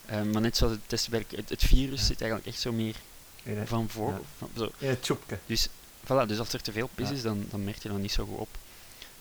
Eh, 0.06 0.22
maar 0.22 0.40
net 0.42 0.56
zoals 0.56 0.72
het 0.72 0.82
testwerk, 0.88 1.30
het, 1.30 1.48
het 1.48 1.62
virus 1.64 2.00
Ja. 2.00 2.06
zit 2.06 2.20
eigenlijk 2.20 2.50
echt 2.50 2.60
zo 2.60 2.72
meer 2.72 2.94
In 3.42 3.58
het, 3.58 3.68
van 3.68 3.88
voor. 3.88 4.10
ja. 4.12 4.20
Van, 4.38 4.50
zo. 4.56 4.70
in 4.78 4.88
het 4.88 5.02
tjoepke. 5.02 5.38
Dus, 5.46 5.68
voilà, 6.06 6.26
dus 6.28 6.38
als 6.38 6.52
er 6.52 6.62
te 6.62 6.72
veel 6.72 6.90
pis 6.94 7.08
Ja. 7.08 7.14
is, 7.14 7.22
dan, 7.22 7.46
dan 7.50 7.64
merk 7.64 7.82
je 7.82 7.88
dat 7.88 7.98
niet 7.98 8.12
zo 8.12 8.24
goed 8.26 8.38
op. 8.38 8.48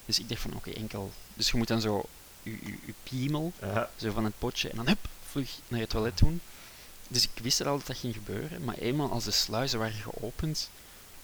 Dus 0.05 0.19
ik 0.19 0.29
dacht 0.29 0.41
van, 0.41 0.53
oké, 0.55 0.69
enkel... 0.71 1.11
Dus 1.33 1.51
je 1.51 1.57
moet 1.57 1.67
dan 1.67 1.81
zo 1.81 2.05
je, 2.43 2.77
piemel, 3.03 3.53
Ja. 3.61 3.89
zo 3.95 4.11
van 4.11 4.23
het 4.23 4.33
potje, 4.39 4.69
en 4.69 4.75
dan 4.75 4.87
hup, 4.87 5.07
vlug 5.29 5.49
naar 5.67 5.79
het 5.79 5.89
toilet 5.89 6.17
doen. 6.17 6.41
Dus 7.07 7.23
ik 7.23 7.29
wist 7.41 7.59
er 7.59 7.67
al 7.67 7.77
dat 7.77 7.87
dat 7.87 7.97
ging 7.97 8.13
gebeuren, 8.13 8.63
maar 8.63 8.75
eenmaal 8.75 9.11
als 9.11 9.23
de 9.23 9.31
sluizen 9.31 9.79
waren 9.79 9.93
geopend, 9.93 10.69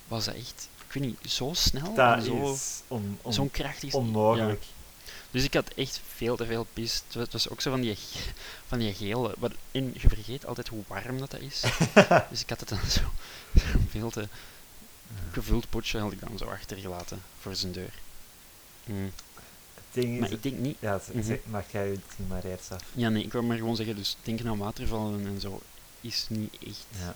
was 0.08 0.26
dat 0.26 0.36
echt, 0.36 0.68
ik 0.88 0.94
weet 0.94 1.04
niet, 1.04 1.32
zo 1.32 1.52
snel 1.54 1.94
Dat 1.94 2.16
en 2.18 2.24
zo, 2.24 2.54
is 2.54 2.82
on, 2.88 3.20
on- 3.22 3.34
zo'n 3.34 3.52
krachtig... 3.52 3.94
onmogelijk. 3.94 4.64
Dus 5.32 5.44
ik 5.44 5.54
had 5.54 5.68
echt 5.76 6.02
veel 6.16 6.36
te 6.36 6.46
veel 6.46 6.68
pis. 6.74 7.02
Het 7.14 7.32
was, 7.34 7.50
ook 7.50 7.62
zo 7.62 7.70
van 7.72 7.82
die, 7.82 7.98
van 8.68 8.80
die 8.80 8.94
gele. 8.94 9.36
En 9.72 9.94
je 10.02 10.10
vergeet 10.10 10.46
altijd 10.46 10.68
hoe 10.68 10.84
warm 10.88 11.20
dat, 11.20 11.32
dat 11.32 11.40
is. 11.40 11.62
dus 12.30 12.42
ik 12.42 12.50
had 12.50 12.60
het 12.60 12.70
dan 12.70 12.80
zo 12.90 13.02
veel 13.92 14.10
te 14.10 14.28
gevuld 15.32 15.70
potje 15.70 16.00
had 16.00 16.12
ik 16.12 16.20
dan 16.20 16.38
zo 16.38 16.46
achtergelaten 16.46 17.22
voor 17.40 17.56
zijn 17.56 17.72
deur. 17.72 17.94
Mm. 18.86 19.12
Het 19.76 19.84
ding 20.04 20.20
Maar 20.20 20.28
is... 20.30 20.36
ik 20.36 20.44
denk 20.44 20.58
niet. 20.58 20.78
Ja, 20.80 21.02
Mhm. 21.14 21.24
zeg, 21.24 21.40
mag 21.46 21.72
jij 21.72 21.88
het 21.88 22.02
ding 22.18 22.30
maar 22.30 22.44
eerst 22.44 22.72
af. 22.72 22.82
Ja, 22.94 23.10
nee, 23.10 23.24
ik 23.24 23.32
wou 23.34 23.46
maar 23.46 23.58
gewoon 23.58 23.76
zeggen, 23.76 23.96
dus 23.96 24.18
denken 24.24 24.48
aan 24.48 24.58
watervallen 24.58 25.26
en 25.28 25.40
zo 25.40 25.62
is 26.02 26.26
niet 26.30 26.54
echt. 26.68 26.86
Ja. 27.00 27.16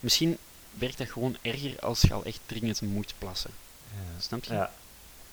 Misschien 0.00 0.38
werkt 0.70 0.98
dat 0.98 1.10
gewoon 1.10 1.36
erger 1.42 1.80
als 1.80 2.00
je 2.00 2.12
al 2.14 2.24
echt 2.24 2.40
dringend 2.46 2.80
moet 2.80 3.14
plassen. 3.18 3.50
Ja. 3.90 4.20
Snap 4.20 4.44
je? 4.44 4.52
Ja. 4.52 4.60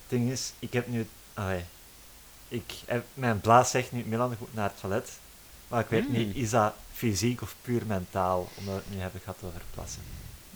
Het 0.02 0.10
ding 0.20 0.32
is, 0.32 0.52
ik 0.60 0.74
heb 0.74 0.88
nu... 0.88 1.08
Allee, 1.34 1.64
ik 2.48 2.74
heb, 2.86 3.06
mijn 3.14 3.40
blaas 3.42 3.70
zegt 3.72 3.92
nu, 3.92 4.04
Milan 4.06 4.36
goed 4.36 4.54
naar 4.54 4.70
het 4.70 4.80
toilet. 4.80 5.10
Maar 5.68 5.80
ik 5.80 5.88
weet 5.90 6.04
Hmm. 6.04 6.14
niet, 6.14 6.36
is 6.36 6.50
dat 6.50 6.74
fysiek 6.94 7.42
of 7.42 7.56
puur 7.62 7.86
mentaal? 7.86 8.50
Omdat 8.58 8.76
we 8.76 8.82
het 8.86 8.90
nu 8.96 9.00
hebben 9.02 9.22
gehad 9.22 9.38
over 9.44 9.62
plassen. 9.74 10.02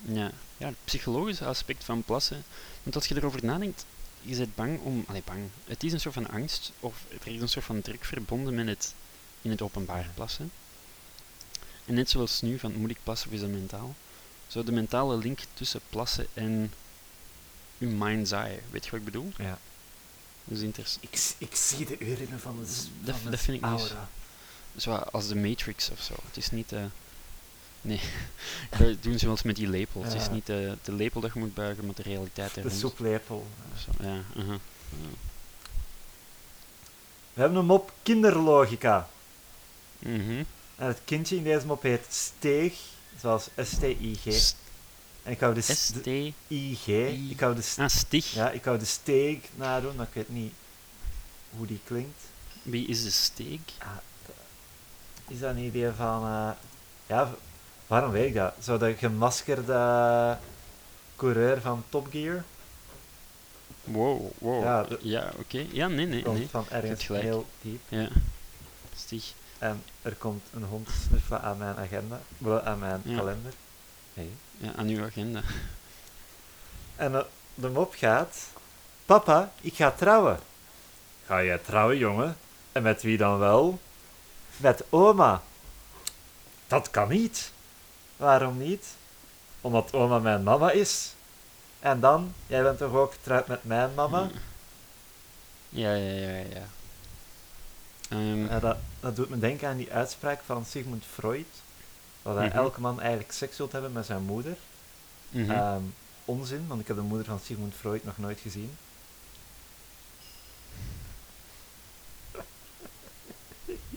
Ja, 0.02 0.32
ja, 0.60 0.68
het 0.68 0.76
psychologische 0.84 1.46
aspect 1.46 1.84
van 1.84 2.04
plassen. 2.04 2.44
Want 2.84 2.96
als 2.96 3.06
je 3.08 3.16
erover 3.16 3.46
nadenkt, 3.46 3.86
je 4.22 4.36
bent 4.38 4.56
bang 4.56 4.80
om... 4.80 5.04
Allee, 5.08 5.22
bang. 5.26 5.50
Het 5.66 5.84
is 5.84 5.94
een 5.94 6.00
soort 6.00 6.14
van 6.14 6.30
angst, 6.30 6.72
of 6.80 6.96
er 7.22 7.34
is 7.34 7.42
een 7.42 7.50
soort 7.50 7.66
van 7.66 7.82
druk 7.82 8.06
verbonden 8.06 8.56
met 8.56 8.68
het 8.68 8.94
in 9.42 9.50
het 9.52 9.62
openbaar 9.62 10.10
plassen. 10.14 10.52
En 11.86 11.94
net 11.94 12.10
zoals 12.10 12.42
nu, 12.42 12.60
van 12.60 12.74
moet 12.74 12.90
ik 12.90 12.98
plassen 13.04 13.28
of 13.28 13.34
is 13.34 13.42
dat 13.42 13.50
mentaal? 13.50 13.96
Zo 14.48 14.64
de 14.64 14.72
mentale 14.72 15.18
link 15.18 15.40
tussen 15.54 15.82
plassen 15.90 16.28
en 16.34 16.74
je 17.78 17.86
mind's 17.86 18.32
eye. 18.32 18.60
Weet 18.70 18.86
je 18.86 18.92
wat 18.92 19.00
ik 19.00 19.06
bedoel? 19.06 19.32
Ja. 19.38 19.60
Dat 20.44 20.58
is 20.58 20.64
interessant. 20.64 21.04
Ik, 21.04 21.20
ik 21.50 21.56
zie 21.56 21.86
de 21.86 22.00
urine 22.00 22.38
van 22.40 22.60
de, 22.64 22.72
Dat- 23.02 23.16
van 23.18 23.32
dat 23.32 23.40
vind 23.40 23.64
ik 23.64 23.70
niet. 23.70 23.94
Zo 24.78 24.92
als 24.94 25.28
de 25.28 25.36
Matrix 25.36 25.90
of 25.90 26.02
zo. 26.02 26.14
Het 26.26 26.38
is 26.38 26.52
niet... 26.52 26.72
eh 26.72 26.84
nee, 27.82 28.00
dat 28.78 29.04
doen 29.04 29.20
ze 29.20 29.26
wel 29.26 29.34
eens 29.34 29.44
met 29.44 29.56
die 29.56 29.68
lepel. 29.68 30.04
Het 30.04 30.14
is 30.14 30.30
niet 30.30 30.46
de, 30.46 30.78
de 30.84 30.92
lepel 30.92 31.22
dat 31.22 31.34
je 31.34 31.40
moet 31.40 31.54
buigen, 31.54 31.86
maar 31.86 31.96
de 31.96 32.02
realiteit 32.02 32.54
De 32.54 32.62
er 32.62 32.68
rond. 32.68 32.80
soeplepel. 32.80 33.48
Ja. 34.00 34.22
Ja. 34.36 34.58
We 37.34 37.42
hebben 37.46 37.60
een 37.60 37.66
mop 37.66 37.94
kinderlogica. 38.04 39.10
Mhm. 40.00 40.44
En 40.76 40.88
het 40.88 41.00
kindje 41.06 41.36
in 41.36 41.44
deze 41.44 41.66
mop 41.66 41.82
heet 41.82 42.06
Steeg, 42.10 42.74
zoals 43.20 43.48
S-T-I-G. 43.64 44.54
En 45.24 45.32
ik 45.32 45.40
hou 45.40 45.54
de, 45.54 45.62
s- 45.62 45.86
ST. 45.86 46.04
de 46.04 46.34
I-G. 46.48 46.88
I- 46.88 47.28
Ik 47.32 47.40
hou 47.40 47.56
de, 47.56 47.62
st- 47.62 47.80
Ah, 47.80 47.88
Stig. 47.90 48.34
ja, 48.34 48.50
ik 48.52 48.64
hou 48.64 48.80
de 48.80 48.86
steeg 48.86 49.38
nadoen, 49.56 49.96
maar 49.96 50.06
ik 50.08 50.14
weet 50.14 50.30
niet 50.30 50.54
hoe 51.50 51.68
die 51.68 51.80
klinkt. 51.84 52.22
Wie 52.62 52.88
is 52.88 53.04
de 53.04 53.10
steek? 53.12 53.72
Ah, 53.78 53.88
is 55.28 55.40
dat 55.40 55.50
een 55.50 55.64
idee 55.64 55.92
van... 55.92 56.24
eh, 56.26 56.50
ja, 57.08 57.36
waarom 57.90 58.12
weet 58.12 58.28
ik 58.28 58.34
dat? 58.34 58.54
Zo 58.64 58.78
de 58.78 58.96
gemaskerde 58.98 60.38
coureur 61.16 61.62
van 61.62 61.84
Top 61.90 62.08
Gear? 62.12 62.44
Wow, 63.84 64.32
wow. 64.38 64.64
Ja, 64.64 64.86
Ja, 65.02 65.32
oké. 65.40 65.66
Ja, 65.72 65.88
nee, 65.88 66.06
nee, 66.06 66.22
Komt 66.24 66.38
nee. 66.38 66.48
van 66.50 66.66
ergens 66.70 67.08
heel 67.08 67.46
diep. 67.62 67.82
Ja. 67.88 68.08
Stig. 68.96 69.34
En 69.58 69.84
er 70.02 70.14
komt 70.16 70.44
een 70.54 70.64
hond 70.64 70.90
snuffen 71.08 71.42
aan 71.42 71.58
mijn 71.58 71.76
agenda, 71.78 72.20
wel, 72.38 72.62
aan 72.62 72.80
mijn 72.80 73.02
Ja. 73.04 73.18
kalender. 73.18 73.54
Hey. 74.14 74.30
Ja, 74.58 74.74
aan 74.76 74.88
uw 74.88 75.04
agenda. 75.04 75.42
En 76.96 77.16
eh, 77.16 77.22
de 77.56 77.70
mop 77.70 77.94
gaat: 77.98 78.38
Papa, 79.06 79.52
ik 79.62 79.76
ga 79.76 79.92
trouwen. 79.92 80.40
Ga 81.26 81.44
jij 81.44 81.58
trouwen, 81.58 81.98
jongen? 81.98 82.38
En 82.72 82.84
met 82.84 83.02
wie 83.02 83.18
dan 83.18 83.38
wel? 83.40 83.80
Met 84.58 84.84
oma. 84.90 85.42
Dat 86.68 86.90
kan 86.90 87.10
niet. 87.10 87.52
Waarom 88.20 88.58
niet? 88.58 88.86
Omdat 89.62 89.94
oma 89.94 90.20
mijn 90.20 90.44
mama 90.44 90.72
is. 90.72 91.14
En 91.80 92.00
dan, 92.00 92.34
jij 92.48 92.62
bent 92.64 92.78
toch 92.78 92.94
ook 92.94 93.14
getrouwd 93.14 93.48
met 93.48 93.64
mijn 93.64 93.94
mama? 93.94 94.30
Ja, 95.70 95.94
ja, 95.94 96.14
ja, 96.28 96.38
ja. 96.50 96.64
Ehm, 98.10 98.46
Ja, 98.46 98.60
dat, 98.60 98.78
dat 99.00 99.16
doet 99.16 99.30
me 99.30 99.40
denken 99.40 99.68
aan 99.70 99.78
die 99.78 99.92
uitspraak 99.94 100.42
van 100.46 100.66
Sigmund 100.66 101.04
Freud. 101.14 101.46
Dat 102.22 102.36
Mhm. 102.36 102.46
elke 102.58 102.82
man 102.82 103.00
eigenlijk 103.00 103.32
seks 103.32 103.58
wilt 103.58 103.72
hebben 103.72 103.92
met 103.92 104.06
zijn 104.06 104.24
moeder. 104.24 104.58
mhm. 105.30 105.52
Ehm, 105.52 105.82
onzin, 106.26 106.66
want 106.68 106.82
ik 106.82 106.88
heb 106.88 106.96
de 106.96 107.02
moeder 107.02 107.26
van 107.28 107.40
Sigmund 107.40 107.74
Freud 107.76 108.04
nog 108.04 108.18
nooit 108.18 108.40
gezien. 108.40 108.78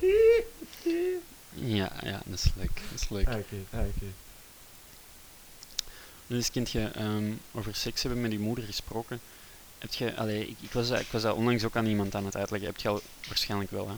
Ja, 1.55 1.92
ja, 2.03 2.20
dat 2.24 2.38
is 2.38 2.50
leuk. 2.57 2.74
Dat 2.90 3.00
is 3.00 3.09
leuk. 3.09 3.28
Ah, 3.28 3.34
Oké, 3.36 3.57
ah, 3.70 3.80
oké. 3.80 4.07
Dus 6.26 6.50
kind 6.50 6.70
je 6.70 6.90
over 7.53 7.74
seks 7.74 8.03
hebben 8.03 8.20
met 8.20 8.32
je 8.32 8.38
moeder 8.38 8.64
gesproken. 8.64 9.20
Heb 9.78 9.92
je, 9.92 10.16
allee, 10.16 10.48
ik, 10.48 10.57
ik, 10.61 10.72
was, 10.72 10.88
dat- 10.88 11.00
ik 11.00 11.07
was 11.11 11.22
dat 11.22 11.36
onlangs 11.36 11.64
ook 11.64 11.76
aan 11.76 11.86
iemand 11.86 12.14
aan 12.14 12.24
het 12.24 12.36
uitleggen. 12.36 12.68
Heb 12.68 12.78
je 12.80 12.88
al 12.88 13.00
waarschijnlijk 13.28 13.70
wel, 13.70 13.88
hè? 13.88 13.94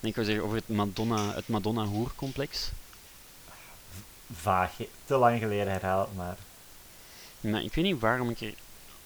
Nee, 0.00 0.10
ik 0.10 0.14
wil 0.14 0.24
zeggen 0.24 0.44
over 0.44 0.56
het 0.56 0.68
Madonna, 0.68 1.34
het 1.34 1.48
Madonna 1.48 1.84
hoercomplex. 1.84 2.70
Vaag, 4.34 4.72
te 5.04 5.14
lang 5.16 5.38
geleden 5.38 5.72
herhaal 5.72 6.00
het 6.00 6.16
maar. 6.16 6.36
Maar 7.40 7.62
ik 7.62 7.74
weet 7.74 7.84
niet 7.84 8.00
waarom 8.00 8.30
ik 8.30 8.40
er 8.40 8.54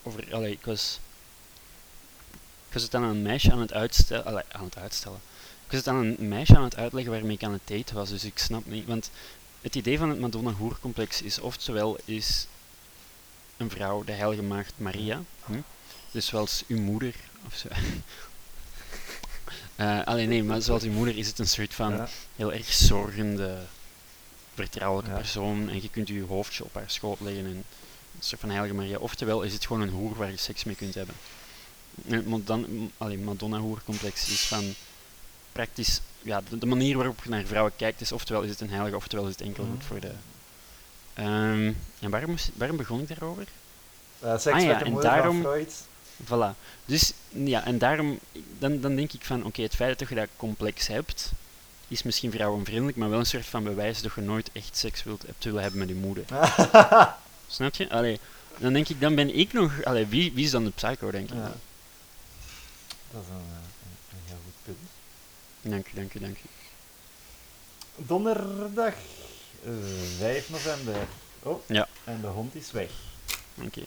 over. 0.02 0.34
Allee, 0.34 0.52
ik 0.52 0.64
was. 0.64 0.98
Ik 2.68 2.72
was 2.72 2.82
het 2.82 2.94
aan 2.94 3.02
een 3.02 3.22
meisje 3.22 3.52
aan 3.52 3.60
het 3.60 3.72
uitstellen. 3.72 4.24
Allee, 4.24 4.42
aan 4.52 4.64
het 4.64 4.78
uitstellen. 4.78 5.20
Ik 5.66 5.72
was 5.72 5.80
het 5.80 5.88
aan 5.88 6.04
een 6.04 6.28
meisje 6.28 6.56
aan 6.56 6.64
het 6.64 6.76
uitleggen 6.76 7.12
waarmee 7.12 7.36
ik 7.36 7.42
aan 7.42 7.52
het 7.52 7.60
date 7.64 7.94
was, 7.94 8.08
dus 8.08 8.24
ik 8.24 8.38
snap 8.38 8.66
niet. 8.66 8.86
Want 8.86 9.10
het 9.60 9.74
idee 9.74 9.98
van 9.98 10.08
het 10.08 10.20
Madonna 10.20 10.50
hoercomplex 10.52 11.22
is 11.22 11.38
oftewel 11.38 11.98
is 12.04 12.46
een 13.56 13.70
vrouw, 13.70 14.04
de 14.04 14.12
heilige 14.12 14.42
maagd 14.42 14.72
Maria. 14.76 15.22
Hm? 15.44 15.60
Dus 16.10 16.26
zoals 16.26 16.64
uw 16.68 16.80
moeder 16.80 17.14
of 17.46 17.54
zo. 17.56 17.68
Eh, 19.76 20.02
alleen 20.04 20.28
nee, 20.28 20.42
maar 20.44 20.62
zoals 20.62 20.82
uw 20.82 20.92
moeder 20.92 21.18
is 21.18 21.26
het 21.26 21.38
een 21.38 21.48
soort 21.48 21.74
van 21.74 21.92
Ja. 21.92 22.08
heel 22.36 22.52
erg 22.52 22.72
zorgende, 22.72 23.58
vertrouwelijke 24.54 25.10
Ja. 25.10 25.16
persoon. 25.16 25.68
En 25.68 25.82
je 25.82 25.90
kunt 25.90 26.08
je 26.08 26.22
hoofdje 26.22 26.64
op 26.64 26.74
haar 26.74 26.90
schoot 26.90 27.20
leggen. 27.20 27.44
En 27.44 27.50
een 27.50 27.64
soort 28.20 28.40
van 28.40 28.50
heilige 28.50 28.74
Maria. 28.74 28.98
Oftewel 28.98 29.42
is 29.42 29.52
het 29.52 29.66
gewoon 29.66 29.82
een 29.82 29.88
hoer 29.88 30.14
waar 30.16 30.30
je 30.30 30.36
seks 30.36 30.64
mee 30.64 30.74
kunt 30.74 30.94
hebben. 30.94 31.14
En 32.06 32.12
het 32.12 32.26
Madon- 32.26 32.92
allee, 32.96 33.18
Madonna-hoercomplex 33.18 34.28
is 34.28 34.40
van 34.40 34.74
praktisch... 35.56 36.00
Ja, 36.22 36.40
de, 36.48 36.58
de 36.58 36.66
manier 36.66 36.96
waarop 36.96 37.20
je 37.24 37.30
naar 37.30 37.44
vrouwen 37.44 37.72
kijkt 37.76 38.00
is 38.00 38.12
oftewel 38.12 38.42
is 38.42 38.50
het 38.50 38.60
een 38.60 38.70
heilige, 38.70 38.96
oftewel 38.96 39.24
is 39.24 39.30
het 39.32 39.40
enkel 39.40 39.64
goed 39.70 39.84
voor 39.84 40.00
de... 40.00 40.10
Ehm, 41.14 41.72
en 42.00 42.10
waarom, 42.10 42.30
moest, 42.30 42.50
waarom 42.54 42.76
begon 42.76 43.00
ik 43.00 43.08
daarover? 43.08 43.44
Seks 44.20 44.44
Ah 44.46 44.62
ja, 44.62 44.82
en 44.82 44.94
daarom- 44.94 45.40
Freud. 45.40 45.72
Voilà. 46.24 46.56
Dus 46.84 47.12
ja, 47.28 47.64
en 47.64 47.78
daarom, 47.78 48.18
dan, 48.58 48.80
dan 48.80 48.96
denk 48.96 49.12
ik 49.12 49.24
van, 49.24 49.44
oké, 49.44 49.62
het 49.62 49.74
feit 49.74 49.98
dat 49.98 50.08
je 50.08 50.14
dat 50.14 50.28
complex 50.36 50.86
hebt, 50.86 51.32
is 51.88 52.02
misschien 52.02 52.30
vrouwenvriendelijk, 52.30 52.96
maar 52.96 53.10
wel 53.10 53.18
een 53.18 53.26
soort 53.26 53.46
van 53.46 53.64
bewijs 53.64 54.02
dat 54.02 54.12
je 54.14 54.20
nooit 54.20 54.50
echt 54.52 54.76
seks 54.76 55.02
wilt, 55.04 55.22
hebt 55.26 55.44
willen 55.44 55.62
hebben 55.62 55.78
met 55.80 55.88
je 55.88 55.94
moeder. 55.94 56.24
Snap 57.48 57.74
je? 57.74 57.90
Allee, 57.90 58.20
dan 58.58 58.72
denk 58.72 58.88
ik, 58.88 59.00
dan 59.00 59.14
ben 59.14 59.38
ik 59.38 59.52
nog, 59.52 59.84
allee, 59.84 60.06
wie, 60.06 60.32
wie 60.32 60.44
is 60.44 60.50
dan 60.50 60.64
de 60.64 60.70
psycho, 60.70 61.10
denk 61.10 61.28
ik. 61.30 61.34
Ja. 61.36 61.54
Dat 63.10 63.22
is 63.22 63.28
een, 63.28 63.34
eh. 63.50 63.65
Dank 65.70 65.86
u, 65.86 65.90
dank 65.94 66.14
u, 66.14 66.18
dank 66.20 66.36
u. 66.36 66.48
Donderdag 67.96 68.94
eh, 69.64 69.70
5 70.18 70.50
november. 70.50 70.94
Oh, 71.42 71.62
Ja. 71.66 71.88
en 72.04 72.20
de 72.20 72.26
hond 72.26 72.54
is 72.54 72.70
weg. 72.70 72.90
Oké. 73.64 73.80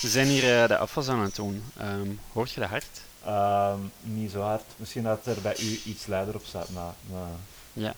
We 0.00 0.08
zijn 0.08 0.26
hier 0.26 0.62
eh, 0.62 0.68
de 0.68 0.76
afwas 0.76 1.08
aan 1.08 1.20
het 1.20 1.36
doen. 1.36 1.64
Ehm, 1.76 2.10
hoort 2.32 2.50
je 2.52 2.60
dat 2.60 2.68
hard? 2.68 3.00
Ehm, 3.24 3.78
niet 4.00 4.30
zo 4.30 4.40
hard. 4.40 4.64
Misschien 4.76 5.02
dat 5.02 5.26
er 5.26 5.40
bij 5.42 5.56
u 5.60 5.80
iets 5.84 6.06
luider 6.06 6.34
op 6.34 6.44
staat, 6.44 6.68
maar... 6.68 6.94
maar 7.10 7.94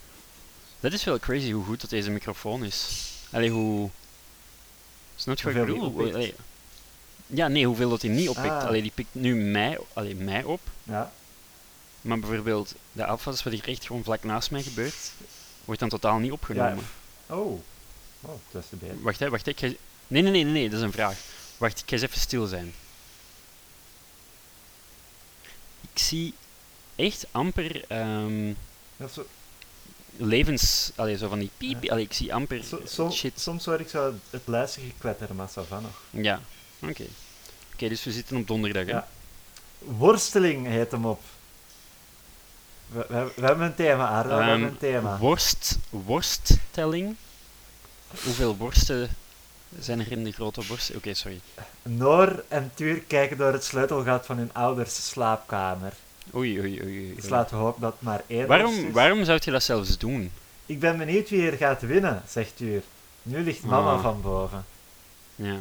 Dat 0.80 0.92
is 0.92 1.04
wel 1.04 1.18
crazy 1.18 1.50
hoe 1.52 1.64
goed 1.64 1.80
dat 1.80 1.90
deze 1.90 2.10
microfoon 2.10 2.64
is. 2.64 2.88
Allee, 3.32 3.50
hoe... 3.50 3.90
Snap 5.16 5.38
je 5.38 5.44
wat 5.52 5.68
ik 5.68 5.74
bedoel? 5.94 6.32
ja, 7.26 7.48
nee, 7.48 7.66
hoeveel 7.66 7.88
dat 7.90 8.02
hij 8.02 8.10
niet 8.10 8.28
oppikt. 8.28 8.48
Ah. 8.48 8.64
Allee, 8.64 8.82
die 8.82 8.92
pikt 8.94 9.14
nu 9.14 9.34
mij, 9.34 9.78
allee, 9.92 10.14
mij 10.14 10.44
op. 10.44 10.60
ja. 10.82 11.12
Maar 12.06 12.18
bijvoorbeeld, 12.18 12.74
de 12.92 13.06
afwas 13.06 13.42
wat 13.42 13.52
hier 13.52 13.68
echt 13.68 13.86
gewoon 13.86 14.04
vlak 14.04 14.24
naast 14.24 14.50
mij 14.50 14.62
gebeurt, 14.62 15.12
wordt 15.64 15.80
dan 15.80 15.88
totaal 15.88 16.18
niet 16.18 16.32
opgenomen. 16.32 16.84
Oh. 17.26 17.60
Oh, 18.20 18.40
dat 18.50 18.62
is 18.62 18.78
de. 18.78 19.00
Wacht, 19.00 19.18
hè, 19.18 19.30
wacht. 19.30 19.46
Ik 19.46 19.58
ga... 19.58 19.66
Nee, 19.66 20.22
nee, 20.22 20.22
nee, 20.22 20.44
nee, 20.44 20.52
nee, 20.52 20.68
dat 20.68 20.78
is 20.78 20.84
een 20.84 20.92
vraag. 20.92 21.18
Wacht, 21.56 21.78
ik 21.78 21.84
ga 21.86 21.92
eens 21.92 22.02
even 22.02 22.20
stil 22.20 22.46
zijn. 22.46 22.74
Ik 25.80 25.98
zie 25.98 26.34
echt 26.96 27.26
amper 27.30 27.84
Dat 28.96 29.08
is 29.08 29.14
zo, 29.14 29.26
levens... 30.16 30.90
Allee, 30.94 31.16
zo 31.16 31.28
van 31.28 31.38
die 31.38 31.50
piep. 31.56 31.82
Ja. 31.82 31.90
Allee, 31.90 32.04
ik 32.04 32.12
zie 32.12 32.34
amper 32.34 32.64
shit. 33.10 33.40
Soms 33.40 33.64
hoor 33.64 33.80
ik 33.80 33.88
zo 33.88 34.14
het 34.30 34.42
luistergekletter, 34.44 35.34
maar 35.34 35.48
ça 35.48 35.68
va 35.68 35.80
nog. 35.80 36.02
Ja, 36.10 36.40
oké. 36.82 37.06
Oké, 37.72 37.88
dus 37.88 38.04
we 38.04 38.12
zitten 38.12 38.36
op 38.36 38.46
donderdag, 38.46 38.84
hè? 38.84 38.90
Ja. 38.90 39.08
Worsteling 39.78 40.66
heet 40.66 40.90
hem 40.90 41.06
op. 41.06 41.20
We, 42.88 43.06
we, 43.08 43.32
we 43.36 43.46
hebben 43.46 43.66
een 43.66 43.74
thema, 43.74 44.22
we 44.26 44.30
Ehm, 44.30 44.42
hebben 44.42 44.68
een 44.68 44.78
thema. 44.78 45.18
Worst, 45.18 45.78
worsttelling. 45.90 47.16
Hoeveel 48.24 48.56
worsten 48.56 49.08
zijn 49.78 50.00
er 50.00 50.12
in 50.12 50.24
de 50.24 50.32
grote 50.32 50.62
borst? 50.68 50.94
Oké, 50.96 51.14
sorry. 51.14 51.40
Noor 51.82 52.44
en 52.48 52.70
Tuur 52.74 52.98
kijken 53.00 53.36
door 53.36 53.52
het 53.52 53.64
sleutelgat 53.64 54.26
van 54.26 54.36
hun 54.36 54.50
ouders 54.52 55.08
slaapkamer. 55.08 55.92
Oei, 56.34 56.60
oei, 56.60 56.82
oei. 56.82 56.96
oei. 57.06 57.14
Dus 57.14 57.28
laten 57.28 57.56
we 57.56 57.62
hopen 57.62 57.80
dat 57.80 57.94
maar 57.98 58.22
één 58.26 58.46
Waarom, 58.46 58.74
is. 58.86 58.92
waarom 58.92 59.24
zou 59.24 59.38
je 59.44 59.50
dat 59.50 59.62
zelfs 59.62 59.98
doen? 59.98 60.32
Ik 60.66 60.80
ben 60.80 60.96
benieuwd 60.98 61.28
wie 61.30 61.50
er 61.50 61.56
gaat 61.56 61.80
winnen, 61.80 62.22
zegt 62.28 62.56
Tuur. 62.56 62.82
Nu 63.22 63.40
ligt 63.44 63.62
mama 63.62 63.92
Ah. 63.92 64.02
van 64.02 64.20
boven. 64.22 64.64
Ja. 65.34 65.56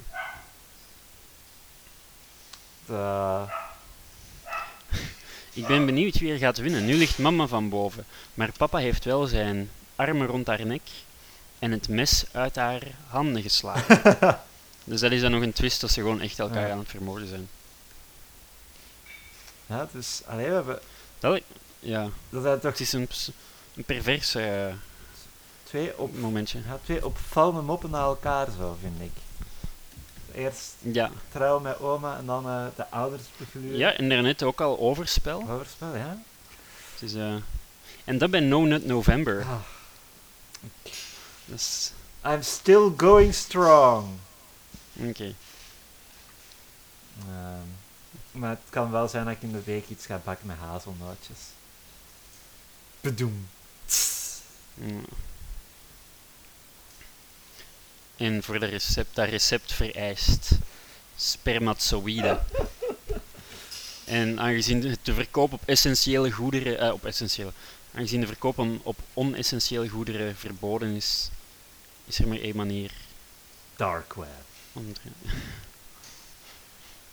Ik 5.56 5.68
ben 5.68 5.86
benieuwd 5.86 6.18
wie 6.20 6.32
er 6.32 6.38
gaat 6.38 6.58
winnen. 6.58 6.86
Nu 6.86 6.93
ligt 6.93 7.18
mama 7.18 7.47
van 7.47 7.70
boven, 7.70 8.06
maar 8.34 8.51
papa 8.58 8.78
heeft 8.78 9.03
wel 9.06 9.26
zijn 9.28 9.70
armen 9.95 10.28
rond 10.28 10.47
haar 10.47 10.66
nek 10.66 10.82
en 11.60 11.72
het 11.72 11.89
mes 11.89 12.26
uit 12.32 12.56
haar 12.56 12.82
handen 13.08 13.41
geslagen. 13.41 14.01
dus 14.84 14.99
dat 14.99 15.12
is 15.12 15.22
dan 15.22 15.32
nog 15.32 15.41
een 15.41 15.53
twist 15.53 15.82
dat 15.82 15.91
ze 15.91 15.99
gewoon 16.01 16.22
echt 16.22 16.39
elkaar 16.39 16.66
Ja. 16.68 16.72
aan 16.72 16.80
het 16.80 16.89
vermoorden 16.89 17.28
zijn. 17.28 17.47
ja, 19.66 19.88
dus 19.91 20.22
allee, 20.26 20.47
we 20.47 20.53
hebben, 20.53 20.80
Dat, 21.20 21.41
ja, 21.80 22.10
dat 22.30 22.41
zijn 22.43 22.60
toch 22.60 22.72
het 22.72 22.80
is 22.80 22.93
een, 22.93 23.08
ps- 23.08 23.32
een 23.76 23.84
pervers 23.84 24.36
eh, 24.36 24.74
twee, 25.64 25.97
op, 25.99 26.18
momentje. 26.18 26.60
ja, 26.68 26.80
twee 26.84 27.06
opvallende 27.06 27.62
moppen 27.62 27.89
na 27.89 27.99
elkaar, 28.03 28.47
zo 28.58 28.78
vind 28.82 29.01
ik. 29.01 29.12
Eerst 30.36 30.74
Ja. 30.82 31.12
trouw 31.32 31.60
met 31.60 31.80
oma 31.80 32.18
en 32.18 32.26
dan 32.26 32.46
eh, 32.48 32.66
de 32.76 32.90
ouders 32.90 33.24
begluren. 33.38 33.78
ja, 33.78 33.94
en 33.94 34.10
daarnet 34.10 34.44
ook 34.44 34.62
al 34.62 34.80
overspel. 34.80 35.50
Overspel, 35.50 35.96
ja. 35.96 36.22
Is, 37.00 37.14
eh, 37.14 37.36
en 38.04 38.18
dat 38.18 38.32
bij 38.32 38.40
No 38.40 38.62
Nut 38.66 38.86
November. 38.86 39.46
Ah, 39.46 39.60
I'm 42.34 42.42
still 42.44 42.92
going 42.98 43.34
strong. 43.34 44.08
Oké. 44.94 45.34
Ehm, 47.20 47.68
maar 48.32 48.50
het 48.50 48.60
kan 48.70 48.92
wel 48.92 49.08
zijn 49.08 49.26
dat 49.26 49.34
ik 49.34 49.42
in 49.42 49.52
de 49.52 49.64
week 49.64 49.90
iets 49.90 50.06
ga 50.06 50.22
bakken 50.24 50.48
met 50.48 50.58
hazelnootjes. 50.58 51.40
Bedoem. 53.02 53.48
Ja. 54.74 55.00
En 58.18 58.43
voor 58.43 58.59
de 58.59 58.66
recept, 58.66 59.16
dat 59.16 59.30
recept 59.30 59.74
vereist 59.74 60.51
spermatozoïden. 61.16 62.45
en 64.05 64.39
aangezien 64.39 64.97
de, 65.01 65.13
verkoop 65.13 65.53
op 65.53 65.61
essentiële 65.66 66.32
goederen, 66.32 66.80
eh, 66.80 66.93
op 66.93 67.05
essentiële, 67.05 67.51
aangezien 67.93 68.22
de 68.22 68.28
verkoop 68.28 68.57
op 68.84 68.97
onessentiële 69.13 69.89
goederen 69.89 70.36
verboden 70.36 70.95
is, 70.95 71.30
is 72.05 72.20
er 72.20 72.28
maar 72.28 72.39
één 72.39 72.55
manier 72.55 72.91
Dark 73.76 74.13
web. 74.13 74.28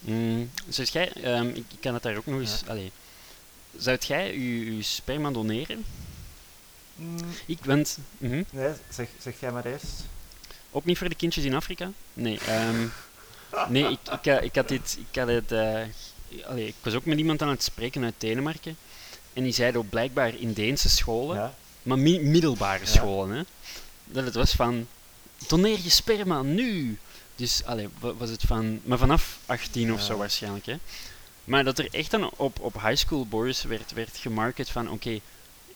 Mm, 0.04 0.50
dus 0.66 0.90
jij, 0.90 1.12
ehm, 1.12 1.48
ik, 1.48 1.56
ik 1.56 1.80
kan 1.80 1.94
het 1.94 2.02
daar 2.02 2.16
ook 2.16 2.26
nog 2.26 2.40
eens, 2.40 2.62
allee, 2.66 2.92
zou 3.76 3.98
jij 4.00 4.38
je, 4.38 4.76
je 4.76 4.82
sperma 4.82 5.30
doneren? 5.30 5.84
Mm, 6.94 7.18
Ik 7.46 7.64
wens... 7.64 7.96
mhm. 8.18 8.42
nee, 8.50 8.72
zeg, 8.90 9.08
zeg 9.20 9.40
jij 9.40 9.52
maar 9.52 9.64
eerst. 9.64 10.04
Ook 10.72 10.84
niet 10.84 10.98
voor 10.98 11.08
de 11.08 11.14
kindjes 11.14 11.44
in 11.44 11.54
Afrika? 11.54 11.90
Nee, 12.14 12.38
ehm, 12.46 12.86
nee 13.68 13.84
ik, 13.90 13.98
ik, 14.12 14.26
eh, 14.26 14.42
ik 14.42 14.54
had 14.54 14.68
dit... 14.68 14.98
Ik, 15.10 15.18
had 15.18 15.28
het, 15.28 15.52
eh, 15.52 15.80
allee, 16.46 16.66
ik 16.66 16.74
was 16.82 16.94
ook 16.94 17.04
met 17.04 17.18
iemand 17.18 17.42
aan 17.42 17.48
het 17.48 17.62
spreken 17.62 18.04
uit 18.04 18.14
Denemarken. 18.18 18.76
En 19.32 19.42
die 19.42 19.52
zei 19.52 19.72
dat 19.72 19.88
blijkbaar 19.90 20.34
in 20.34 20.52
Deense 20.52 20.88
scholen, 20.88 21.36
Ja? 21.36 21.54
maar 21.82 21.98
mi- 21.98 22.20
middelbare 22.20 22.86
scholen, 22.86 23.36
hè, 23.36 23.42
dat 24.04 24.24
het 24.24 24.34
was 24.34 24.52
van... 24.52 24.86
Doneer 25.48 25.78
je 25.82 25.90
sperma 25.90 26.42
nu! 26.42 26.98
Dus, 27.36 27.64
allee, 27.64 27.88
wa- 27.98 28.14
was 28.14 28.30
het 28.30 28.42
van... 28.42 28.80
Maar 28.84 28.98
vanaf 28.98 29.38
18 29.46 29.92
of 29.92 30.02
zo 30.02 30.16
waarschijnlijk, 30.16 30.66
hè. 30.66 30.76
Maar 31.44 31.64
dat 31.64 31.78
er 31.78 31.88
echt 31.94 32.10
dan 32.10 32.30
op, 32.36 32.60
op 32.60 32.74
high 32.82 32.96
school 32.96 33.26
boys 33.26 33.62
werd, 33.62 33.92
werd 33.92 34.16
gemarket 34.16 34.70
van... 34.70 34.90
Oké, 34.90 35.20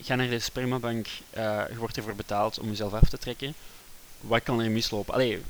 ga 0.01 0.15
naar 0.15 0.29
de 0.29 0.39
spermabank, 0.39 1.07
eh, 1.29 1.43
je 1.69 1.75
wordt 1.77 1.97
ervoor 1.97 2.15
betaald 2.15 2.59
om 2.59 2.67
jezelf 2.69 2.93
af 2.93 3.09
te 3.09 3.17
trekken. 3.17 3.53
Wat 4.21 4.43
kan 4.43 4.61
er 4.61 4.71
mislopen? 4.71 5.13
Allee, 5.13 5.41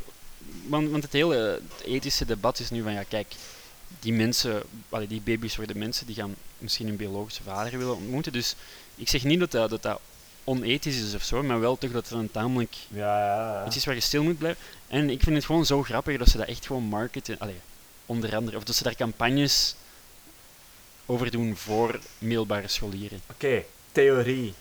want, 0.67 0.89
want 0.89 1.03
het 1.03 1.13
hele 1.13 1.61
ethische 1.85 2.25
debat 2.25 2.59
is 2.59 2.69
nu 2.69 2.83
van... 2.83 2.93
Ja, 2.93 3.03
kijk, 3.03 3.33
die 3.99 4.13
mensen... 4.13 4.61
Allee, 4.89 5.07
die 5.07 5.21
baby's 5.21 5.55
worden 5.55 5.77
mensen 5.77 6.05
die 6.05 6.15
gaan 6.15 6.35
misschien 6.57 6.87
een 6.87 6.95
biologische 6.95 7.43
vader 7.43 7.77
willen 7.77 7.95
ontmoeten. 7.95 8.31
Dus 8.31 8.55
ik 8.95 9.09
zeg 9.09 9.23
niet 9.23 9.39
dat 9.39 9.51
dat, 9.51 9.69
dat, 9.69 9.81
dat 9.81 9.99
onethisch 10.43 11.01
is 11.01 11.15
of 11.15 11.23
zo, 11.23 11.43
maar 11.43 11.59
wel 11.59 11.77
toch 11.77 11.91
dat 11.91 12.09
het 12.09 12.19
een 12.19 12.31
tamelijk 12.31 12.75
Ja, 12.87 13.19
ja, 13.19 13.53
ja. 13.53 13.65
iets 13.65 13.75
is 13.75 13.85
waar 13.85 13.95
je 13.95 14.01
stil 14.01 14.23
moet 14.23 14.37
blijven. 14.37 14.63
En 14.87 15.09
ik 15.09 15.23
vind 15.23 15.35
het 15.35 15.45
gewoon 15.45 15.65
zo 15.65 15.83
grappig 15.83 16.17
dat 16.17 16.29
ze 16.29 16.37
dat 16.37 16.47
echt 16.47 16.65
gewoon 16.65 16.83
marketen. 16.83 17.39
Allee, 17.39 17.59
onder 18.05 18.35
andere. 18.35 18.57
Of 18.57 18.63
dat 18.63 18.75
ze 18.75 18.83
daar 18.83 18.95
campagnes 18.95 19.75
over 21.05 21.31
doen 21.31 21.55
voor 21.55 21.99
middelbare 22.17 22.67
scholieren. 22.67 23.21
Oké, 23.31 23.63
theorie. 23.91 24.53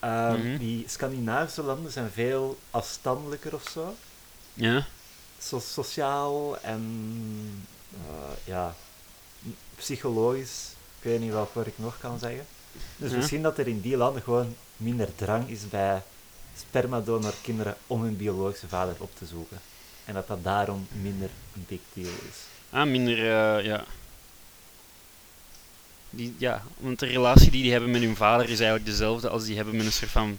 Ehm, 0.00 0.38
Mhm. 0.48 0.56
Die 0.58 0.84
Scandinavische 0.88 1.62
landen 1.62 1.92
zijn 1.92 2.10
veel 2.10 2.58
afstandelijker 2.70 3.54
of 3.54 3.68
zo. 3.72 3.94
Ja? 4.54 4.86
So- 5.38 5.58
sociaal 5.58 6.58
en 6.60 6.82
eh, 7.94 8.30
ja, 8.44 8.74
psychologisch. 9.76 10.68
Ik 10.98 11.04
weet 11.10 11.20
niet 11.20 11.32
welk 11.32 11.54
woord 11.54 11.66
ik 11.66 11.78
nog 11.78 11.98
kan 12.00 12.18
zeggen. 12.18 12.46
Dus 12.96 13.10
Ja. 13.10 13.16
misschien 13.16 13.42
dat 13.42 13.58
er 13.58 13.68
in 13.68 13.80
die 13.80 13.96
landen 13.96 14.22
gewoon 14.22 14.54
minder 14.76 15.14
drang 15.14 15.48
is 15.48 15.68
bij 15.68 16.02
spermadonorkinderen 16.56 17.76
om 17.86 18.02
hun 18.02 18.16
biologische 18.16 18.68
vader 18.68 18.94
op 18.98 19.10
te 19.18 19.26
zoeken. 19.26 19.58
En 20.04 20.14
dat 20.14 20.26
dat 20.28 20.44
daarom 20.44 20.86
minder 21.02 21.30
een 21.54 21.64
big 21.68 21.80
deal 21.92 22.08
is. 22.28 22.36
Ah, 22.70 22.86
minder, 22.86 23.18
eh, 23.18 23.64
ja. 23.64 23.84
Die, 26.10 26.34
ja, 26.38 26.62
want 26.78 26.98
de 26.98 27.06
relatie 27.06 27.50
die 27.50 27.62
die 27.62 27.72
hebben 27.72 27.90
met 27.90 28.02
hun 28.02 28.16
vader 28.16 28.44
is 28.48 28.58
eigenlijk 28.60 28.84
dezelfde 28.90 29.28
als 29.28 29.44
die 29.44 29.56
hebben 29.56 29.76
met 29.76 29.86
een 29.86 29.92
soort 29.92 30.10
van 30.10 30.38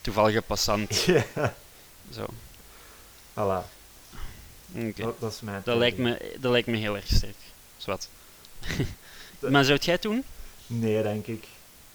toevallige 0.00 0.42
passant. 0.42 1.00
ja, 1.34 1.54
Zo. 2.12 2.26
voilà. 3.32 3.64
Oké. 4.74 5.02
Dat, 5.02 5.20
dat 5.20 5.32
is 5.32 5.40
mijn 5.40 5.62
Dat, 5.64 5.76
lijkt 5.76 5.98
me, 5.98 6.36
dat 6.40 6.52
lijkt 6.52 6.68
me 6.68 6.76
heel 6.76 6.94
erg 6.96 7.06
sterk. 7.06 7.36
Zwat. 7.76 8.08
Maar 9.40 9.64
zou 9.64 9.78
jij 9.78 9.92
het 9.92 10.02
doen? 10.02 10.24
Nee, 10.66 11.02
denk 11.02 11.26
ik. 11.26 11.44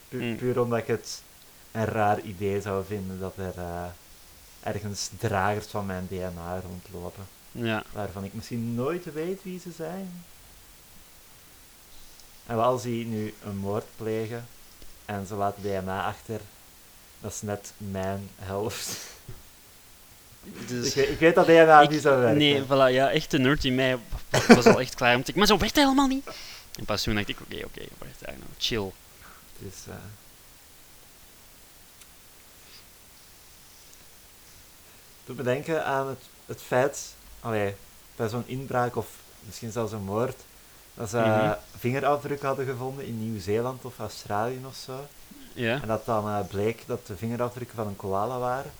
Pu- 0.09 0.17
Mm. 0.23 0.35
Puur 0.35 0.61
omdat 0.61 0.79
ik 0.79 0.87
het 0.87 1.21
een 1.71 1.85
raar 1.85 2.19
idee 2.21 2.61
zou 2.61 2.85
vinden 2.87 3.19
dat 3.19 3.33
er 3.37 3.53
eh, 3.57 3.83
ergens 4.59 5.09
dragers 5.19 5.65
van 5.67 5.85
mijn 5.85 6.07
DNA 6.09 6.59
rondlopen. 6.65 7.27
Ja. 7.51 7.83
Waarvan 7.91 8.23
ik 8.23 8.33
misschien 8.33 8.75
nooit 8.75 9.13
weet 9.13 9.43
wie 9.43 9.59
ze 9.59 9.71
zijn. 9.75 10.23
En 12.51 12.57
wel 12.57 12.65
als 12.65 12.81
die 12.81 13.05
nu 13.05 13.33
een 13.43 13.57
moord 13.57 13.85
plegen 13.95 14.47
en 15.05 15.27
ze 15.27 15.35
laten 15.35 15.61
DNA 15.61 16.05
achter, 16.05 16.39
dat 17.19 17.31
is 17.31 17.41
net 17.41 17.73
mijn 17.77 18.29
helft. 18.35 18.89
Dus, 20.67 20.87
ik, 20.87 20.93
weet, 20.93 21.09
ik 21.09 21.19
weet 21.19 21.35
dat 21.35 21.45
DNA 21.45 21.81
Ik- 21.81 21.89
niet 21.89 22.01
zou 22.01 22.19
werken. 22.19 22.37
Nee, 22.37 22.63
voilà, 22.63 22.93
ja, 22.93 23.11
echt 23.11 23.31
de 23.31 23.39
nerd 23.39 23.65
in 23.65 23.75
mij 23.75 23.97
was 24.47 24.65
al 24.65 24.79
echt 24.79 24.95
klaar 24.95 25.15
om 25.15 25.23
te... 25.23 25.31
Maar 25.35 25.47
zo 25.47 25.57
werd 25.57 25.75
hij 25.75 25.83
helemaal 25.83 26.07
niet. 26.07 26.27
En 26.75 26.85
pas 26.85 27.03
toen 27.03 27.15
dacht 27.15 27.27
ik, 27.27 27.39
oké, 27.41 27.65
oké, 27.65 27.81
wacht, 27.97 28.19
daar 28.19 28.35
nou, 28.37 28.49
chill. 28.57 28.91
Dus, 29.57 29.75
eh 29.87 29.93
doet 35.25 35.37
me 35.37 35.43
denken 35.43 35.85
aan 35.85 36.07
het, 36.07 36.23
het 36.45 36.61
feit, 36.61 37.15
allee, 37.39 37.75
bij 38.15 38.29
zo'n 38.29 38.47
inbraak 38.47 38.95
of 38.95 39.07
misschien 39.45 39.71
zelfs 39.71 39.91
een 39.91 40.03
moord, 40.03 40.41
dat 40.93 41.09
ze 41.09 41.17
Mhm. 41.17 41.53
vingerafdrukken 41.77 42.47
hadden 42.47 42.65
gevonden 42.65 43.05
in 43.05 43.31
Nieuw-Zeeland 43.31 43.85
of 43.85 43.99
Australië 43.99 44.59
of 44.67 44.75
zo. 44.85 45.07
Ja. 45.53 45.81
En 45.81 45.87
dat 45.87 46.05
dan 46.05 46.27
eh, 46.29 46.39
bleek 46.47 46.83
dat 46.87 47.07
de 47.07 47.17
vingerafdrukken 47.17 47.75
van 47.75 47.87
een 47.87 47.95
koala 47.95 48.39
waren. 48.39 48.71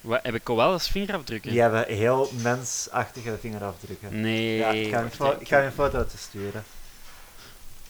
Wat, 0.00 0.20
heb 0.22 0.34
ik 0.34 0.44
koalas 0.44 0.88
vingerafdrukken? 0.88 1.50
Die 1.50 1.60
hebben 1.60 1.84
heel 1.86 2.30
mensachtige 2.42 3.36
vingerafdrukken. 3.40 4.20
Nee. 4.20 4.56
ja, 4.56 4.68
ik 4.70 4.90
ga, 4.90 4.98
je 5.00 5.08
wacht, 5.18 5.40
ik- 5.40 5.48
ga 5.48 5.62
een 5.62 5.72
foto 5.72 6.06
te 6.06 6.18
sturen. 6.18 6.64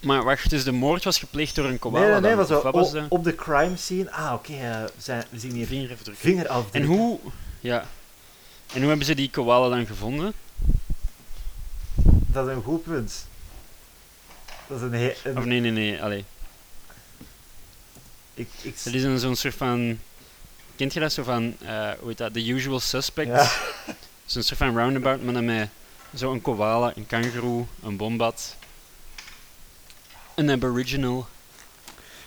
Maar 0.01 0.25
wacht, 0.25 0.51
dus 0.51 0.65
de 0.65 0.73
moord 0.73 1.05
was 1.05 1.19
gepleegd 1.19 1.55
door 1.55 1.65
een 1.65 1.79
koala 1.79 1.99
nee, 1.99 2.21
nee, 2.21 2.37
nee, 2.37 2.47
zo, 2.47 2.71
was 2.71 2.91
de 2.91 3.07
op 3.09 3.25
de 3.25 3.35
crime 3.35 3.77
scene. 3.77 4.11
Ah, 4.13 4.33
oké, 4.35 4.53
eh, 4.53 5.19
we 5.31 5.39
zien 5.39 5.53
hier 5.53 5.67
vingerafdrukken? 5.67 6.25
vingerafdrukken. 6.25 6.81
En 6.81 6.87
hoe... 6.97 7.19
Ja. 7.61 7.85
En 8.73 8.79
hoe 8.81 8.89
hebben 8.89 9.07
ze 9.07 9.15
die 9.15 9.31
koala 9.31 9.69
dan 9.69 9.87
gevonden? 9.87 10.33
Dat 12.33 12.49
is 12.49 12.55
een 12.55 12.63
goed 12.63 12.83
punt. 12.83 13.27
Dat 14.69 14.77
is 14.77 14.83
een, 14.83 14.93
he- 14.93 15.15
een 15.25 15.39
Of 15.39 15.45
nee, 15.45 15.61
nee, 15.61 15.71
nee, 15.71 16.03
allee. 16.03 16.25
ik, 18.35 18.49
ik, 18.63 18.85
Dat 18.85 18.93
is 18.95 19.03
een 19.03 19.19
zo'n 19.19 19.37
soort 19.37 19.55
van... 19.55 19.99
Kent 20.77 20.93
je 20.93 21.01
dat 21.01 21.13
zo 21.13 21.23
van, 21.23 21.57
eh 21.61 21.91
hoe 21.99 22.09
heet 22.09 22.19
dat, 22.19 22.33
The 22.33 22.49
Usual 22.49 22.81
Suspect? 22.81 23.29
ja, 23.29 23.51
Zo'n 24.25 24.43
soort 24.43 24.59
van 24.59 24.77
roundabout, 24.77 25.23
maar 25.23 25.35
dan 25.35 25.45
met 25.45 25.69
zo'n 26.15 26.41
koala, 26.41 26.93
een 26.97 27.07
kangaroo, 27.07 27.67
een 27.83 27.97
bombat, 27.97 28.57
een 30.35 30.51
aboriginal. 30.51 31.27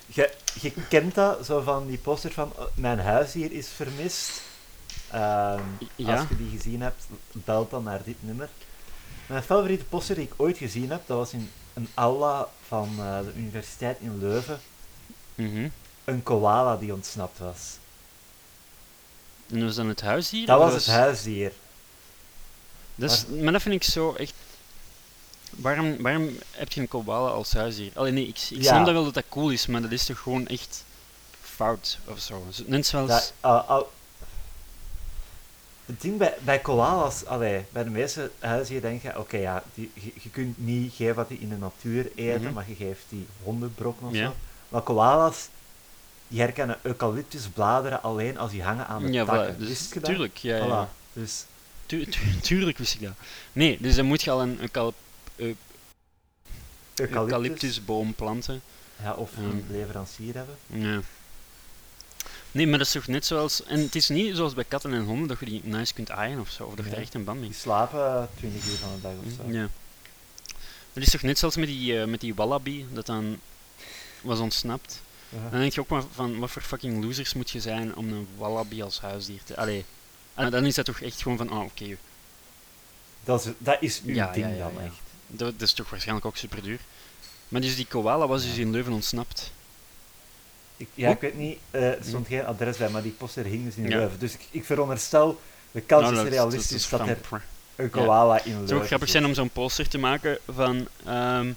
je, 0.05 0.33
je 0.61 0.71
kent 0.89 1.15
dat, 1.15 1.45
zo 1.45 1.61
van 1.61 1.87
die 1.87 1.97
poster 1.97 2.31
van 2.31 2.53
eh, 2.57 2.63
mijn 2.75 2.99
huis 2.99 3.33
hier 3.33 3.51
is 3.51 3.67
vermist. 3.75 4.41
Ehm, 5.11 5.61
Ja. 5.95 6.17
Als 6.19 6.29
je 6.29 6.37
die 6.37 6.49
gezien 6.57 6.81
hebt, 6.81 7.05
bel 7.31 7.67
dan 7.69 7.83
naar 7.83 8.03
dit 8.03 8.15
nummer. 8.19 8.49
Mijn 9.25 9.43
favoriete 9.43 9.83
poster 9.85 10.15
die 10.15 10.23
ik 10.23 10.33
ooit 10.37 10.57
gezien 10.57 10.89
heb, 10.89 11.01
dat 11.07 11.17
was 11.17 11.33
in 11.33 11.51
een 11.73 11.87
aula 11.93 12.47
van 12.67 12.89
eh, 12.99 13.19
de 13.19 13.31
universiteit 13.35 13.97
in 13.99 14.19
Leuven. 14.19 14.59
Mhm. 15.35 15.67
Een 16.05 16.23
koala 16.23 16.77
die 16.77 16.93
ontsnapt 16.93 17.39
was. 17.39 17.77
En 19.49 19.55
dat 19.57 19.67
was 19.67 19.75
dan 19.75 19.87
het 19.87 20.01
huisdier? 20.01 20.45
Dat 20.45 20.59
was 20.59 20.73
het 20.73 20.85
huisdier. 20.87 21.51
Dat 22.95 23.11
is, 23.11 23.25
maar 23.41 23.51
dat 23.53 23.61
vind 23.61 23.75
ik 23.75 23.83
zo 23.83 24.13
echt... 24.13 24.33
Waarom, 25.49 26.01
waarom 26.01 26.29
heb 26.51 26.71
je 26.71 26.81
een 26.81 26.87
koala 26.87 27.29
als 27.31 27.53
huisdier? 27.53 27.91
Alleen 27.95 28.13
nee, 28.13 28.27
ik, 28.27 28.37
ik 28.49 28.61
Ja. 28.61 28.73
snap 28.73 28.85
dat 28.85 28.93
wel 28.93 29.03
dat 29.03 29.13
dat 29.13 29.23
cool 29.29 29.49
is, 29.49 29.65
maar 29.65 29.81
dat 29.81 29.91
is 29.91 30.05
toch 30.05 30.19
gewoon 30.19 30.47
echt 30.47 30.83
fout 31.41 31.97
of 32.05 32.19
zo. 32.19 32.45
Zo- 32.51 32.63
Net 32.65 32.85
zoals... 32.87 33.07
Dat, 33.09 33.33
ah, 33.39 33.69
ah, 33.69 33.83
het 35.85 36.01
ding 36.01 36.17
bij, 36.17 36.33
bij 36.43 36.59
koalas, 36.59 37.25
allee, 37.25 37.63
bij 37.71 37.83
de 37.83 37.89
meeste 37.89 38.31
huisdieren 38.39 38.89
denk 38.89 39.01
je, 39.01 39.19
oké 39.19 39.37
ja, 39.37 39.63
die, 39.73 39.91
je, 39.93 40.11
je 40.21 40.29
kunt 40.29 40.57
niet 40.65 40.93
geven 40.93 41.15
wat 41.15 41.27
die 41.29 41.39
in 41.39 41.49
de 41.49 41.57
natuur 41.57 42.11
eten, 42.15 42.41
Mhm. 42.41 42.53
maar 42.53 42.65
je 42.67 42.75
geeft 42.75 43.03
die 43.09 43.27
hondenbrokken 43.43 44.07
of 44.07 44.15
zo. 44.15 44.35
Maar 44.69 44.81
koalas, 44.81 45.47
die 46.27 46.39
herkennen 46.39 46.77
eucalyptusbladeren 46.81 48.03
alleen 48.03 48.37
als 48.37 48.51
die 48.51 48.63
hangen 48.63 48.87
aan 48.87 49.01
de 49.05 49.11
ja, 49.11 49.25
takken. 49.25 49.59
dus, 49.59 49.67
Wist 49.67 49.93
je 49.93 49.99
dat? 49.99 50.09
tuurlijk. 50.09 50.37
Ja, 50.37 50.55
ja. 50.57 50.87
Voilà. 50.87 50.93
Dus, 51.13 51.45
Tu- 51.85 52.05
tu- 52.05 52.39
tuurlijk 52.41 52.77
wist 52.77 52.93
ik 52.93 53.01
dat. 53.01 53.13
Nee, 53.53 53.77
dus 53.81 53.95
dan 53.95 54.05
moet 54.05 54.21
je 54.21 54.31
al 54.31 54.41
een 54.41 54.57
eucalyp- 54.61 54.95
eu- 55.35 55.55
eucalyptus, 56.95 57.33
eucalyptusboom 57.33 58.13
planten. 58.15 58.61
Ja, 59.03 59.13
of 59.13 59.37
een 59.37 59.65
leverancier 59.69 60.33
hebben. 60.35 60.55
Ja. 60.67 60.99
Nee, 62.53 62.67
maar 62.67 62.77
dat 62.77 62.87
is 62.87 62.93
toch 62.93 63.07
net 63.07 63.25
zoals... 63.25 63.63
En 63.63 63.79
het 63.79 63.95
is 63.95 64.09
niet 64.09 64.35
zoals 64.35 64.53
bij 64.53 64.63
katten 64.63 64.93
en 64.93 65.03
honden 65.03 65.27
dat 65.27 65.39
je 65.39 65.45
die 65.45 65.61
nice 65.63 65.93
kunt 65.93 66.11
aaien 66.11 66.39
of 66.39 66.49
zo, 66.49 66.63
of 66.63 66.75
dat 66.75 66.85
je 66.85 66.91
er 66.91 66.97
echt 67.01 67.13
een 67.13 67.23
band 67.23 67.39
mee 67.39 67.49
Die 67.49 67.57
slapen 67.57 68.29
20 68.37 68.65
uur 68.67 68.77
van 68.77 68.89
de 68.95 69.01
dag 69.01 69.11
of 69.25 69.31
zo. 69.45 69.51
Ja. 69.51 69.69
Dat 70.93 71.03
is 71.03 71.09
toch 71.11 71.21
net 71.21 71.37
zoals 71.39 71.55
met 71.55 71.67
die, 71.67 71.99
eh, 71.99 72.07
met 72.07 72.19
die 72.19 72.35
wallaby, 72.35 72.85
dat 72.91 73.05
dan 73.05 73.39
was 74.21 74.39
ontsnapt. 74.39 75.01
Ja. 75.29 75.49
Dan 75.49 75.59
denk 75.59 75.73
je 75.73 75.79
ook 75.81 75.87
maar 75.87 76.03
van, 76.13 76.39
wat 76.39 76.51
voor 76.51 76.61
fucking 76.61 77.03
losers 77.03 77.33
moet 77.33 77.49
je 77.49 77.59
zijn 77.61 77.95
om 77.95 78.11
een 78.11 78.27
wallaby 78.37 78.81
als 78.81 78.99
huisdier 78.99 79.43
te... 79.43 79.57
Allee. 79.57 79.85
En 80.33 80.51
dan 80.51 80.65
is 80.65 80.75
dat 80.75 80.85
toch 80.85 80.99
echt 80.99 81.21
gewoon 81.21 81.37
van, 81.37 81.51
oh 81.51 81.59
oké, 81.63 81.97
Dat, 83.23 83.45
is, 83.45 83.51
dat 83.57 83.77
is 83.79 84.01
uw 84.05 84.13
Ja, 84.13 84.31
ding 84.31 84.45
ja, 84.45 84.57
dan 84.57 84.81
echt. 84.81 84.93
dat, 85.27 85.51
dat 85.59 85.61
is 85.61 85.73
toch 85.73 85.89
waarschijnlijk 85.89 86.25
ook 86.25 86.37
super 86.37 86.63
duur. 86.63 86.79
Maar 87.47 87.61
dus 87.61 87.75
die 87.75 87.85
koala 87.85 88.27
was 88.27 88.43
dus 88.43 88.57
in 88.57 88.71
Leuven 88.71 88.93
ontsnapt. 88.93 89.51
Ik, 90.77 90.87
ja, 90.93 91.09
ik 91.09 91.19
weet 91.21 91.37
niet, 91.37 91.57
eh, 91.71 91.83
er 91.91 92.03
stond 92.03 92.27
geen 92.27 92.45
adres 92.45 92.77
bij, 92.77 92.89
maar 92.89 93.01
die 93.01 93.11
poster 93.11 93.45
hing 93.45 93.65
dus 93.65 93.75
in 93.75 93.83
Ja. 93.89 93.97
Leuven. 93.97 94.19
Dus 94.19 94.33
ik, 94.33 94.47
ik 94.51 94.65
veronderstel, 94.65 95.41
de 95.71 95.81
kans 95.81 96.01
Nou, 96.01 96.13
is 96.15 96.21
dat- 96.23 96.31
realistisch 96.31 96.71
is 96.71 96.89
dat, 96.89 96.99
van- 96.99 97.09
er 97.09 97.15
pff. 97.15 97.31
een 97.75 97.89
koala 97.89 98.37
in 98.37 98.43
Leuven 98.43 98.59
Het 98.59 98.69
zou 98.69 98.79
ook 98.81 98.87
grappig 98.87 99.09
zijn 99.09 99.25
om 99.25 99.33
zo'n 99.33 99.49
poster 99.49 99.87
te 99.89 99.97
maken 99.97 100.37
van... 100.51 100.87
ehm, 101.05 101.51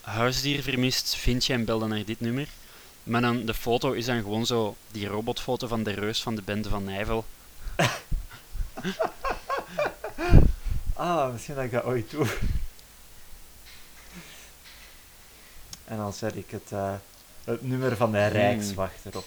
huisdier 0.00 0.62
vermist, 0.62 1.14
vind 1.14 1.44
je 1.46 1.52
en 1.52 1.64
bel 1.64 1.78
dan 1.78 1.88
naar 1.88 2.04
dit 2.04 2.20
nummer. 2.20 2.48
Maar 3.02 3.20
dan, 3.20 3.44
de 3.44 3.54
foto 3.54 3.92
is 3.92 4.04
dan 4.06 4.22
gewoon 4.22 4.46
zo 4.46 4.76
die 4.90 5.06
robotfoto 5.06 5.66
van 5.66 5.82
de 5.82 5.90
reus 5.90 6.22
van 6.22 6.34
de 6.34 6.42
bende 6.42 6.68
van 6.68 6.84
Nijvel. 6.84 7.24
Ah, 10.96 11.32
misschien 11.32 11.54
dat 11.54 11.64
ik 11.64 11.70
dat 11.70 11.84
ooit 11.84 12.10
doe. 12.10 12.26
En 15.84 15.96
dan 15.96 16.12
zet 16.12 16.36
ik 16.36 16.50
het, 16.50 16.72
eh, 16.72 16.92
het 17.44 17.62
nummer 17.62 17.96
van 17.96 18.12
de 18.12 18.26
Rijkswacht 18.26 19.04
erop. 19.04 19.26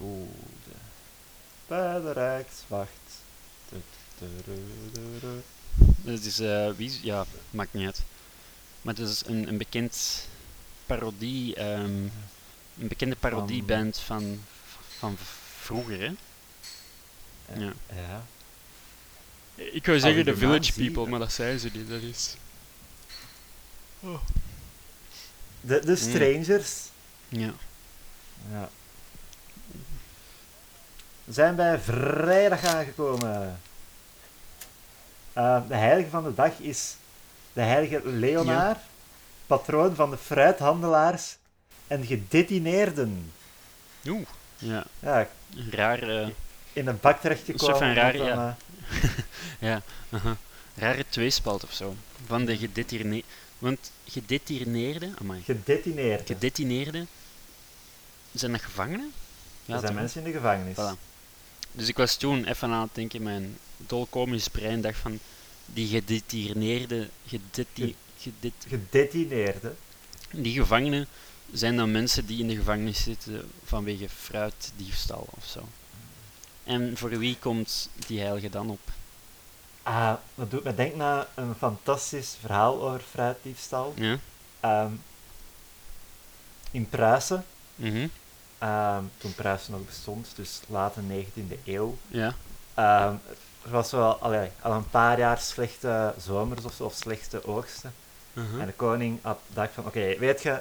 Oeh, 0.00 0.28
de... 0.64 0.70
bij 1.66 2.00
de 2.00 2.12
Rijkswacht. 2.12 2.90
Du- 3.68 3.82
du- 4.18 4.42
du- 4.44 4.90
du- 4.92 5.18
du. 5.20 5.42
Dat 6.12 6.20
is, 6.24 6.38
eh, 6.38 6.70
wie 6.76 6.88
is- 6.88 7.00
ja, 7.02 7.24
maakt 7.50 7.72
niet 7.72 7.86
uit. 7.86 8.02
Maar 8.82 8.94
het 8.94 9.08
is 9.08 9.22
een, 9.26 9.48
een 9.48 9.58
bekend 9.58 10.26
parodie, 10.86 11.54
ehm, 11.54 11.84
een 12.78 12.88
bekende 12.88 13.16
parodieband 13.16 13.98
van, 13.98 14.42
van 14.98 15.16
vroeger, 15.60 16.00
hè? 16.00 16.12
Eh, 17.46 17.60
Ja. 17.60 17.72
ja. 17.94 18.24
Ik 19.54 19.84
wou 19.86 19.96
je 19.96 20.02
zeggen 20.02 20.24
de 20.24 20.36
Village 20.36 20.72
People, 20.72 21.06
maar 21.08 21.18
dat 21.18 21.32
zijn 21.32 21.58
ze 21.58 21.70
niet, 21.72 21.88
dat 21.88 22.02
is... 22.02 22.34
De, 25.62 25.80
de 25.84 25.96
Strangers. 25.96 26.88
Ja. 27.28 27.52
Ja. 28.50 28.68
We 31.24 31.32
zijn 31.32 31.56
bij 31.56 31.78
vrijdag 31.78 32.64
aangekomen. 32.64 33.60
Eh, 35.32 35.60
de 35.68 35.74
heilige 35.74 36.10
van 36.10 36.24
de 36.24 36.34
dag 36.34 36.58
is 36.58 36.96
de 37.52 37.60
heilige 37.60 38.08
Leonaar, 38.08 38.76
patroon 39.46 39.94
van 39.94 40.10
de 40.10 40.16
fruithandelaars 40.16 41.36
en 41.86 42.06
gedetineerden. 42.06 43.32
Oeh. 44.08 44.26
Ja, 44.58 44.84
Ja, 44.98 45.28
raar, 45.70 46.02
eh, 46.02 46.28
in 46.72 46.86
een 46.86 46.98
bak 47.00 47.20
terechtgekomen. 47.20 47.74
Een 47.74 47.78
soort 47.78 47.78
van 47.78 47.94
raar, 47.94 48.16
ja. 48.16 48.56
ja, 49.68 49.82
aha. 50.10 50.36
rare 50.74 51.04
tweespalt 51.08 51.64
of 51.64 51.72
zo. 51.72 51.94
Van 52.26 52.44
de 52.44 52.56
gedetineerde... 52.56 53.22
Want 53.62 53.92
gedetineerde, 54.04 55.10
amai, 55.20 55.38
eh, 55.38 55.44
gedetineerd. 55.44 56.26
gedetineerde, 56.26 57.06
zijn 58.32 58.52
dat 58.52 58.60
gevangenen? 58.60 59.12
er 59.66 59.78
zijn 59.78 59.80
toch? 59.82 59.94
mensen 59.94 60.24
in 60.24 60.32
de 60.32 60.38
gevangenis. 60.38 60.76
Voilà. 60.76 60.98
Dus 61.72 61.88
ik 61.88 61.96
was 61.96 62.16
toen 62.16 62.44
even 62.44 62.70
aan 62.70 62.82
het 62.82 62.94
denken, 62.94 63.22
mijn 63.22 63.58
dolkomisch 63.76 64.48
brein 64.48 64.80
dacht 64.80 64.98
van, 64.98 65.18
die 65.66 65.86
gedetineerde, 65.88 67.08
gedeti, 67.26 67.96
gedet, 68.18 68.52
Gedetineerde. 68.68 69.74
die 70.30 70.52
gevangenen 70.52 71.06
zijn 71.52 71.76
dan 71.76 71.90
mensen 71.90 72.26
die 72.26 72.40
in 72.40 72.48
de 72.48 72.56
gevangenis 72.56 73.02
zitten 73.02 73.50
vanwege 73.64 74.08
fruitdiefstal 74.08 75.28
of 75.30 75.46
zo. 75.46 75.68
En 76.64 76.96
voor 76.96 77.18
wie 77.18 77.36
komt 77.38 77.88
die 78.06 78.20
heilige 78.20 78.50
dan 78.50 78.70
op? 78.70 78.80
Ah, 79.82 80.12
dat 80.34 80.50
doet 80.50 80.64
me 80.64 80.74
denken 80.74 81.02
aan 81.02 81.26
een 81.34 81.54
fantastisch 81.54 82.36
verhaal 82.40 82.82
over 82.82 83.00
fruitdiefstal. 83.10 83.92
Ja? 83.96 84.16
Ehm, 84.60 84.90
in 86.70 86.88
Pruisen, 86.88 87.44
Mhm. 87.74 88.06
ehm, 88.58 89.02
toen 89.18 89.34
Pruisen 89.34 89.72
nog 89.72 89.86
bestond, 89.86 90.32
dus 90.36 90.60
late 90.66 91.00
19e 91.00 91.58
eeuw, 91.64 91.96
Ja. 92.08 92.34
ehm, 92.74 93.14
er 93.64 93.70
was 93.70 93.90
wel 93.90 94.14
allee, 94.16 94.50
al 94.60 94.72
een 94.72 94.90
paar 94.90 95.18
jaar 95.18 95.38
slechte 95.38 96.14
zomers 96.18 96.64
of, 96.64 96.72
zo, 96.74 96.84
of 96.84 96.94
slechte 96.94 97.46
oogsten. 97.46 97.94
Mhm. 98.32 98.60
En 98.60 98.66
de 98.66 98.72
koning 98.72 99.18
had 99.22 99.38
dacht 99.48 99.72
van, 99.74 99.86
oké, 99.86 100.18
weet 100.18 100.42
je, 100.42 100.60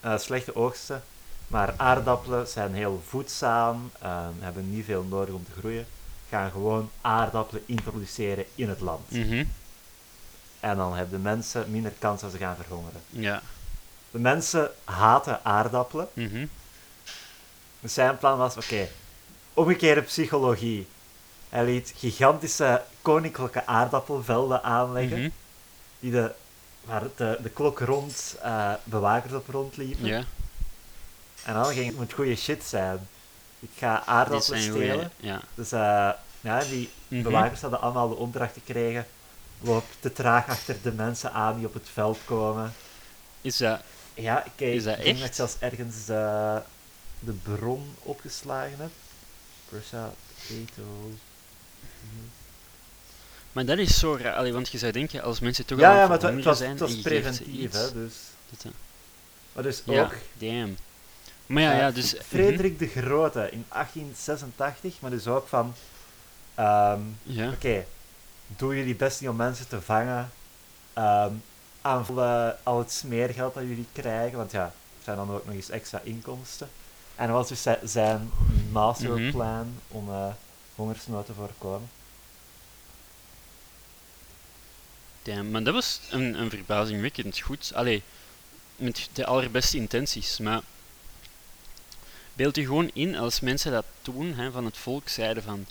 eh, 0.00 0.18
slechte 0.18 0.56
oogsten, 0.56 1.02
maar 1.46 1.74
aardappelen 1.76 2.48
zijn 2.48 2.74
heel 2.74 3.02
voedzaam, 3.08 3.90
hebben 4.38 4.70
niet 4.74 4.84
veel 4.84 5.02
nodig 5.02 5.34
om 5.34 5.44
te 5.44 5.58
groeien. 5.58 5.86
Gaan 6.30 6.50
gewoon 6.50 6.90
aardappelen 7.00 7.62
introduceren 7.66 8.44
in 8.54 8.68
het 8.68 8.80
land. 8.80 9.10
Mhm. 9.10 9.44
En 10.60 10.76
dan 10.76 10.94
hebben 10.94 11.16
de 11.16 11.22
mensen 11.28 11.70
minder 11.70 11.92
kans 11.98 12.20
dat 12.20 12.30
ze 12.30 12.36
gaan 12.38 12.56
verhongeren. 12.56 13.00
Ja. 13.08 13.42
De 14.10 14.18
mensen 14.18 14.70
haten 14.84 15.44
aardappelen. 15.44 16.08
Mhm. 16.12 16.46
Dus 17.80 17.94
zijn 17.94 18.18
plan 18.18 18.38
was, 18.38 18.56
oké, 18.56 18.88
omgekeerde 19.54 20.02
psychologie. 20.02 20.86
Hij 21.48 21.64
liet 21.64 21.92
gigantische 21.96 22.82
koninklijke 23.02 23.66
aardappelvelden 23.66 24.62
aanleggen, 24.62 25.18
Mhm. 25.20 25.30
die 26.00 26.10
de, 26.10 26.32
waar 26.84 27.02
de, 27.16 27.38
de 27.42 27.48
klok 27.50 27.78
rond 27.80 28.36
eh, 28.42 28.72
bewakers 28.84 29.32
op 29.32 29.48
rondliepen. 29.48 30.06
En 31.44 31.54
dan 31.54 31.72
ging 31.72 31.86
het 31.86 31.96
moet 31.96 32.12
goede 32.12 32.36
shit 32.36 32.64
zijn. 32.64 33.08
Ik 33.60 33.70
ga 33.76 34.02
aardappelen 34.06 34.60
stelen. 34.62 35.10
Ja. 35.16 35.40
Dus 35.54 35.72
eh, 35.72 36.10
ja, 36.40 36.60
die 36.70 36.90
Mhm. 37.08 37.22
bewakers 37.22 37.60
hadden 37.60 37.80
allemaal 37.80 38.08
de 38.08 38.14
opdracht 38.14 38.52
gekregen. 38.52 39.06
Loop 39.60 39.84
te 40.00 40.12
traag 40.12 40.48
achter 40.48 40.76
de 40.82 40.92
mensen 40.92 41.32
aan 41.32 41.56
die 41.56 41.66
op 41.66 41.74
het 41.74 41.88
veld 41.92 42.18
komen. 42.24 42.72
Is 43.40 43.56
dat... 43.56 43.80
Ja, 44.14 44.44
kijk, 44.56 44.74
Is 44.74 44.84
dat 44.84 44.98
ik 44.98 45.04
denk 45.04 45.08
echt? 45.18 45.18
dat 45.20 45.28
ik 45.28 45.34
zelfs 45.34 45.56
ergens 45.58 46.08
eh, 46.08 46.56
de 47.20 47.32
bron 47.32 47.94
opgeslagen 48.02 48.76
heb. 48.78 48.90
Prussia, 49.68 50.10
potato. 50.46 50.82
Maar 53.52 53.64
dat 53.64 53.78
is 53.78 53.98
zo 53.98 54.16
raar, 54.20 54.34
allee, 54.34 54.52
want 54.52 54.68
je 54.68 54.78
zou 54.78 54.92
denken, 54.92 55.22
als 55.22 55.40
mensen 55.40 55.66
toch 55.66 55.78
al 55.78 55.84
Ja, 55.84 56.06
maar 56.06 56.22
het, 56.22 56.44
was, 56.44 56.58
zijn 56.58 56.78
het 56.78 57.02
preventief, 57.02 57.72
hè, 57.72 57.92
dus... 57.92 58.14
dat, 58.50 58.64
eh, 58.64 58.70
Maar 59.52 59.62
dus 59.62 59.82
Ja, 59.84 60.02
ook 60.02 60.14
damn. 60.38 60.76
Maar 61.52 61.62
ja, 61.62 61.72
eh, 61.72 61.78
ja, 61.78 61.90
dus... 61.90 62.14
mhm. 62.14 62.22
Frederik 62.22 62.78
de 62.78 62.86
Grote 62.88 63.50
in 63.50 63.64
1886, 63.68 65.00
maar 65.00 65.10
dus 65.10 65.26
ook 65.26 65.48
van... 65.48 65.74
ehm, 66.54 67.00
Ja. 67.22 67.48
Oké, 67.50 67.84
doe 68.46 68.76
jullie 68.76 68.94
best 68.96 69.20
niet 69.20 69.30
om 69.30 69.36
mensen 69.36 69.68
te 69.68 69.80
vangen. 69.80 70.30
Ehm 70.92 71.32
aanvullen 71.82 72.58
al 72.62 72.78
het 72.78 72.92
smeergeld 72.92 73.54
dat 73.54 73.62
jullie 73.62 73.86
krijgen, 73.92 74.38
want 74.38 74.50
ja, 74.50 74.64
er 74.64 75.04
zijn 75.04 75.16
dan 75.16 75.30
ook 75.30 75.44
nog 75.46 75.54
eens 75.54 75.70
extra 75.70 76.00
inkomsten. 76.04 76.68
En 77.14 77.26
dat 77.26 77.36
was 77.36 77.48
dus 77.48 77.62
zi- 77.62 77.86
zijn 77.86 78.30
masterplan 78.72 79.74
om 79.88 80.08
eh, 80.08 80.26
hongersnood 80.74 81.26
te 81.26 81.32
voorkomen. 81.34 81.88
Damn, 85.22 85.50
maar 85.50 85.62
dat 85.62 85.74
was 85.74 86.00
een, 86.10 86.40
een 86.40 86.50
verbazingwekkend 86.50 87.38
goed. 87.40 87.72
Allee, 87.74 88.02
met 88.76 89.08
de 89.12 89.26
allerbeste 89.26 89.76
intenties. 89.76 90.38
Maar 90.38 90.60
beeld 92.40 92.56
je 92.56 92.64
gewoon 92.64 92.90
in 92.92 93.16
als 93.16 93.40
mensen 93.40 93.72
dat 93.72 93.84
toen 94.02 94.34
hè, 94.34 94.50
van 94.50 94.64
het 94.64 94.76
volk 94.76 95.08
zeiden 95.08 95.42
van 95.42 95.66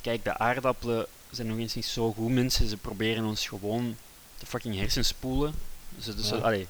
kijk, 0.00 0.24
de 0.24 0.38
aardappelen 0.38 1.06
zijn 1.30 1.46
nog 1.46 1.58
eens 1.58 1.74
niet 1.74 1.86
zo 1.86 2.12
goed 2.12 2.30
mensen, 2.30 2.68
ze 2.68 2.76
proberen 2.76 3.24
ons 3.24 3.46
gewoon 3.48 3.96
te 4.38 4.46
fucking 4.46 4.76
hersenspoelen. 4.76 5.54
Dus, 5.88 6.28
Ja. 6.28 6.36
allee, 6.36 6.66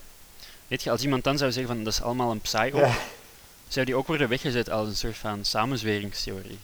weet 0.68 0.82
je, 0.82 0.90
als 0.90 1.02
iemand 1.02 1.24
dan 1.24 1.38
zou 1.38 1.52
zeggen 1.52 1.74
van 1.74 1.84
dat 1.84 1.92
is 1.92 2.02
allemaal 2.02 2.30
een 2.30 2.40
psyop, 2.40 2.74
Ja. 2.74 2.96
zou 3.68 3.86
die 3.86 3.94
ook 3.94 4.06
worden 4.06 4.28
weggezet 4.28 4.70
als 4.70 4.88
een 4.88 4.96
soort 4.96 5.16
van 5.16 5.44
samenzweringstheorie. 5.44 6.58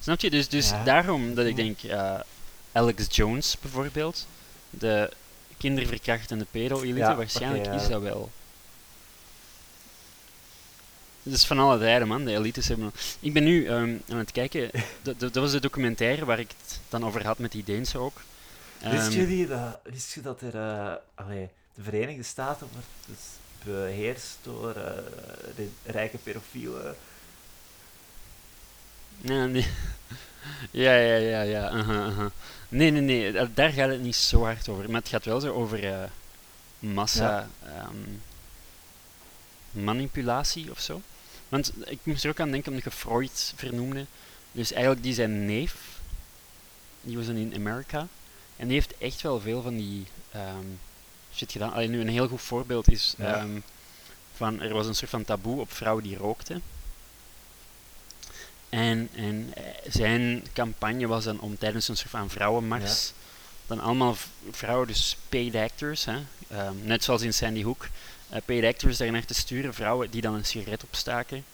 Snap 0.00 0.20
je? 0.20 0.30
Dus, 0.30 0.48
dus 0.48 0.70
Ja. 0.70 0.84
daarom 0.84 1.34
dat 1.34 1.46
ik 1.46 1.56
denk, 1.56 1.78
Alex 2.72 3.06
Jones 3.16 3.56
bijvoorbeeld, 3.60 4.26
de 4.70 5.10
kinderverkrachtende 5.58 6.46
pedo-elite, 6.50 7.14
waarschijnlijk 7.14 7.66
is 7.66 7.88
dat 7.88 8.02
wel. 8.02 8.30
Is 11.22 11.44
van 11.44 11.58
alle 11.58 11.78
tijden, 11.78 12.08
man. 12.08 12.24
De 12.24 12.32
elites 12.36 12.68
hebben... 12.68 12.92
Ik 13.20 13.32
ben 13.32 13.44
nu 13.44 13.66
ehm, 13.66 13.96
aan 14.10 14.18
het 14.18 14.32
kijken. 14.32 14.70
Dat, 15.18 15.34
was 15.34 15.50
de 15.52 15.60
documentaire 15.60 16.24
waar 16.24 16.38
ik 16.38 16.50
het 16.60 16.80
dan 16.88 17.04
over 17.04 17.24
had 17.26 17.38
met 17.38 17.52
die 17.52 17.64
Deense 17.64 17.98
ook. 17.98 18.20
Wist 18.80 19.06
Ehm, 19.06 19.10
jullie 19.12 19.46
dat, 19.46 19.78
wist 19.82 20.14
je 20.14 20.20
dat 20.20 20.40
er, 20.40 20.54
eh, 20.54 20.92
allee, 21.14 21.48
de 21.74 21.82
Verenigde 21.82 22.22
Staten 22.22 22.66
wordt 22.72 22.86
dus 23.06 23.16
beheerst 23.64 24.36
door 24.42 24.70
eh, 24.70 24.92
de 25.56 25.68
rijke 25.86 26.18
pedofielen? 26.18 26.96
Ja, 29.20 29.44
nee. 29.46 29.66
ja, 30.70 30.94
ja, 30.96 31.14
ja, 31.16 31.42
ja. 31.42 31.84
Nee, 32.68 32.90
nee, 32.90 33.00
nee. 33.00 33.32
da- 33.32 33.48
Daar 33.54 33.70
gaat 33.72 33.88
het 33.90 34.02
niet 34.02 34.16
zo 34.16 34.42
hard 34.44 34.68
over. 34.68 34.90
Maar 34.90 35.00
het 35.00 35.10
gaat 35.10 35.24
wel 35.24 35.40
zo 35.40 35.52
over 35.52 35.84
eh, 35.86 36.02
massa 36.78 37.48
ehm, 37.64 37.96
manipulatie 39.70 40.70
of 40.70 40.80
zo. 40.80 41.00
Want 41.52 41.72
ik 41.84 41.98
moest 42.02 42.24
er 42.24 42.30
ook 42.30 42.40
aan 42.40 42.50
denken 42.50 42.68
omdat 42.72 42.84
je 42.84 42.98
Freud 42.98 43.52
vernoemde. 43.56 44.06
Dus 44.52 44.72
eigenlijk 44.72 45.02
die 45.02 45.14
zijn 45.14 45.46
neef, 45.46 45.74
die 47.00 47.16
was 47.16 47.26
dan 47.26 47.36
in 47.36 47.54
Amerika. 47.54 48.06
En 48.56 48.66
die 48.66 48.76
heeft 48.76 48.98
echt 48.98 49.20
wel 49.22 49.40
veel 49.40 49.62
van 49.62 49.76
die 49.76 50.06
ehm, 50.30 50.66
shit 51.34 51.52
gedaan. 51.52 51.72
Alleen 51.72 51.90
nu 51.90 52.00
een 52.00 52.08
heel 52.08 52.28
goed 52.28 52.40
voorbeeld 52.40 52.90
is 52.90 53.14
Ja. 53.18 53.34
ehm, 53.34 53.60
van 54.36 54.60
er 54.60 54.72
was 54.74 54.86
een 54.86 54.94
soort 54.94 55.10
van 55.10 55.24
taboe 55.24 55.60
op 55.60 55.72
vrouwen 55.72 56.02
die 56.04 56.16
rookten. 56.16 56.62
En, 58.68 59.08
en 59.14 59.52
eh, 59.54 59.64
zijn 59.88 60.46
campagne 60.52 61.06
was 61.06 61.24
dan 61.24 61.40
om 61.40 61.58
tijdens 61.58 61.88
een 61.88 61.96
soort 61.96 62.10
van 62.10 62.30
vrouwenmars 62.30 63.12
dan 63.66 63.80
allemaal 63.80 64.16
vrouwen, 64.50 64.86
dus 64.86 65.16
paid 65.28 65.54
actors, 65.54 66.04
hè, 66.04 66.18
ehm, 66.48 66.74
net 66.82 67.04
zoals 67.04 67.22
in 67.22 67.34
Sandy 67.34 67.62
Hook, 67.62 67.88
paid 68.44 68.64
actors 68.64 68.96
daarnaar 68.96 69.24
te 69.24 69.34
sturen, 69.34 69.74
vrouwen 69.74 70.10
die 70.10 70.20
dan 70.20 70.34
een 70.34 70.44
sigaret 70.44 70.84
opstaken. 70.84 71.44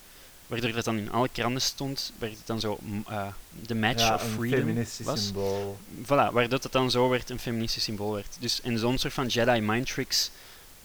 Waardoor 0.47 0.73
dat 0.73 0.85
dan 0.85 0.99
in 0.99 1.11
alle 1.13 1.29
kranten 1.29 1.63
stond, 1.63 2.13
werd 2.19 2.33
het 2.33 2.47
dan 2.47 2.61
zo 2.61 2.79
uh, 3.11 3.27
the 3.67 3.75
match 3.75 4.01
ja, 4.01 4.15
of 4.15 4.23
een 4.23 4.31
freedom 4.31 4.59
feministisch 4.59 5.07
was. 5.07 5.25
symbool. 5.25 5.79
Voilà, 6.03 6.33
waardoor 6.33 6.59
het 6.63 6.73
dan 6.73 6.91
zo 6.91 7.09
werd, 7.09 7.31
een 7.31 7.39
feministisch 7.39 7.85
symbool 7.85 8.13
werd. 8.13 8.37
Dus 8.41 8.61
in 8.61 8.79
zo'n 8.79 8.99
soort 8.99 9.13
van 9.13 9.27
Jedi 9.27 9.61
mind 9.61 9.87
tricks 9.93 10.31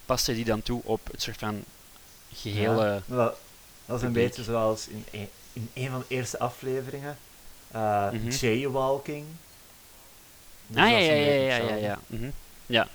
paste 0.06 0.34
die 0.34 0.46
dan 0.46 0.62
toe 0.62 0.82
op 0.84 1.08
het 1.12 1.22
soort 1.22 1.38
van 1.38 1.64
gehele... 2.34 2.86
Ja, 2.86 3.02
dat, 3.16 3.38
dat 3.86 3.98
is 3.98 4.02
een 4.04 4.12
publiek. 4.12 4.28
beetje 4.28 4.44
zoals 4.44 4.88
in 4.88 5.06
een, 5.12 5.30
in 5.54 5.70
een 5.74 5.90
van 5.90 6.00
de 6.00 6.16
eerste 6.16 6.40
afleveringen. 6.40 7.18
eh 7.72 8.12
Mhm. 8.12 8.30
Jaywalking. 8.30 9.26
Dus 10.68 10.84
ah 10.84 10.90
ja, 10.90 10.92
dat 10.92 11.02
is 11.02 11.08
ja, 11.08 11.14
een 11.14 11.20
ja, 11.20 11.32
ja, 11.32 11.34
ja, 11.34 11.54
hetzelfde. 11.54 11.82
ja. 11.82 12.00
mhm. 12.08 12.30
ja. 12.66 12.88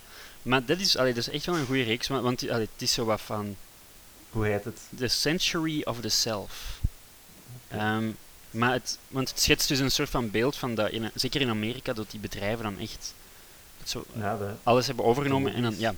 Maar 0.48 0.64
dat 0.64 0.78
is, 0.78 0.96
allee, 0.96 1.14
dat 1.14 1.26
is 1.26 1.34
echt 1.34 1.46
wel 1.46 1.56
een 1.56 1.66
goede 1.66 1.82
reeks, 1.82 2.08
want, 2.08 2.22
want 2.22 2.50
allee, 2.50 2.68
het 2.72 2.82
is 2.82 2.92
zo 2.92 3.04
wat 3.04 3.20
van 3.20 3.56
Hoe 4.30 4.46
heet 4.46 4.64
het? 4.64 4.80
The 4.96 5.08
Century 5.08 5.82
of 5.84 6.00
the 6.00 6.08
Self. 6.08 6.80
Ehm, 7.68 8.10
maar 8.50 8.72
het, 8.72 8.98
want 9.08 9.28
het 9.28 9.40
schetst 9.40 9.68
dus 9.68 9.78
een 9.78 9.90
soort 9.90 10.08
van 10.08 10.30
beeld 10.30 10.56
van 10.56 10.74
dat, 10.74 10.90
in, 10.90 11.10
zeker 11.14 11.40
in 11.40 11.48
Amerika, 11.48 11.92
dat 11.92 12.10
die 12.10 12.20
bedrijven 12.20 12.62
dan 12.62 12.78
echt 12.78 13.14
zo, 13.84 14.04
Ja, 14.12 14.36
de, 14.36 14.52
alles 14.62 14.86
hebben 14.86 15.04
overgenomen 15.04 15.54
en 15.54 15.62
dan, 15.62 15.78
ja, 15.78 15.94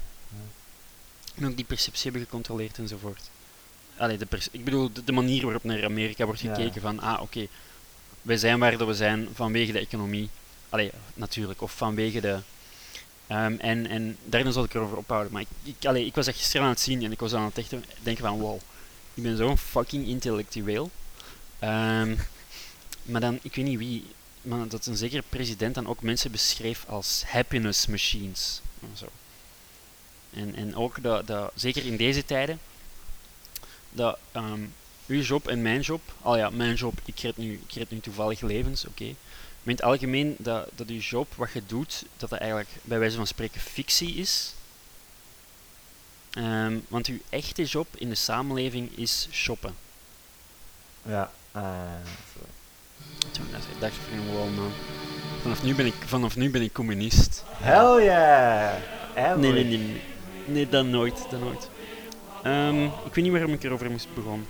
en 1.34 1.46
ook 1.46 1.56
die 1.56 1.64
perceptie 1.64 2.02
hebben 2.02 2.22
gecontroleerd 2.22 2.78
enzovoort. 2.78 3.30
Allee, 3.96 4.18
de 4.18 4.26
ik 4.50 4.64
bedoel, 4.64 4.92
de, 4.92 5.04
de 5.04 5.12
manier 5.12 5.42
waarop 5.42 5.64
naar 5.64 5.84
Amerika 5.84 6.24
wordt 6.24 6.40
Ja. 6.40 6.54
gekeken 6.54 6.80
van, 6.80 7.00
ah, 7.00 7.22
oké, 7.22 7.46
wij 8.22 8.36
zijn 8.36 8.58
waar 8.58 8.76
dat 8.78 8.86
we 8.86 8.94
zijn 8.94 9.28
vanwege 9.34 9.72
de 9.72 9.78
economie. 9.78 10.28
Allee, 10.68 10.90
natuurlijk, 11.14 11.62
of 11.62 11.72
vanwege 11.72 12.20
de... 12.20 12.38
ehm, 13.36 13.54
en, 13.58 13.86
en 13.86 14.16
daarna 14.24 14.50
zal 14.50 14.64
ik 14.64 14.74
erover 14.74 14.96
ophouden. 14.96 15.32
Maar 15.32 15.42
ik, 15.42 15.84
ik, 15.94 16.14
was 16.14 16.26
dat 16.26 16.36
gisteren 16.36 16.62
aan 16.62 16.72
het 16.72 16.80
zien 16.80 17.04
en 17.04 17.12
ik 17.12 17.20
was 17.20 17.34
aan 17.34 17.44
het 17.44 17.58
echt 17.58 17.74
denken 18.02 18.24
van, 18.24 18.40
wow, 18.40 18.60
ik 19.14 19.22
ben 19.22 19.36
zo'n 19.36 19.58
fucking 19.58 20.06
intellectueel. 20.06 20.90
Ehm, 21.58 22.16
maar 23.10 23.20
dan, 23.20 23.38
ik 23.42 23.54
weet 23.54 23.64
niet 23.64 23.78
wie, 23.78 24.04
maar 24.42 24.68
dat 24.68 24.86
een 24.86 24.96
zekere 24.96 25.22
president 25.28 25.74
dan 25.74 25.86
ook 25.86 26.02
mensen 26.02 26.30
beschreef 26.30 26.84
als 26.88 27.22
happiness 27.26 27.86
machines. 27.86 28.60
Zo. 28.94 29.06
En, 30.30 30.54
en 30.54 30.76
ook 30.76 31.02
dat, 31.02 31.26
dat, 31.26 31.52
zeker 31.54 31.86
in 31.86 31.96
deze 31.96 32.24
tijden, 32.24 32.58
dat 33.90 34.18
ehm, 34.32 34.62
uw 35.06 35.20
job 35.20 35.48
en 35.48 35.62
mijn 35.62 35.80
job, 35.80 36.00
al 36.22 36.36
ja, 36.36 36.50
mijn 36.50 36.74
job, 36.74 37.00
ik 37.04 37.20
red 37.20 37.36
nu, 37.36 37.60
nu 37.88 38.00
toevallig 38.00 38.40
levens, 38.40 38.86
oké. 38.86 39.14
Maar 39.62 39.74
in 39.74 39.80
het 39.80 39.82
algemeen, 39.82 40.34
dat, 40.38 40.68
dat 40.74 40.88
uw 40.88 40.98
job, 40.98 41.34
wat 41.34 41.52
je 41.52 41.62
doet, 41.66 42.04
dat 42.16 42.30
dat 42.30 42.38
eigenlijk 42.38 42.70
bij 42.82 42.98
wijze 42.98 43.16
van 43.16 43.26
spreken 43.26 43.60
fictie 43.60 44.14
is. 44.14 44.54
Ehm, 46.30 46.78
want 46.88 47.06
uw 47.06 47.18
echte 47.28 47.64
job 47.64 47.86
in 47.96 48.08
de 48.08 48.14
samenleving 48.14 48.96
is 48.98 49.28
shoppen. 49.30 49.74
ja. 51.02 51.30
eh, 51.52 51.62
zo. 52.34 52.40
Toen 53.30 53.46
dacht 53.78 53.94
ik, 53.94 54.32
wow 54.32 54.56
man, 54.56 54.72
vanaf 55.42 55.62
nu 55.62 55.74
ben 55.74 55.86
ik, 55.86 55.94
vanaf 56.06 56.36
nu 56.36 56.50
ben 56.50 56.62
ik 56.62 56.72
communist. 56.72 57.44
Hell 57.48 58.04
yeah! 58.04 58.76
Nee, 59.36 59.52
nee, 59.52 59.64
nee, 59.64 59.78
nee. 59.78 60.00
Nee, 60.44 60.68
dat 60.68 60.84
nooit, 60.84 61.26
dat 61.30 61.40
nooit. 61.40 61.68
Ehm, 62.42 62.84
ik 62.84 63.14
weet 63.14 63.24
niet 63.24 63.32
waarom 63.32 63.52
ik 63.52 63.62
erover 63.62 63.90
moest 63.90 64.14
begonnen. 64.14 64.46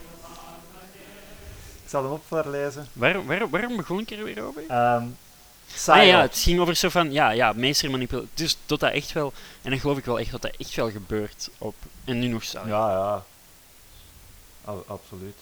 Ik 1.90 1.96
zal 1.96 2.04
hem 2.04 2.12
op 2.12 2.24
voorlezen. 2.26 2.88
Waar, 2.92 3.26
waar, 3.26 3.50
waarom 3.50 3.76
begon 3.76 3.98
ik 4.00 4.10
er 4.10 4.24
weer 4.24 4.42
over? 4.42 4.62
Ehm 4.68 5.04
Ah 5.86 6.06
ja, 6.06 6.20
het 6.20 6.38
ging 6.38 6.60
over 6.60 6.76
zo 6.76 6.88
van, 6.88 7.12
ja, 7.12 7.30
ja, 7.30 7.52
meestermanipulatie. 7.52 8.30
Dus 8.34 8.58
dat 8.66 8.80
dat 8.80 8.92
echt 8.92 9.12
wel, 9.12 9.32
en 9.62 9.70
dan 9.70 9.80
geloof 9.80 9.98
ik 9.98 10.04
wel 10.04 10.18
echt 10.18 10.30
dat 10.30 10.42
dat 10.42 10.54
echt 10.58 10.74
wel 10.74 10.90
gebeurt 10.90 11.50
op, 11.58 11.74
en 12.04 12.18
nu 12.18 12.26
nog 12.26 12.44
zo. 12.44 12.58
Ja, 12.66 12.90
ja. 12.90 13.24
Absoluut. 14.86 15.36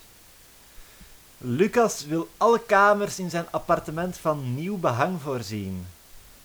Lucas 1.38 2.04
wil 2.04 2.28
alle 2.36 2.60
kamers 2.66 3.18
in 3.18 3.30
zijn 3.30 3.46
appartement 3.50 4.18
van 4.18 4.54
nieuw 4.54 4.76
behang 4.76 5.20
voorzien. 5.22 5.86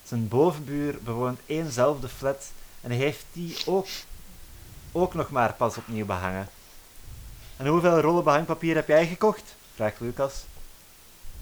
Zijn 0.04 0.28
bovenbuur 0.28 0.98
bewoont 1.02 1.40
éénzelfde 1.46 2.08
flat 2.08 2.50
en 2.80 2.90
heeft 2.90 3.24
die 3.32 3.56
ook, 3.66 3.86
ook 4.92 5.14
nog 5.14 5.30
maar 5.30 5.52
pas 5.52 5.76
opnieuw 5.76 6.06
behangen. 6.06 6.48
En 7.56 7.66
hoeveel 7.66 8.00
rollen 8.00 8.24
behangpapier 8.24 8.74
heb 8.74 8.88
jij 8.88 9.06
gekocht? 9.06 9.54
Vraagt 9.74 10.00
Lucas. 10.00 10.44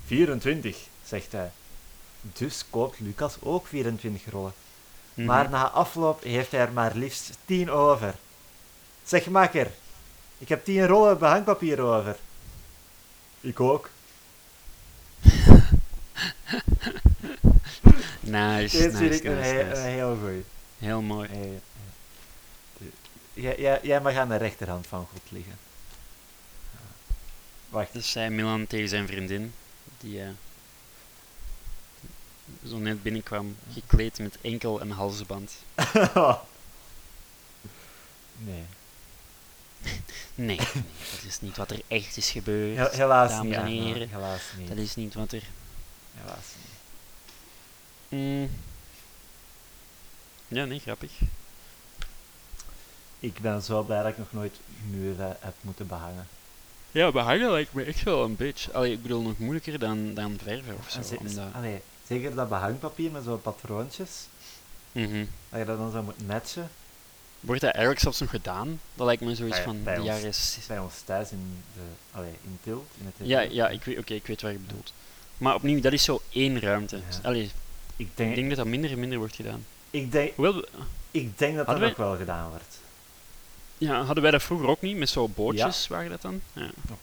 24, 0.07 0.77
zegt 1.07 1.33
hij. 1.33 1.51
Dus 2.21 2.65
koopt 2.71 3.01
Lucas 3.01 3.37
ook 3.43 3.67
24 3.67 4.31
rollen. 4.31 4.53
Mhm. 5.15 5.27
Maar 5.27 5.51
na 5.51 5.69
afloop 5.71 6.23
heeft 6.23 6.51
hij 6.51 6.61
er 6.61 6.73
maar 6.73 6.95
liefst 6.95 7.31
10 7.45 7.71
over. 7.71 8.15
Zeg 9.05 9.27
makker, 9.27 9.71
ik 10.39 10.49
heb 10.49 10.65
10 10.65 10.87
rollen 10.87 11.19
behangpapier 11.19 11.81
over. 11.81 12.17
Ik 13.41 13.61
ook. 13.61 13.91
Nice, 18.21 18.77
Dit 18.79 18.87
nice, 18.93 18.97
vind 18.97 19.15
ik 19.15 19.23
nice, 19.23 19.29
een, 19.29 19.43
he- 19.43 19.63
nice. 19.69 19.81
een 19.81 19.87
heel 19.89 20.17
goeie. 20.21 20.45
Heel 20.79 21.01
mooi. 21.01 21.29
Hey, 21.29 21.61
jij, 23.59 23.81
jij 23.83 24.01
mag 24.01 24.15
aan 24.15 24.29
de 24.29 24.37
rechterhand 24.37 24.87
van 24.87 25.07
God 25.13 25.23
liggen. 25.29 25.59
Wacht. 27.73 27.93
Dus 27.93 28.11
zei 28.11 28.31
Milan 28.31 28.67
tegen 28.67 28.89
zijn 28.89 29.07
vriendin, 29.07 29.55
die 30.01 30.23
eh, 30.23 30.29
zo 32.67 32.77
net 32.79 33.03
binnenkwam, 33.03 33.57
gekleed 33.73 34.19
met 34.19 34.39
enkel 34.41 34.81
en 34.81 34.91
halsband. 34.91 35.53
nee, 38.39 38.65
Nee, 40.35 40.57
nee, 40.57 40.57
dat 40.57 41.25
is 41.27 41.41
niet 41.41 41.57
wat 41.57 41.71
er 41.71 41.81
echt 41.89 42.17
is 42.17 42.31
gebeurd. 42.31 42.77
Hel- 42.77 42.91
helaas 42.91 43.31
dames 43.31 43.45
niet. 43.47 43.55
en 43.57 43.67
heren. 43.67 44.09
Helaas 44.09 44.43
niet. 44.59 44.69
Dat 44.69 44.77
is 44.77 44.95
niet 44.95 45.15
wat 45.15 45.33
er... 45.33 45.43
Helaas 46.15 46.47
niet. 46.57 48.21
Mm. 48.21 48.51
Ja, 50.49 50.65
nee, 50.65 50.79
grappig. 50.79 51.13
Ik 53.19 53.39
ben 53.39 53.63
zo 53.63 53.83
blij 53.83 54.03
dat 54.03 54.11
ik 54.11 54.19
nog 54.19 54.33
nooit 54.33 54.61
muren 54.91 55.37
heb 55.41 55.55
moeten 55.61 55.87
behangen. 55.87 56.29
Ja, 56.93 57.11
behangen 57.13 57.51
lijkt 57.51 57.73
me 57.73 57.83
echt 57.85 58.03
wel 58.03 58.25
een 58.25 58.37
bitch. 58.37 58.73
Allee, 58.73 58.93
ik 58.93 59.03
bedoel, 59.03 59.23
nog 59.23 59.39
moeilijker 59.39 59.79
dan, 59.79 60.15
dan 60.15 60.39
verven 60.45 60.77
of 60.79 60.91
zo. 60.91 61.15
Omdat... 61.15 61.45
allee, 61.55 61.81
zeker 62.09 62.35
dat 62.35 62.49
behangpapier 62.49 63.11
met 63.11 63.25
zo'n 63.25 63.43
patroontjes, 63.43 64.11
Mhm. 64.93 65.25
dat 65.49 65.59
je 65.59 65.65
dat 65.67 65.79
dan 65.79 65.91
zo 65.93 66.03
moet 66.03 66.27
matchen. 66.27 66.71
Wordt 67.41 67.61
dat 67.61 67.71
eigenlijk 67.71 68.03
zelfs 68.03 68.21
nog 68.21 68.31
gedaan? 68.31 68.81
Dat 68.95 69.07
lijkt 69.07 69.23
me 69.23 69.35
zoiets 69.35 69.57
Bij- 69.57 69.65
van 69.65 69.83
bij 69.83 69.95
de 69.95 70.01
ons. 70.01 70.09
jaren... 70.11 70.35
s- 70.35 70.59
Bij 70.69 70.79
ons 70.79 71.01
thuis 71.05 71.31
in, 71.31 71.63
de, 71.75 71.81
allee, 72.19 72.33
in 72.45 72.59
Tilt, 72.63 72.87
in 73.01 73.07
het 73.07 73.15
Ja, 73.29 73.41
ja 73.41 73.69
ik, 73.69 73.85
weet, 73.85 73.99
oké, 73.99 74.15
ik 74.15 74.27
weet 74.27 74.43
waar 74.43 74.53
je 74.53 74.59
bedoelt. 74.59 74.93
Maar 75.39 75.55
opnieuw, 75.55 75.81
dat 75.81 75.93
is 75.93 76.05
zo 76.05 76.21
één 76.29 76.61
ruimte. 76.61 76.97
Ja. 76.97 77.03
Allee, 77.23 77.43
Ik 77.43 77.51
ik 77.97 78.17
denk, 78.17 78.35
denk 78.35 78.49
dat 78.49 78.57
dat 78.57 78.67
minder 78.67 78.91
en 78.91 78.99
minder 78.99 79.19
wordt 79.19 79.35
gedaan. 79.35 79.65
ik 79.91 80.13
denk, 80.13 80.33
Hoewel, 80.35 80.55
we- 80.55 80.69
ik 81.11 81.39
denk 81.39 81.57
dat 81.57 81.67
dat 81.67 81.79
nog 81.81 81.97
wel 81.97 82.17
gedaan 82.17 82.49
wordt. 82.51 82.79
Ja, 83.83 84.03
hadden 84.03 84.23
wij 84.23 84.33
dat 84.33 84.43
vroeger 84.43 84.69
ook 84.69 84.81
niet, 84.81 84.97
met 84.97 85.09
zo'n 85.09 85.33
bootjes, 85.35 85.89
waren 85.89 86.11
dat 86.11 86.23
dan? 86.23 86.41
Ja. 86.53 86.71
Op 86.91 86.99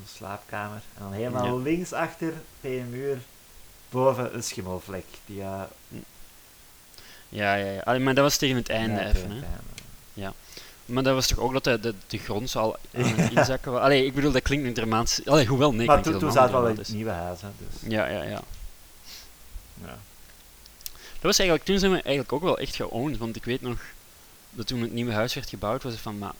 onze 0.00 0.14
slaapkamer. 0.16 0.82
En 0.94 1.02
dan 1.02 1.12
helemaal 1.12 1.44
Ja. 1.56 1.62
links 1.62 1.92
achter, 1.92 2.32
tegen 2.60 2.80
een 2.80 2.90
muur, 2.90 3.18
boven 3.90 4.34
een 4.34 4.42
schimmelvlek. 4.42 5.04
Die, 5.26 5.40
eh, 5.40 5.60
Ja, 7.28 7.54
ja, 7.54 7.70
ja. 7.70 7.80
Allee, 7.80 8.00
maar 8.00 8.14
dat 8.14 8.24
was 8.24 8.36
tegen 8.36 8.56
het 8.56 8.68
einde 8.68 9.00
ja, 9.00 9.06
even, 9.08 9.30
hè. 9.30 9.34
einde. 9.34 10.32
Maar 10.86 11.02
dat 11.02 11.14
was 11.14 11.26
toch 11.26 11.38
ook 11.38 11.52
dat 11.52 11.64
de, 11.64 11.80
de, 11.80 11.94
de 12.06 12.18
grond 12.18 12.50
zo 12.50 12.58
al 12.58 12.76
aan 12.94 13.02
het 13.04 13.30
inzakken 13.36 13.72
was? 13.72 13.80
Allee, 13.80 14.06
ik 14.06 14.14
bedoel, 14.14 14.32
dat 14.32 14.42
klinkt 14.42 14.64
nu 14.64 14.72
dramatisch. 14.72 15.26
Allee, 15.26 15.46
hoewel, 15.46 15.72
nee, 15.72 15.86
maar 15.86 16.02
toen, 16.02 16.32
zaten 16.32 16.50
we 16.50 16.56
al 16.56 16.62
in 16.62 16.68
niet 16.68 16.86
het 16.86 16.94
nieuwe 16.96 17.10
huis, 17.10 17.40
hè, 17.40 17.48
dus. 17.58 17.90
Ja, 17.90 18.06
ja, 18.06 18.22
ja. 18.22 18.42
Ja. 19.84 19.96
Dat 20.96 21.32
was 21.32 21.38
eigenlijk, 21.38 21.68
toen 21.68 21.78
zijn 21.78 21.90
we 21.90 21.96
eigenlijk 22.02 22.32
ook 22.32 22.42
wel 22.42 22.58
echt 22.58 22.74
geowned, 22.76 23.18
want 23.18 23.36
ik 23.36 23.44
weet 23.44 23.60
nog 23.60 23.78
dat 24.54 24.66
toen 24.66 24.80
het 24.80 24.92
nieuwe 24.92 25.12
huis 25.12 25.34
werd 25.34 25.48
gebouwd, 25.48 25.82
was 25.82 25.92
het 25.92 26.00
van, 26.02 26.18
maar 26.18 26.32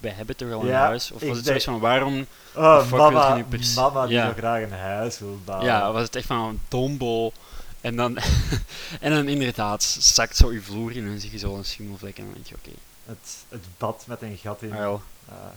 wij 0.00 0.10
hebben 0.12 0.36
toch 0.36 0.52
al 0.52 0.60
een 0.60 0.66
Ja, 0.66 0.80
huis? 0.80 1.10
Of 1.10 1.22
was 1.22 1.36
het 1.36 1.46
zoiets 1.46 1.64
van, 1.64 1.78
waarom... 1.78 2.26
Oh, 2.54 2.90
mama, 2.90 3.34
nu 3.34 3.44
pers- 3.44 3.74
mama 3.74 4.06
die 4.06 4.14
Ja. 4.16 4.26
zo 4.26 4.32
graag 4.36 4.62
een 4.62 4.72
huis 4.72 5.18
wil 5.18 5.38
bouwen. 5.44 5.66
Ja, 5.68 5.92
was 5.92 6.02
het 6.02 6.16
echt 6.16 6.26
van 6.26 6.38
een 6.48 6.60
dombol. 6.68 7.32
En 7.80 7.96
dan, 7.96 8.18
en 9.00 9.10
dan 9.12 9.28
inderdaad 9.28 9.82
zakt 9.98 10.36
zo 10.36 10.52
je 10.52 10.62
vloer 10.62 10.96
in 10.96 11.06
en 11.06 11.20
zie 11.20 11.30
je 11.30 11.38
zo 11.38 11.56
een 11.56 11.64
schimmelvlek 11.64 12.18
en 12.18 12.24
dan 12.24 12.32
denk 12.34 12.46
je, 12.46 12.54
oké, 12.54 12.70
het, 13.06 13.36
het 13.48 13.64
bad 13.78 14.04
met 14.06 14.22
een 14.22 14.36
gat 14.36 14.62
in. 14.62 14.68
I'll, 14.68 14.98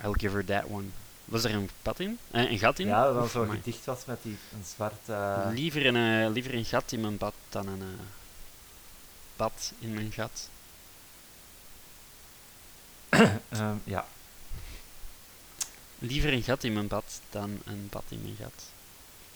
I'll 0.03 0.13
give 0.13 0.36
her 0.36 0.45
that 0.45 0.63
one. 0.69 0.84
Was 1.25 1.43
er 1.43 1.53
een 1.53 1.69
pad 1.82 1.99
in? 1.99 2.17
Eh, 2.32 2.51
een 2.51 2.59
gat 2.59 2.80
in? 2.80 2.88
ja, 2.88 3.03
dat 3.05 3.13
dan 3.13 3.28
zo 3.30 3.43
amai. 3.43 3.57
gedicht 3.57 3.86
was 3.86 4.05
met 4.05 4.17
die, 4.21 4.38
een 4.53 4.63
zwart... 4.75 4.93
eh, 5.05 5.38
liever, 5.53 5.86
een, 5.86 6.25
eh, 6.25 6.32
liever 6.34 6.53
een 6.53 6.65
gat 6.65 6.91
in 6.91 7.01
mijn 7.01 7.17
bad 7.17 7.34
dan 7.49 7.67
een 7.67 7.84
bad 9.36 9.73
in 9.80 9.93
mijn 9.93 10.11
gat. 10.11 10.49
ehm, 13.49 13.76
ja. 13.84 14.08
Liever 15.99 16.34
een 16.34 16.43
gat 16.43 16.64
in 16.64 16.74
mijn 16.74 16.88
bad 16.88 17.22
dan 17.30 17.60
een 17.66 17.88
bad 17.91 18.03
in 18.10 18.22
mijn 18.22 18.36
gat. 18.41 18.64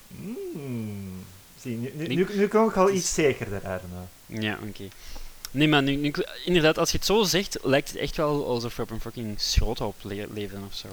Mm. 0.08 1.24
Zie, 1.60 1.76
nu, 1.76 1.92
nu, 1.94 2.04
Ik- 2.04 2.28
nu, 2.28 2.36
nu 2.36 2.48
kom 2.48 2.68
ik 2.68 2.76
al 2.76 2.90
iets 2.90 3.14
zekerder, 3.14 3.62
Arno. 3.66 4.08
Ja, 4.26 4.58
oké. 4.68 4.88
Nee, 5.50 5.68
maar 5.68 5.82
nu, 5.82 5.96
nu- 5.96 6.12
inderdaad, 6.44 6.78
als 6.78 6.90
je 6.90 6.96
het 6.96 7.06
zo 7.06 7.22
zegt, 7.22 7.58
lijkt 7.62 7.88
het 7.88 7.96
echt 7.98 8.16
wel 8.16 8.46
alsof 8.46 8.76
we 8.76 8.82
op 8.82 8.90
een 8.90 9.00
fucking 9.00 9.40
schroothoop 9.40 9.94
le 10.02 10.26
leven 10.32 10.64
of 10.66 10.74
zo. 10.74 10.88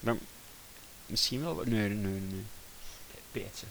Ja, 0.00 0.14
Misschien 1.06 1.42
wel. 1.42 1.54
Nee, 1.64 1.88
nee, 1.88 1.88
nee. 1.88 2.20
nee. 2.20 2.44
beetje. 3.32 3.66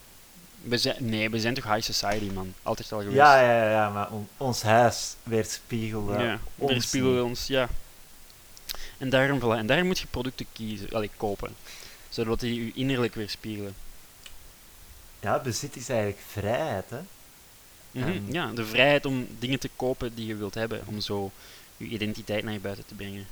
We 0.62 0.78
zijn, 0.78 0.96
nee, 1.00 1.30
we 1.30 1.40
zijn 1.40 1.54
toch 1.54 1.64
high 1.64 1.82
society, 1.92 2.32
man. 2.34 2.54
Altijd 2.64 2.92
al 2.92 2.98
geweest. 3.00 3.18
Ja, 3.18 3.42
ja, 3.42 3.64
ja, 3.64 3.72
ja, 3.72 3.90
maar 3.90 4.12
on- 4.12 4.28
ons 4.38 4.62
huis 4.62 5.16
weerspiegelde 5.24 6.24
ja. 6.24 6.40
ons 6.58 6.72
Daar 6.72 6.82
spiegelen 6.82 7.16
we 7.16 7.22
niet. 7.22 7.30
ons, 7.30 7.48
ja. 7.48 7.70
En 9.04 9.10
daarom, 9.10 9.40
voilà, 9.40 9.58
en 9.58 9.66
daarom 9.66 9.88
moet 9.88 10.00
je 10.00 10.08
producten 10.08 10.46
kiezen, 10.54 10.90
allee, 10.92 11.10
kopen. 11.18 11.56
Zodat 12.10 12.40
die 12.40 12.66
je 12.66 12.72
innerlijk 12.74 13.16
weerspiegelen. 13.16 13.76
Ja, 15.20 15.40
bezit 15.40 15.76
is 15.76 15.90
eigenlijk 15.90 16.20
vrijheid, 16.28 16.90
hè. 16.90 17.00
Mhm, 17.92 18.32
Ja, 18.32 18.52
de 18.52 18.66
vrijheid 18.66 19.06
om 19.06 19.28
dingen 19.40 19.60
te 19.60 19.70
kopen 19.76 20.16
die 20.16 20.26
je 20.26 20.36
wilt 20.36 20.54
hebben. 20.54 20.82
Om 20.86 21.02
zo 21.02 21.32
je 21.78 21.86
identiteit 21.86 22.44
naar 22.44 22.54
je 22.54 22.60
buiten 22.60 22.86
te 22.86 22.94
brengen. 22.94 23.28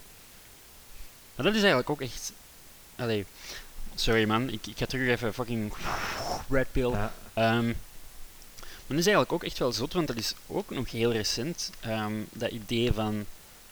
Maar 1.36 1.45
dat 1.45 1.53
is 1.55 1.59
eigenlijk 1.61 1.89
ook 1.89 2.01
echt... 2.01 2.34
Allee, 2.95 3.26
sorry 3.95 4.26
man, 4.26 4.49
ik, 4.49 4.67
ik 4.67 4.78
ga 4.78 4.86
terug 4.86 5.07
even 5.09 5.34
fucking 5.34 5.74
red 6.49 6.72
pill. 6.72 6.89
Ja. 6.89 7.13
Ehm, 7.34 7.65
maar 8.55 8.88
dat 8.88 8.97
is 8.99 9.05
eigenlijk 9.05 9.32
ook 9.32 9.43
echt 9.43 9.57
wel 9.57 9.72
zot, 9.72 9.93
want 9.93 10.07
dat 10.07 10.17
is 10.17 10.34
ook 10.47 10.69
nog 10.69 10.91
heel 10.91 11.11
recent. 11.11 11.72
ehm, 11.80 12.13
dat 12.32 12.51
idee 12.51 12.91
van 12.93 13.26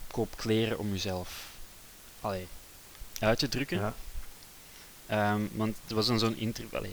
koop 0.08 0.38
kleren 0.38 0.80
om 0.80 0.92
jezelf 0.92 1.49
allee, 2.22 2.48
uit 3.20 3.40
te 3.40 3.48
drukken. 3.48 3.80
Ja. 3.80 3.94
Ehm, 5.06 5.42
want 5.52 5.78
er 5.88 5.96
was 5.96 6.08
dan 6.08 6.20
zo'n 6.20 6.38
interview, 6.38 6.86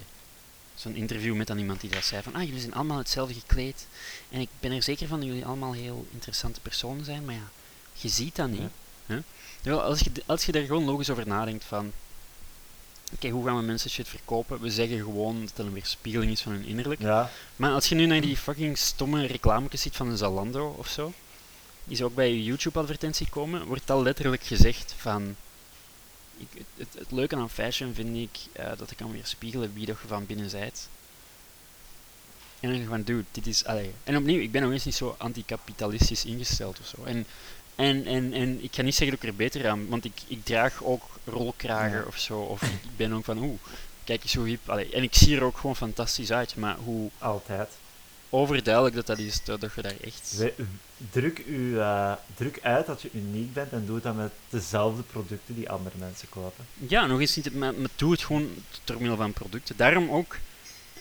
zo'n 0.74 0.94
interview 0.94 1.34
met 1.34 1.46
dan 1.46 1.58
iemand 1.58 1.80
die 1.80 1.90
dat 1.90 2.04
zei 2.04 2.22
van, 2.22 2.34
ah, 2.34 2.42
jullie 2.42 2.60
zijn 2.60 2.74
allemaal 2.74 2.98
hetzelfde 2.98 3.34
gekleed. 3.34 3.86
En 4.28 4.40
ik 4.40 4.48
ben 4.60 4.72
er 4.72 4.82
zeker 4.82 5.08
van 5.08 5.18
dat 5.18 5.28
jullie 5.28 5.46
allemaal 5.46 5.72
heel 5.72 6.06
interessante 6.10 6.60
personen 6.60 7.04
zijn, 7.04 7.24
maar 7.24 7.34
ja, 7.34 7.48
je 7.92 8.08
ziet 8.08 8.36
dat 8.36 8.48
niet. 8.48 8.70
Ja. 9.06 9.22
Terwijl 9.60 9.82
als 9.82 10.00
je, 10.00 10.10
als 10.26 10.44
je 10.44 10.52
daar 10.52 10.64
gewoon 10.64 10.84
logisch 10.84 11.10
over 11.10 11.26
nadenkt 11.26 11.64
van, 11.64 11.92
oké, 13.14 13.28
hoe 13.28 13.46
gaan 13.46 13.56
we 13.56 13.62
mensen 13.62 13.90
shit 13.90 14.08
verkopen? 14.08 14.60
We 14.60 14.70
zeggen 14.70 14.98
gewoon 14.98 15.40
dat 15.40 15.48
het 15.48 15.58
een 15.58 15.72
weerspiegeling 15.72 16.32
is 16.32 16.40
van 16.40 16.52
hun 16.52 16.64
innerlijk. 16.64 17.00
ja, 17.00 17.30
Maar 17.56 17.70
als 17.70 17.88
je 17.88 17.94
nu 17.94 18.06
naar 18.06 18.20
die 18.20 18.36
fucking 18.36 18.78
stomme 18.78 19.26
reclametjes 19.26 19.80
ziet 19.80 19.96
van 19.96 20.08
een 20.08 20.16
Zalando 20.16 20.74
of 20.78 20.88
zo, 20.88 21.12
die 21.86 21.96
ze 21.96 22.04
ook 22.04 22.14
bij 22.14 22.30
je 22.30 22.44
YouTube-advertentie 22.44 23.28
komen, 23.28 23.64
wordt 23.66 23.90
al 23.90 24.02
letterlijk 24.02 24.42
gezegd 24.44 24.94
van... 24.96 25.36
Ik, 26.38 26.46
het, 26.54 26.66
het, 26.76 26.88
het 26.98 27.10
leuke 27.12 27.36
aan 27.36 27.50
fashion 27.50 27.94
vind 27.94 28.16
ik 28.16 28.38
eh, 28.52 28.70
dat 28.78 28.90
ik 28.90 28.96
kan 28.96 29.12
weerspiegelen 29.12 29.72
wie 29.74 29.86
dat 29.86 29.96
je 30.02 30.08
van 30.08 30.26
binnen 30.26 30.50
zijt. 30.50 30.88
En 32.60 32.72
dan 32.72 32.86
van, 32.88 33.02
dude, 33.02 33.24
dit 33.30 33.46
is... 33.46 33.64
Allee. 33.64 33.90
En 34.04 34.16
opnieuw, 34.16 34.40
ik 34.40 34.50
ben 34.52 34.62
nog 34.62 34.72
eens 34.72 34.84
niet 34.84 34.94
zo 34.94 35.14
anticapitalistisch 35.18 36.24
ingesteld 36.24 36.78
of 36.80 36.86
zo. 36.86 37.04
En, 37.04 37.26
en, 37.74 38.06
en, 38.06 38.32
en 38.32 38.62
ik 38.64 38.74
ga 38.74 38.82
niet 38.82 38.94
zeggen 38.94 39.16
dat 39.16 39.22
ik 39.24 39.30
er 39.30 39.36
beter 39.36 39.68
aan... 39.68 39.88
Want 39.88 40.04
ik, 40.04 40.12
ik 40.26 40.44
draag 40.44 40.84
ook 40.84 41.02
rolkragen 41.24 41.98
Ja. 41.98 42.04
of 42.06 42.18
zo. 42.18 42.38
Of 42.40 42.62
ik 42.62 42.96
ben 42.96 43.12
ook 43.12 43.24
van, 43.24 43.38
oeh, 43.38 43.60
kijk 44.04 44.22
eens 44.22 44.34
hoe 44.34 44.48
hip... 44.48 44.68
Allee, 44.70 44.90
en 44.90 45.02
ik 45.02 45.14
zie 45.14 45.36
er 45.36 45.42
ook 45.42 45.56
gewoon 45.58 45.76
fantastisch 45.76 46.32
uit. 46.32 46.56
Maar 46.56 46.76
hoe 46.76 47.10
altijd. 47.18 47.68
overduidelijk 48.30 48.94
dat 48.94 49.06
dat 49.06 49.18
is, 49.18 49.44
dat, 49.44 49.60
dat 49.60 49.74
je 49.74 49.82
daar 49.82 50.00
echt... 50.00 50.36
We- 50.36 50.54
druk, 51.10 51.42
u, 51.46 51.78
eh, 51.78 52.12
druk 52.36 52.58
uit 52.62 52.86
dat 52.86 53.02
je 53.02 53.08
uniek 53.12 53.52
bent 53.52 53.72
en 53.72 53.86
doe 53.86 54.00
dat 54.00 54.16
met 54.16 54.30
dezelfde 54.50 55.02
producten 55.02 55.54
die 55.54 55.70
andere 55.70 55.96
mensen 55.98 56.28
kopen. 56.28 56.64
Ja, 56.88 57.06
nog 57.06 57.20
eens 57.20 57.36
niet, 57.36 57.54
maar, 57.54 57.74
maar 57.74 57.88
doe 57.96 58.12
het 58.12 58.22
gewoon 58.24 58.48
door 58.84 58.96
middel 58.98 59.16
van 59.16 59.32
producten. 59.32 59.76
Daarom 59.76 60.10
ook, 60.10 60.36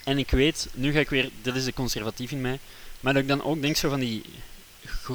en 0.04 0.18
ik 0.18 0.30
weet, 0.32 0.68
nu 0.74 0.92
ga 0.92 1.00
ik 1.00 1.10
weer, 1.10 1.30
dit 1.42 1.56
is 1.56 1.64
de 1.66 1.74
conservatief 1.74 2.32
in 2.32 2.42
mij, 2.42 2.60
maar 3.00 3.14
dat 3.14 3.22
ik 3.22 3.28
dan 3.28 3.44
ook 3.44 3.62
denk 3.62 3.76
zo 3.76 3.90
van 3.90 4.00
die 4.00 4.24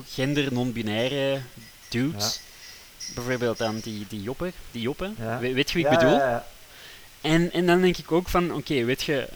gender 0.09 0.53
non-binaire 0.53 1.41
dudes, 1.89 2.41
bijvoorbeeld 3.14 3.62
aan 3.62 3.78
die, 3.78 4.07
die 4.09 4.22
joppen, 4.22 4.53
die 4.70 4.83
joppen, 4.83 5.14
Ja. 5.18 5.39
We- 5.39 5.53
weet 5.53 5.70
je 5.70 5.74
wie 5.76 5.85
ik 5.87 5.93
Ja, 5.93 5.99
bedoel? 5.99 6.16
ja, 6.16 6.31
ja. 6.31 6.47
En, 7.20 7.53
en 7.53 7.66
dan 7.66 7.81
denk 7.81 7.97
ik 7.97 8.12
ook 8.12 8.28
van, 8.28 8.53
oké, 8.55 8.85
weet 8.85 9.03
je, 9.03 9.28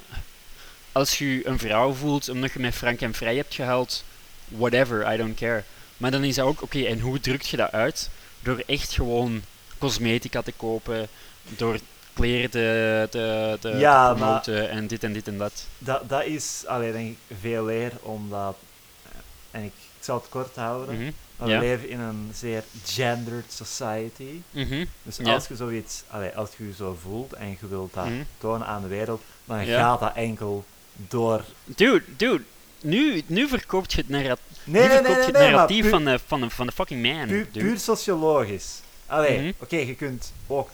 als 0.92 1.18
je 1.18 1.34
je 1.36 1.46
een 1.46 1.58
vrouw 1.58 1.92
voelt 1.92 2.28
omdat 2.28 2.52
je 2.52 2.58
met 2.58 2.74
Frank 2.74 3.00
en 3.00 3.14
Vrij 3.14 3.36
hebt 3.36 3.54
gehaald, 3.54 4.04
whatever, 4.48 5.12
I 5.12 5.16
don't 5.16 5.36
care. 5.36 5.62
Maar 5.96 6.10
dan 6.10 6.24
is 6.24 6.34
dat 6.34 6.46
ook, 6.46 6.62
oké, 6.62 6.82
en 6.84 7.00
hoe 7.00 7.20
drukt 7.20 7.48
je 7.48 7.56
dat 7.56 7.72
uit? 7.72 8.10
Door 8.42 8.62
echt 8.66 8.92
gewoon 8.92 9.42
cosmetica 9.78 10.42
te 10.42 10.52
kopen, 10.56 11.08
door 11.42 11.78
kleren 12.12 12.50
te, 12.50 13.06
te, 13.10 13.56
te, 13.60 13.68
Ja, 13.68 14.12
te 14.14 14.18
maar- 14.20 14.40
promoten 14.40 14.70
en 14.70 14.86
dit 14.86 15.04
en 15.04 15.12
dit 15.12 15.28
en 15.28 15.38
dat. 15.38 15.66
Dat, 15.78 16.08
dat 16.08 16.24
is 16.24 16.62
alleen 16.66 16.92
denk 16.92 17.10
ik 17.10 17.36
veel 17.40 17.70
eer 17.70 17.92
omdat, 18.02 18.56
eh, 19.02 19.10
en 19.50 19.62
ik, 19.64 19.72
ik 19.98 20.04
zal 20.10 20.16
het 20.16 20.28
kort 20.28 20.56
houden, 20.56 20.94
Mhm, 20.94 21.10
we 21.36 21.46
ja. 21.50 21.58
leven 21.60 21.88
in 21.88 22.00
een 22.00 22.30
zeer 22.34 22.64
gendered 22.84 23.52
society. 23.52 24.40
mhm, 24.50 24.84
Dus 25.02 25.16
Ja. 25.16 25.32
als 25.34 25.48
je 25.48 25.56
zoiets, 25.56 26.02
allee, 26.08 26.30
als 26.36 26.50
je 26.56 26.66
je 26.66 26.74
zo 26.74 26.98
voelt 27.02 27.32
en 27.32 27.48
je 27.60 27.68
wilt 27.68 27.94
dat 27.94 28.04
mhm. 28.04 28.22
tonen 28.38 28.66
aan 28.66 28.82
de 28.82 28.88
wereld, 28.88 29.22
dan 29.44 29.66
gaat 29.66 30.00
dat 30.00 30.14
enkel 30.14 30.64
door. 30.94 31.44
Dude, 31.64 32.02
dude, 32.16 32.42
nu, 32.84 33.22
nu 33.26 33.48
verkoopt 33.48 33.92
je 33.92 33.98
het, 33.98 34.08
Nee, 34.08 34.22
nu 34.22 34.32
nee, 34.64 34.88
nee, 34.88 35.30
narratief 35.32 35.80
puur, 35.80 35.90
van, 35.90 36.04
de, 36.04 36.18
van, 36.26 36.40
de, 36.40 36.50
van 36.50 36.66
de 36.66 36.72
fucking 36.72 37.02
man. 37.02 37.26
puur, 37.26 37.46
puur 37.46 37.78
sociologisch. 37.78 38.80
Allee, 39.06 39.38
Mhm. 39.40 39.52
oké, 39.58 39.76
je 39.76 39.94
kunt 39.94 40.32
ook 40.46 40.70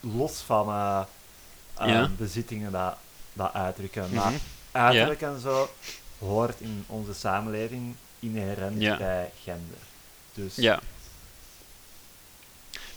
los 0.00 0.32
van 0.46 0.66
Ja. 1.78 2.10
bezittingen 2.16 2.72
dat, 2.72 2.96
dat 3.32 3.52
uitdrukken, 3.52 4.04
Mhm. 4.10 4.14
maar 4.14 4.32
uiterlijk 4.72 5.22
en 5.22 5.40
zo 5.40 5.70
hoort 6.18 6.60
in 6.60 6.84
onze 6.86 7.14
samenleving 7.14 7.94
inherent 8.18 8.80
Ja. 8.82 8.96
bij 8.96 9.30
gender. 9.44 9.78
Dus 10.34 10.54
Ja. 10.56 10.80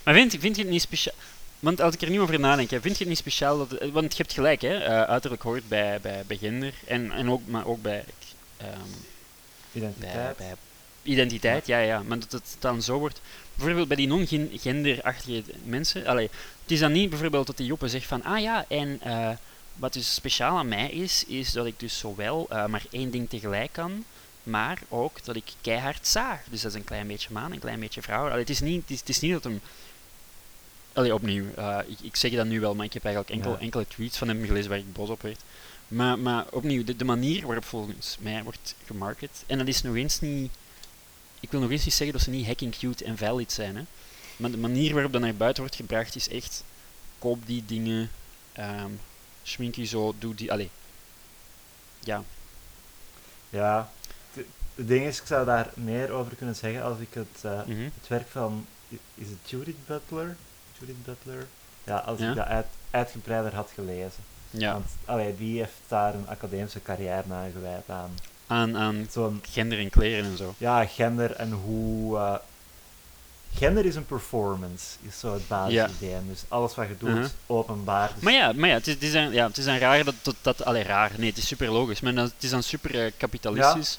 Maar 0.02 0.14
vind, 0.14 0.36
vind 0.40 0.56
je 0.56 0.62
het 0.62 0.70
niet 0.70 0.82
speciaal? 0.82 1.14
Want 1.60 1.80
als 1.80 1.94
ik 1.94 2.02
er 2.02 2.10
niet 2.10 2.18
over 2.18 2.40
nadenk, 2.40 2.70
hè, 2.70 2.80
vind 2.80 2.94
je 2.94 3.00
het 3.00 3.08
niet 3.08 3.18
speciaal 3.18 3.58
dat... 3.58 3.90
Want 3.90 4.16
je 4.16 4.22
hebt 4.22 4.34
gelijk, 4.34 4.60
hè. 4.60 4.76
eh, 4.76 5.02
uiterlijk 5.02 5.42
hoort 5.42 5.68
bij, 5.68 6.00
bij, 6.00 6.22
bij 6.26 6.36
gender. 6.36 6.74
En, 6.86 7.12
en 7.12 7.30
ook, 7.30 7.46
maar 7.46 7.66
ook 7.66 7.82
bij, 7.82 8.04
ehm, 8.56 8.70
identiteit. 9.72 10.36
bij 10.36 10.54
identiteit, 11.02 11.66
ja, 11.66 11.78
ja. 11.78 12.02
Maar 12.02 12.18
dat 12.18 12.32
het 12.32 12.56
dan 12.58 12.82
zo 12.82 12.98
wordt... 12.98 13.20
Bijvoorbeeld 13.54 13.88
bij 13.88 13.96
die 13.96 14.06
non-genderachtige 14.06 15.42
mensen... 15.64 16.06
Allee, 16.06 16.30
het 16.62 16.70
is 16.70 16.80
dan 16.80 16.92
niet 16.92 17.10
bijvoorbeeld 17.10 17.46
dat 17.46 17.56
die 17.56 17.66
Joppe 17.66 17.88
zegt 17.88 18.06
van... 18.06 18.22
Ah 18.22 18.40
ja, 18.40 18.64
en 18.68 19.00
eh, 19.02 19.30
wat 19.74 19.92
dus 19.92 20.14
speciaal 20.14 20.58
aan 20.58 20.68
mij 20.68 20.90
is, 20.90 21.24
is 21.24 21.52
dat 21.52 21.66
ik 21.66 21.80
dus 21.80 21.98
zowel 21.98 22.46
eh, 22.50 22.66
maar 22.66 22.84
één 22.90 23.10
ding 23.10 23.28
tegelijk 23.28 23.72
kan... 23.72 24.04
Maar 24.46 24.78
ook 24.88 25.24
dat 25.24 25.36
ik 25.36 25.52
keihard 25.60 26.06
zaag. 26.06 26.40
Dus 26.50 26.60
dat 26.60 26.70
is 26.70 26.78
een 26.78 26.84
klein 26.84 27.06
beetje 27.06 27.28
man, 27.32 27.52
een 27.52 27.58
klein 27.58 27.80
beetje 27.80 28.02
vrouw. 28.02 28.26
Allee, 28.26 28.40
het, 28.40 28.50
is 28.50 28.60
niet, 28.60 28.82
het, 28.82 28.90
is, 28.90 28.98
het 28.98 29.08
is 29.08 29.20
niet 29.20 29.32
dat 29.32 29.44
hem... 29.44 29.60
Allee, 30.96 31.14
opnieuw. 31.14 31.44
eh, 31.56 31.78
ik, 31.86 31.98
ik 32.00 32.16
zeg 32.16 32.32
dat 32.32 32.46
nu 32.46 32.60
wel, 32.60 32.74
maar 32.74 32.84
ik 32.84 32.92
heb 32.92 33.04
eigenlijk 33.04 33.34
enkel, 33.34 33.52
Ja. 33.52 33.58
enkele 33.58 33.86
tweets 33.88 34.18
van 34.18 34.28
hem 34.28 34.44
gelezen 34.44 34.70
waar 34.70 34.78
ik 34.78 34.92
boos 34.92 35.08
op 35.08 35.22
werd. 35.22 35.40
Maar, 35.88 36.18
maar 36.18 36.46
opnieuw, 36.50 36.84
de, 36.84 36.96
de 36.96 37.04
manier 37.04 37.46
waarop 37.46 37.64
volgens 37.64 38.16
mij 38.20 38.42
wordt 38.42 38.74
gemarket... 38.86 39.44
En 39.46 39.58
dat 39.58 39.66
is 39.66 39.82
nog 39.82 39.94
eens 39.94 40.20
niet... 40.20 40.52
Ik 41.40 41.50
wil 41.50 41.60
nog 41.60 41.70
eens 41.70 41.84
niet 41.84 41.94
zeggen 41.94 42.16
dat 42.16 42.24
ze 42.24 42.30
niet 42.30 42.46
hacking 42.46 42.76
cute 42.78 43.04
en 43.04 43.18
valid 43.18 43.52
zijn, 43.52 43.76
hè. 43.76 43.82
Maar 44.36 44.50
de 44.50 44.56
manier 44.56 44.92
waarop 44.92 45.12
dat 45.12 45.20
naar 45.20 45.34
buiten 45.34 45.62
wordt 45.62 45.76
gebracht 45.78 46.16
is 46.16 46.28
echt... 46.28 46.64
Koop 47.18 47.46
die 47.46 47.64
dingen... 47.66 48.10
ehm 48.52 48.90
schmink 49.42 49.74
je 49.74 49.84
zo, 49.84 50.14
doe 50.18 50.34
die... 50.34 50.52
Allee. 50.52 50.70
Ja. 52.00 52.24
Ja, 53.50 53.90
het 54.74 54.88
ding 54.88 55.04
is, 55.06 55.20
ik 55.20 55.26
zou 55.26 55.44
daar 55.46 55.70
meer 55.74 56.10
over 56.10 56.36
kunnen 56.36 56.56
zeggen 56.56 56.82
als 56.82 56.98
ik 56.98 57.14
het, 57.14 57.42
eh, 57.42 57.64
mhm. 57.66 57.88
het 58.00 58.08
werk 58.08 58.28
van, 58.28 58.66
is 59.14 59.28
het 59.28 59.50
Judith 59.50 59.86
Butler? 59.86 60.36
Judith 60.78 61.04
Butler? 61.04 61.46
Ja, 61.84 61.96
als 61.96 62.18
Ja. 62.18 62.30
ik 62.30 62.36
dat 62.36 62.46
uit, 62.46 62.66
uitgebreider 62.90 63.54
had 63.54 63.70
gelezen. 63.74 64.22
Ja. 64.50 64.72
Want 64.72 64.86
allee, 65.04 65.36
die 65.36 65.58
heeft 65.58 65.72
daar 65.88 66.14
een 66.14 66.28
academische 66.28 66.82
carrière 66.82 67.22
aan 67.30 67.50
gewijd 67.52 67.82
aan 67.88 68.10
Aan, 68.46 68.76
aan 68.76 69.06
zo'n 69.10 69.42
gender 69.50 69.78
en 69.78 69.90
kleren 69.90 70.24
en 70.24 70.36
zo. 70.36 70.54
ja, 70.58 70.86
gender 70.86 71.32
en 71.32 71.52
hoe. 71.52 72.16
eh, 72.18 72.34
gender 73.54 73.84
is 73.84 73.94
een 73.94 74.06
performance, 74.06 74.84
is 75.08 75.18
zo 75.18 75.32
het 75.32 75.48
basisidee. 75.48 76.16
Dus 76.28 76.42
alles 76.48 76.74
wat 76.74 76.88
je 76.88 76.96
doet, 76.98 77.08
Uh-huh. 77.08 77.28
openbaar. 77.46 78.10
Dus 78.14 78.22
Maar 78.22 78.32
ja, 78.32 78.52
maar 78.52 78.68
ja, 78.68 78.74
het, 78.74 78.86
is, 78.86 78.94
het, 78.94 79.02
is 79.02 79.12
dan, 79.12 79.32
ja, 79.32 79.46
het 79.46 79.56
is 79.58 79.64
dan 79.64 79.76
raar 79.78 80.04
dat, 80.04 80.14
dat, 80.22 80.34
dat 80.42 80.64
allee, 80.64 80.82
raar, 80.82 81.12
nee, 81.16 81.28
het 81.28 81.38
is 81.38 81.46
super 81.46 81.70
logisch, 81.72 82.00
maar 82.00 82.14
het 82.14 82.32
is 82.38 82.50
dan 82.50 82.62
super 82.62 83.04
eh, 83.04 83.12
kapitalistisch. 83.16 83.98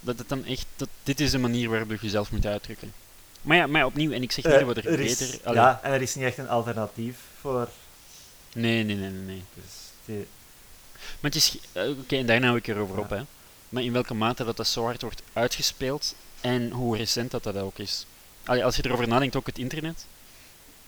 Dat 0.00 0.18
het 0.18 0.28
dan 0.28 0.44
echt, 0.44 0.66
dat, 0.76 0.88
dit 1.02 1.20
is 1.20 1.30
de 1.30 1.38
manier 1.38 1.68
waarop 1.70 1.90
je 1.90 1.98
jezelf 2.00 2.30
moet 2.32 2.46
uitdrukken. 2.46 2.92
Maar 3.46 3.56
ja, 3.56 3.66
maar 3.66 3.84
opnieuw, 3.84 4.12
en 4.12 4.22
ik 4.22 4.32
zeg 4.32 4.44
niet 4.44 4.54
eh, 4.54 4.66
dat 4.66 4.74
we 4.74 4.82
er, 4.82 4.92
er 4.92 5.00
is, 5.00 5.18
beter... 5.18 5.40
allee, 5.44 5.60
ja, 5.60 5.80
en 5.82 5.92
er 5.92 6.02
is 6.02 6.14
niet 6.14 6.24
echt 6.24 6.38
een 6.38 6.48
alternatief 6.48 7.16
voor. 7.40 7.68
Nee, 8.52 8.84
nee, 8.84 8.96
nee, 8.96 9.10
nee. 9.10 9.22
nee. 9.24 9.42
Dus 9.54 9.72
die, 10.04 10.26
Maar 11.20 11.30
het 11.30 11.34
is, 11.34 11.58
eh, 11.72 11.88
oké, 11.88 12.16
en 12.16 12.26
daarna 12.26 12.46
hou 12.46 12.58
ik 12.58 12.66
erover 12.66 12.96
Ja. 12.96 13.00
op, 13.02 13.10
hè. 13.10 13.22
Maar 13.68 13.82
in 13.82 13.92
welke 13.92 14.14
mate 14.14 14.44
dat 14.44 14.56
dat 14.56 14.66
zo 14.66 14.84
hard 14.84 15.02
wordt 15.02 15.22
uitgespeeld 15.32 16.14
en 16.40 16.70
hoe 16.70 16.96
recent 16.96 17.30
dat 17.30 17.42
dat 17.42 17.56
ook 17.56 17.78
is. 17.78 18.06
Allee, 18.44 18.64
als 18.64 18.76
je 18.76 18.84
erover 18.84 19.08
nadenkt, 19.08 19.36
ook 19.36 19.46
het 19.46 19.58
internet. 19.58 20.06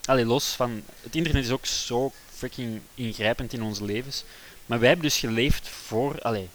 Allee, 0.05 0.25
los 0.25 0.49
van... 0.49 0.83
Het 1.01 1.17
internet 1.17 1.45
is 1.45 1.51
ook 1.51 1.67
zo 1.67 2.13
freaking 2.35 2.81
ingrijpend 2.95 3.53
in 3.53 3.63
onze 3.63 3.85
levens. 3.85 4.25
Maar 4.67 4.79
wij 4.79 4.89
hebben 4.89 5.07
dus 5.07 5.19
geleefd 5.19 5.69
voor... 5.69 6.21
Allee, 6.23 6.49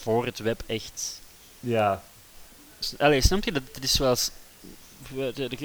voor 0.00 0.24
het 0.26 0.38
web 0.38 0.62
echt... 0.66 1.20
ja, 1.60 2.02
Allee, 2.98 3.20
snap 3.20 3.44
je? 3.44 3.52
Dat 3.52 3.62
het 3.72 3.84
is 3.84 3.92
zoals 3.92 4.30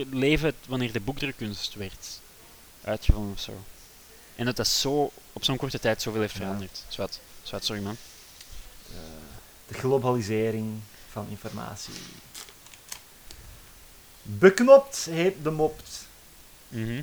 leven 0.10 0.54
wanneer 0.68 0.91
de 0.91 1.00
boekdrukkunst 1.00 1.74
werd 1.76 2.20
uitgevonden 2.84 3.34
of 3.34 3.39
zo. 3.39 3.64
En 4.36 4.46
dat 4.46 4.56
dat 4.56 4.68
zo 4.68 5.12
op 5.34 5.44
zo'n 5.44 5.58
korte 5.58 5.80
tijd 5.80 6.02
zoveel 6.02 6.22
heeft 6.22 6.34
Ja. 6.34 6.39
veranderd. 6.39 6.84
Zwat, 6.88 7.20
zwat, 7.44 7.66
sorry 7.66 7.82
man. 7.82 7.98
Eh, 8.89 8.96
de 9.68 9.74
globalisering 9.74 10.80
van 11.12 11.28
informatie. 11.30 11.94
Beknopt 14.22 15.06
heet 15.10 15.44
de 15.44 15.52
mopt. 15.52 16.08
Mhm. 16.68 17.02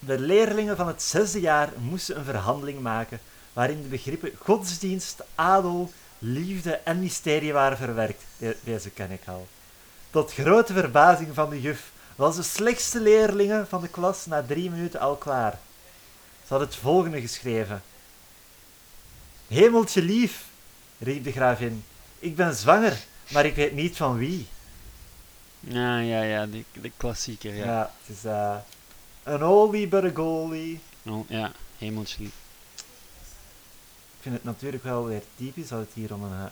De 0.00 0.18
leerlingen 0.18 0.76
van 0.76 0.86
het 0.86 1.02
zesde 1.02 1.40
jaar 1.40 1.72
moesten 1.78 2.18
een 2.18 2.24
verhandeling 2.24 2.80
maken 2.80 3.20
waarin 3.52 3.82
de 3.82 3.88
begrippen 3.88 4.32
godsdienst, 4.38 5.20
adel, 5.34 5.92
liefde 6.18 6.70
en 6.72 6.98
mysterie 7.00 7.52
waren 7.52 7.78
verwerkt. 7.78 8.22
De- 8.38 8.56
deze 8.64 8.90
ken 8.90 9.10
ik 9.10 9.22
al. 9.26 9.48
Tot 10.10 10.32
grote 10.32 10.72
verbazing 10.72 11.34
van 11.34 11.50
de 11.50 11.60
juf 11.60 11.90
was 12.16 12.36
de 12.36 12.42
slechtste 12.42 13.00
leerlinge 13.00 13.66
van 13.68 13.80
de 13.80 13.88
klas 13.88 14.26
na 14.26 14.42
drie 14.42 14.70
minuten 14.70 15.00
al 15.00 15.16
klaar. 15.16 15.58
Ze 16.46 16.52
had 16.52 16.60
het 16.60 16.76
volgende 16.76 17.20
geschreven. 17.20 17.82
Hemeltje 19.48 20.02
lief, 20.02 20.44
riep 20.98 21.24
de 21.24 21.32
gravin. 21.32 21.84
Ik 22.18 22.36
ben 22.36 22.54
zwanger, 22.54 22.96
maar 23.28 23.46
ik 23.46 23.54
weet 23.54 23.72
niet 23.72 23.96
van 23.96 24.16
wie. 24.16 24.46
Ja, 25.60 25.98
ja, 25.98 26.22
ja, 26.22 26.46
de, 26.46 26.64
de 26.72 26.90
klassieker, 26.96 27.54
ja. 27.54 27.64
Ja, 27.64 27.92
het 28.04 28.16
is 28.16 28.24
eh, 28.24 28.56
een 29.22 29.44
oldie 29.44 29.88
but 29.88 30.04
a 30.04 30.10
goalie. 30.14 30.80
Oh, 31.02 31.28
ja, 31.28 31.52
hemeltje 31.78 32.22
lief. 32.22 32.34
Ik 34.16 34.20
vind 34.20 34.34
het 34.34 34.44
natuurlijk 34.44 34.84
wel 34.84 35.04
weer 35.04 35.22
typisch 35.36 35.68
dat 35.68 35.78
het 35.78 35.90
hier 35.94 36.14
om 36.14 36.22
een, 36.22 36.48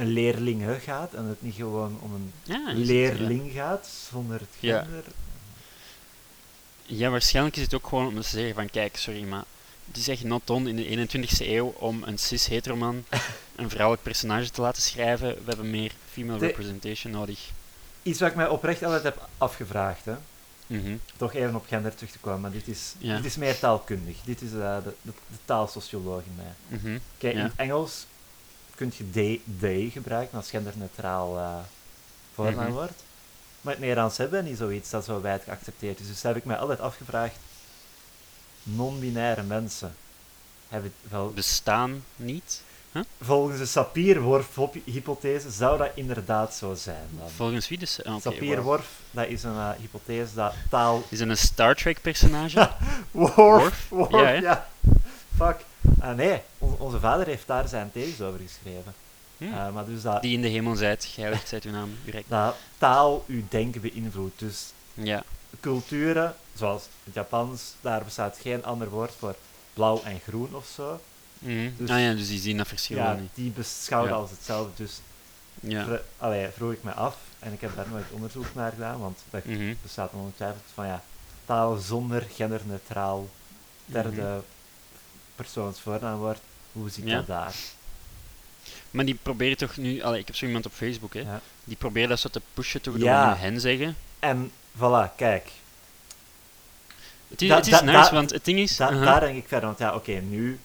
een 0.00 0.12
leerling 0.12 0.62
hè, 0.62 0.78
gaat 0.78 1.14
en 1.14 1.24
het 1.24 1.42
niet 1.42 1.54
gewoon 1.54 1.98
om 2.00 2.14
een 2.14 2.32
Ja, 2.42 2.68
is 2.70 2.76
het, 2.78 2.86
leerling 2.86 3.52
gaat 3.52 3.88
zonder 4.10 4.40
het 4.40 4.48
gender. 4.60 5.04
Ja. 6.86 6.96
ja, 6.96 7.10
waarschijnlijk 7.10 7.56
is 7.56 7.62
het 7.62 7.74
ook 7.74 7.86
gewoon 7.86 8.06
om 8.06 8.20
te 8.20 8.28
zeggen 8.28 8.54
van, 8.54 8.70
kijk, 8.70 8.96
sorry, 8.96 9.22
maar 9.22 9.44
het 9.86 9.96
is 9.96 10.08
echt 10.08 10.24
not 10.24 10.42
done 10.44 10.68
in 10.74 10.76
de 10.76 11.08
21ste 11.08 11.46
eeuw 11.46 11.66
om 11.78 12.02
een 12.02 12.18
cis-heteroman 12.18 13.04
een 13.56 13.70
vrouwelijk 13.70 14.02
personage 14.02 14.50
te 14.50 14.60
laten 14.60 14.82
schrijven. 14.82 15.28
We 15.28 15.42
hebben 15.46 15.70
meer 15.70 15.92
female 16.12 16.38
De- 16.38 16.46
representation 16.46 17.12
nodig. 17.12 17.50
Iets 18.02 18.20
wat 18.20 18.30
ik 18.30 18.36
mij 18.36 18.48
oprecht 18.48 18.82
altijd 18.82 19.02
heb 19.02 19.28
afgevraagd. 19.38 20.04
Hè. 20.04 20.14
Mhm. 20.66 20.96
Toch 21.16 21.34
even 21.34 21.54
op 21.54 21.66
gender 21.68 21.94
terug 21.94 22.10
te 22.10 22.18
komen, 22.18 22.40
maar 22.40 22.50
dit 22.50 22.68
is, 22.68 22.94
dit 22.98 23.24
is 23.24 23.36
meer 23.36 23.58
taalkundig. 23.58 24.16
Dit 24.24 24.42
is 24.42 24.52
eh, 24.52 24.76
de, 24.84 24.92
de, 25.02 25.10
de 25.30 25.36
taalsocioloog 25.44 26.22
in 26.24 26.34
mij. 26.36 26.78
Mhm. 26.78 26.98
Kijk, 27.18 27.34
in 27.34 27.52
Engels 27.56 28.06
kun 28.78 28.92
je 28.96 29.10
they, 29.10 29.40
they 29.60 29.90
gebruiken 29.92 30.38
als 30.38 30.50
genderneutraal 30.50 31.38
eh 31.38 31.54
voornaamwoord. 32.34 33.02
Maar 33.60 33.74
in 33.74 33.78
het 33.78 33.88
Nederlands 33.88 34.16
hebben 34.16 34.44
niet 34.44 34.56
zoiets 34.56 34.90
dat 34.90 35.04
zo 35.04 35.20
wijd 35.20 35.42
geaccepteerd 35.42 36.00
is. 36.00 36.06
Dus 36.06 36.22
heb 36.22 36.36
ik 36.36 36.44
mij 36.44 36.56
altijd 36.56 36.80
afgevraagd, 36.80 37.36
non-binaire 38.62 39.42
mensen 39.42 39.94
hebben 40.68 40.92
wel... 41.08 41.30
Bestaan 41.30 42.04
niet. 42.16 42.62
Volgens 43.20 43.58
de 43.58 43.66
Sapir-Whorf-hypothese 43.66 45.50
zou 45.50 45.78
dat 45.78 45.90
inderdaad 45.94 46.54
zo 46.54 46.74
zijn. 46.74 47.08
Dan. 47.18 47.30
Volgens 47.30 47.68
wie 47.68 47.78
dus? 47.78 48.04
Ah. 48.04 48.20
Sapir-Whorf, 48.20 48.88
dat 49.10 49.26
is 49.26 49.42
een 49.42 49.56
eh, 49.56 49.70
hypothese 49.80 50.34
dat 50.34 50.54
taal... 50.70 51.02
Is 51.08 51.20
het 51.20 51.28
een 51.28 51.36
Star 51.36 51.74
Trek 51.74 52.00
personage? 52.00 52.70
Worf, 53.10 53.34
Worf? 53.34 53.88
Worf, 53.88 54.40
Ja? 54.40 54.68
Fuck. 55.36 55.56
Ah, 56.00 56.16
nee, 56.16 56.40
on- 56.58 56.76
onze 56.78 57.00
vader 57.00 57.26
heeft 57.26 57.46
daar 57.46 57.68
zijn 57.68 57.90
thesis 57.92 58.20
over 58.20 58.40
geschreven. 58.40 58.94
Hm. 59.38 59.44
Eh, 59.44 59.70
maar 59.72 59.84
dus 59.86 60.02
dat, 60.02 60.22
Die 60.22 60.32
in 60.34 60.42
de 60.42 60.48
hemel 60.48 60.76
zijt, 60.76 61.04
geheiligd 61.04 61.48
zijt 61.48 61.64
uw 61.64 61.70
naam, 61.72 61.90
uw 62.04 62.10
rijk. 62.16 62.24
dat 62.28 62.54
taal 62.78 63.24
uw 63.26 63.42
denken 63.48 63.80
beïnvloedt. 63.80 64.38
Dus 64.38 64.72
Ja. 64.94 65.22
culturen, 65.60 66.34
zoals 66.54 66.82
het 67.04 67.14
Japans, 67.14 67.74
daar 67.80 68.04
bestaat 68.04 68.38
geen 68.42 68.64
ander 68.64 68.88
woord 68.90 69.12
voor 69.18 69.34
blauw 69.74 70.02
en 70.04 70.20
groen 70.20 70.54
of 70.54 70.66
zo. 70.74 71.00
Mhm. 71.38 71.70
Dus- 71.76 71.90
ah 71.90 72.00
ja, 72.00 72.12
dus 72.12 72.28
die 72.28 72.40
zien 72.40 72.56
dat 72.56 72.68
verschil 72.68 72.96
Ja, 72.96 73.12
niet. 73.12 73.30
die 73.34 73.50
beschouwen 73.50 74.10
Ja. 74.12 74.16
als 74.16 74.30
hetzelfde. 74.30 74.70
Dus 74.76 75.00
Ja. 75.60 76.00
allee, 76.18 76.48
vroeg 76.48 76.72
ik 76.72 76.82
me 76.82 76.92
af, 76.92 77.16
en 77.38 77.52
ik 77.52 77.60
heb 77.60 77.76
daar 77.76 77.88
nooit 77.90 78.04
onderzoek 78.10 78.46
naar 78.54 78.70
gedaan, 78.72 79.00
want 79.00 79.18
dat 79.30 79.44
Mhm. 79.44 79.74
bestaat 79.82 80.12
ongetwijfeld 80.12 80.62
van 80.74 80.86
ja, 80.86 81.02
taal 81.46 81.76
zonder 81.76 82.22
genderneutraal 82.34 83.28
derde 83.84 84.40
Mhm. 85.38 85.42
persoonsvoornaamwoord. 85.52 86.38
Hoe 86.72 86.90
zit 86.90 87.04
Ja. 87.04 87.16
dat 87.16 87.26
daar? 87.26 87.54
Maar 88.90 89.04
die 89.04 89.18
proberen 89.22 89.56
toch 89.56 89.76
nu... 89.76 90.02
Allee, 90.02 90.20
ik 90.20 90.26
heb 90.26 90.36
zo 90.36 90.46
iemand 90.46 90.66
op 90.66 90.72
Facebook, 90.72 91.14
hè. 91.14 91.20
Ja. 91.20 91.40
Die 91.64 91.76
proberen 91.76 92.08
dat 92.08 92.20
zo 92.20 92.28
te 92.28 92.40
pushen 92.54 92.80
toch 92.80 92.98
Ja. 92.98 93.26
door 93.28 93.38
hen 93.40 93.60
zeggen. 93.60 93.96
En 94.18 94.50
voilà, 94.76 95.14
kijk, 95.16 95.50
Het 97.28 97.42
is, 97.42 97.48
Da- 97.48 97.56
het 97.56 97.66
is 97.66 97.72
da- 97.72 97.80
nice, 97.80 97.98
da- 98.08 98.12
want 98.12 98.30
het 98.30 98.44
ding 98.44 98.58
is... 98.58 98.76
da- 98.76 98.90
daar 98.90 99.20
denk 99.20 99.36
ik 99.36 99.48
verder. 99.48 99.66
Want 99.66 99.78
ja, 99.78 99.94
oké, 99.94 100.12
nu 100.12 100.58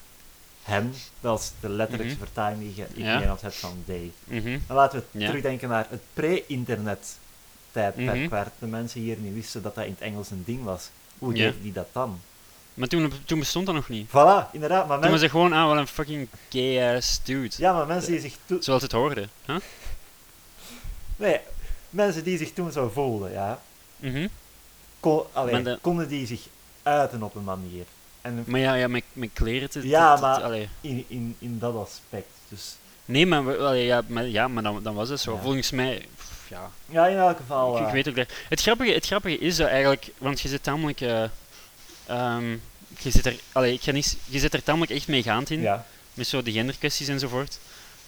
hem, 0.64 0.94
dat 1.22 1.40
is 1.40 1.52
de 1.60 1.70
letterlijkse 1.70 2.16
Mhm. 2.16 2.26
vertaling 2.26 2.60
die 2.62 2.76
je 2.76 2.86
in. 2.94 3.04
Nederland 3.04 3.42
hebt 3.42 3.56
van 3.56 3.84
they. 3.86 4.12
Mhm. 4.24 4.60
Dan 4.68 4.76
laten 4.76 5.04
we 5.12 5.20
terugdenken 5.26 5.70
naar 5.70 5.86
het 5.90 6.02
pre-internet 6.14 7.18
tijdperk, 7.72 8.16
Mhm. 8.20 8.28
waar 8.30 8.52
de 8.60 8.66
mensen 8.66 9.02
hier 9.02 9.18
niet 9.18 9.34
wisten 9.34 9.62
dat 9.62 9.76
dat 9.76 9.86
in 9.86 9.92
het 9.92 10.02
Engels 10.02 10.32
een 10.32 10.44
ding 10.46 10.64
was. 10.64 10.90
Hoe 11.18 11.34
deed 11.34 11.54
die 11.62 11.72
dat 11.72 11.88
dan? 11.92 12.20
Maar 12.74 12.88
toen, 12.88 13.14
toen 13.26 13.40
bestond 13.40 13.66
dat 13.66 13.76
nog 13.76 13.90
niet. 13.90 14.08
Voilà, 14.08 14.52
inderdaad. 14.52 14.88
Maar, 14.88 15.00
Toen 15.02 15.12
was 15.12 15.20
men- 15.22 15.30
gewoon, 15.30 15.54
ah, 15.54 15.66
wel 15.68 15.78
een 15.78 15.88
fucking 15.88 16.28
gay-ass 16.50 17.24
dude. 17.24 17.56
ja, 17.58 17.74
maar 17.74 17.88
mensen 17.88 18.12
die 18.12 18.22
zich 18.22 18.36
toen... 18.46 18.64
Zoals 18.64 18.82
het 18.82 18.92
hoorde. 18.92 19.28
Huh? 19.46 19.56
Nee, 21.16 21.40
mensen 21.90 22.24
die 22.24 22.38
zich 22.38 22.54
toen 22.54 22.72
zo 22.72 22.90
voelden, 22.94 23.32
ja, 23.32 23.60
Mhm. 23.98 24.28
kon, 25.00 25.24
allee, 25.32 25.54
Maar 25.54 25.64
de- 25.64 25.78
konden 25.82 26.08
die 26.08 26.28
zich 26.28 26.42
uiten 26.84 27.24
op 27.24 27.36
een 27.36 27.44
manier. 27.44 27.86
En 28.22 28.44
Maar 28.48 28.60
ja, 28.60 28.74
ja 28.74 28.88
met, 28.88 29.04
met 29.14 29.30
kleren 29.34 29.70
te... 29.70 29.88
Ja, 29.88 30.14
te- 30.16 30.22
te- 30.22 30.28
maar- 30.28 30.42
allee. 30.44 30.70
in, 30.82 31.06
in, 31.08 31.36
in 31.40 31.60
dat 31.60 31.76
aspect. 31.76 32.30
Dus 32.50 32.76
Nee, 33.06 33.26
maar, 33.26 33.46
we- 33.46 33.58
allee, 33.58 33.86
ja, 33.86 34.02
maar, 34.08 34.26
ja, 34.28 34.48
maar 34.48 34.64
dan, 34.64 34.84
dan 34.84 34.94
was 34.96 35.10
het 35.10 35.20
zo. 35.20 35.34
Ja. 35.36 35.42
Volgens 35.42 35.72
mij... 35.72 36.06
pff, 36.18 36.50
Ja, 36.50 36.70
ja, 36.90 37.08
in 37.08 37.18
elk 37.18 37.38
geval. 37.38 37.74
ik, 37.76 37.82
ik 37.82 37.88
eh, 37.88 37.94
weet 37.94 38.10
ook 38.10 38.16
dat... 38.16 38.30
Het 38.50 38.62
grappige, 38.62 38.92
het 38.94 39.06
grappige 39.06 39.38
is 39.38 39.56
dat 39.56 39.68
eigenlijk... 39.68 40.08
Want 40.18 40.42
je 40.42 40.48
zit 40.48 40.64
tamelijk... 40.64 41.02
eh, 41.02 41.24
ehm, 42.06 42.50
je 43.00 43.12
zit 43.12 43.26
er... 43.26 43.36
Allee, 43.52 43.74
ik 43.74 43.82
ga 43.82 43.92
niet, 43.92 44.18
je 44.26 44.40
zit 44.40 44.54
er 44.54 44.64
tamelijk 44.64 44.92
echt 44.92 45.08
meegaand 45.08 45.50
in. 45.50 45.62
ja. 45.62 45.86
Met 46.14 46.28
zo 46.28 46.44
de 46.44 46.52
genderkwesties 46.52 47.08
enzovoort. 47.08 47.60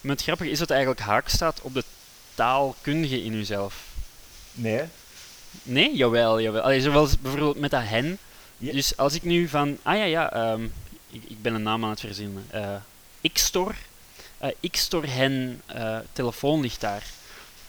Maar 0.02 0.12
het 0.16 0.24
grappige 0.24 0.50
is 0.50 0.58
dat 0.60 0.68
het 0.68 0.78
eigenlijk 0.78 1.08
haak 1.08 1.30
staat 1.30 1.62
op 1.62 1.74
de 1.74 1.84
taalkundige 2.36 3.24
in 3.24 3.34
uzelf. 3.34 3.84
Nee. 4.54 4.84
Nee, 5.64 5.96
jawel, 5.96 6.41
jawel. 6.41 6.62
Allee, 6.62 6.82
zoals 6.82 7.20
bijvoorbeeld 7.20 7.60
met 7.60 7.72
dat 7.72 7.82
hen. 7.84 8.18
Ja. 8.58 8.72
Dus 8.72 8.98
als 8.98 9.14
ik 9.14 9.24
nu 9.24 9.48
van, 9.48 9.78
ah 9.84 9.98
ja, 9.98 10.04
ja, 10.04 10.32
ehm, 10.34 10.64
ik, 11.10 11.22
ik 11.28 11.41
ben 11.41 11.54
een 11.54 11.64
naam 11.64 11.84
aan 11.84 11.89
het 11.89 12.00
verzinnen. 12.00 12.46
eh 12.50 12.76
Xtor, 13.34 13.76
Xtor 14.72 15.08
hen, 15.10 15.62
eh, 15.66 15.98
telefoon 16.14 16.62
ligt 16.62 16.82
daar. 16.82 17.04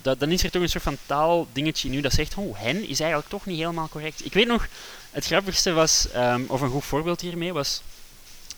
Dat, 0.02 0.20
dan 0.20 0.30
is 0.30 0.42
er 0.42 0.50
toch 0.50 0.62
een 0.62 0.68
soort 0.68 0.82
van 0.82 0.96
taaldingetje 1.06 1.88
nu 1.88 2.00
dat 2.00 2.12
zegt, 2.12 2.34
oh, 2.36 2.58
hen 2.58 2.88
is 2.88 3.00
eigenlijk 3.00 3.30
toch 3.30 3.46
niet 3.46 3.58
helemaal 3.58 3.88
correct. 3.88 4.24
Ik 4.24 4.32
weet 4.32 4.46
nog, 4.46 4.66
het 5.16 5.26
grappigste 5.26 5.72
was, 5.72 6.10
ehm, 6.12 6.42
of 6.46 6.60
een 6.60 6.70
goed 6.70 6.84
voorbeeld 6.84 7.20
hiermee 7.20 7.52
was, 7.52 7.82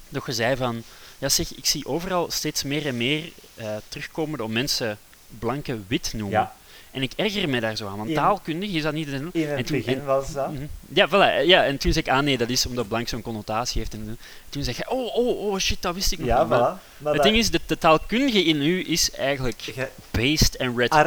dat 0.08 0.22
je 0.26 0.32
zei 0.32 0.56
van, 0.56 0.82
ja 1.18 1.28
zeg, 1.28 1.54
ik 1.54 1.66
zie 1.66 1.86
overal 1.86 2.30
steeds 2.30 2.62
meer 2.62 2.86
en 2.86 2.96
meer 2.96 3.32
eh, 3.54 3.76
terugkomen 3.88 4.40
om 4.40 4.52
mensen 4.52 4.98
blanke 5.38 5.78
wit 5.86 6.12
noemen. 6.12 6.38
Ja. 6.40 6.56
En 6.90 7.02
ik 7.02 7.12
erger 7.16 7.48
me 7.48 7.60
daar 7.60 7.76
zo 7.76 7.86
aan, 7.88 7.96
want 7.96 8.08
In- 8.08 8.14
taalkundig 8.14 8.70
is 8.70 8.82
dat 8.82 8.92
niet... 8.92 9.08
Een, 9.08 9.30
In 9.32 9.48
het 9.48 9.58
en 9.58 9.64
toen- 9.64 9.76
begin 9.78 9.98
en- 9.98 10.04
was 10.04 10.32
dat. 10.32 10.52
Mhm. 10.52 10.66
Ja, 10.92 11.08
voilà, 11.08 11.46
ja, 11.46 11.64
en 11.64 11.78
toen 11.78 11.92
zei 11.92 12.04
ik, 12.06 12.12
ah 12.12 12.22
nee, 12.22 12.38
dat 12.38 12.48
is 12.48 12.66
omdat 12.66 12.88
blank 12.88 13.08
zo'n 13.08 13.22
connotatie 13.22 13.78
heeft. 13.80 13.92
En 13.94 14.18
toen 14.48 14.62
zei 14.64 14.76
je, 14.78 14.90
oh, 14.90 15.16
oh, 15.16 15.40
oh, 15.40 15.58
shit, 15.58 15.82
dat 15.82 15.94
wist 15.94 16.12
ik 16.12 16.18
nog 16.18 16.28
Ja, 16.28 16.40
niet. 16.40 16.48
Maar 16.48 16.58
voilà. 16.76 16.98
Maar 16.98 17.12
het 17.14 17.22
ding 17.22 17.36
is, 17.36 17.50
de, 17.50 17.60
de 17.66 17.78
taalkundige 17.78 18.44
in 18.44 18.62
u 18.62 18.84
is 18.90 19.10
eigenlijk 19.10 19.60
je- 19.60 19.88
based 20.10 20.56
en 20.56 20.76
red 20.76 20.94
I 20.94 20.98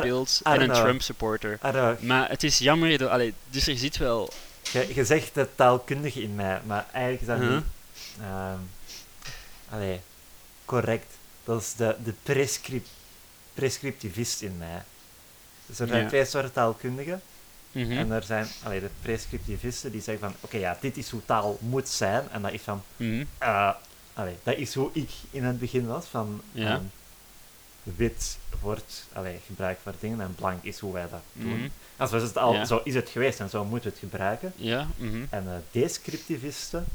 en 0.43 0.61
een. 0.61 0.71
Trump 0.73 1.01
supporter. 1.01 1.59
Maar 1.99 2.29
het 2.29 2.43
is 2.43 2.57
jammer, 2.57 2.97
dat, 2.97 3.09
allee, 3.09 3.33
dus 3.49 3.67
er 3.67 3.77
zit 3.77 3.97
wel... 3.97 4.29
je, 4.71 5.05
zegt 5.05 5.33
de 5.33 5.47
taalkundige 5.55 6.21
in 6.21 6.35
mij, 6.35 6.61
maar 6.65 6.85
eigenlijk 6.91 7.21
is 7.21 7.27
dat 7.27 7.37
Uh-huh. 7.39 7.55
niet. 7.55 7.65
ehm, 8.21 8.59
allee, 9.69 10.01
correct. 10.65 11.13
Dat 11.43 11.61
is 11.61 11.73
de, 11.75 11.95
de 12.03 12.13
prescrip, 12.23 12.85
prescriptivist 13.53 14.41
in 14.41 14.57
mij. 14.57 14.81
Dus 15.65 15.79
er 15.79 15.87
zijn 15.87 16.01
Ja. 16.03 16.07
twee 16.07 16.25
soorten 16.25 16.51
taalkundigen. 16.53 17.21
Mhm. 17.71 17.91
En 17.91 18.11
er 18.11 18.23
zijn 18.23 18.47
allee, 18.63 18.79
de 18.79 18.89
prescriptivisten 19.01 19.91
die 19.91 20.01
zeggen 20.01 20.29
van, 20.29 20.35
oké, 20.41 20.57
ja, 20.57 20.77
dit 20.81 20.97
is 20.97 21.09
hoe 21.09 21.25
taal 21.25 21.57
moet 21.61 21.89
zijn. 21.89 22.29
En 22.31 22.41
dat 22.41 22.51
is 22.51 22.61
van, 22.61 22.83
Mhm. 22.97 23.23
eh, 23.37 23.69
allee, 24.13 24.35
dat 24.43 24.57
is 24.57 24.73
hoe 24.73 24.89
ik 24.93 25.09
in 25.31 25.43
het 25.43 25.59
begin 25.59 25.87
was. 25.87 26.05
Van, 26.05 26.41
Ja. 26.51 26.71
ehm, 26.73 26.81
wit 27.83 28.37
wordt 28.61 29.07
allee, 29.13 29.39
gebruikt 29.45 29.81
voor 29.83 29.93
dingen 29.99 30.21
en 30.21 30.35
blank 30.35 30.63
is 30.63 30.79
hoe 30.79 30.93
wij 30.93 31.07
dat 31.11 31.19
doen. 31.33 31.57
Mhm. 31.57 31.67
En 31.97 32.07
zo 32.07 32.15
is 32.15 32.23
het 32.23 32.37
al, 32.37 32.53
Ja. 32.53 32.65
zo 32.65 32.81
is 32.83 32.95
het 32.95 33.09
geweest 33.09 33.39
en 33.39 33.49
zo 33.49 33.65
moeten 33.65 33.89
we 33.91 33.97
het 33.99 34.09
gebruiken. 34.11 34.53
Ja, 34.55 34.87
mhm. 34.97 35.23
En 35.29 35.43
eh, 35.47 35.53
descriptivisten, 35.71 36.85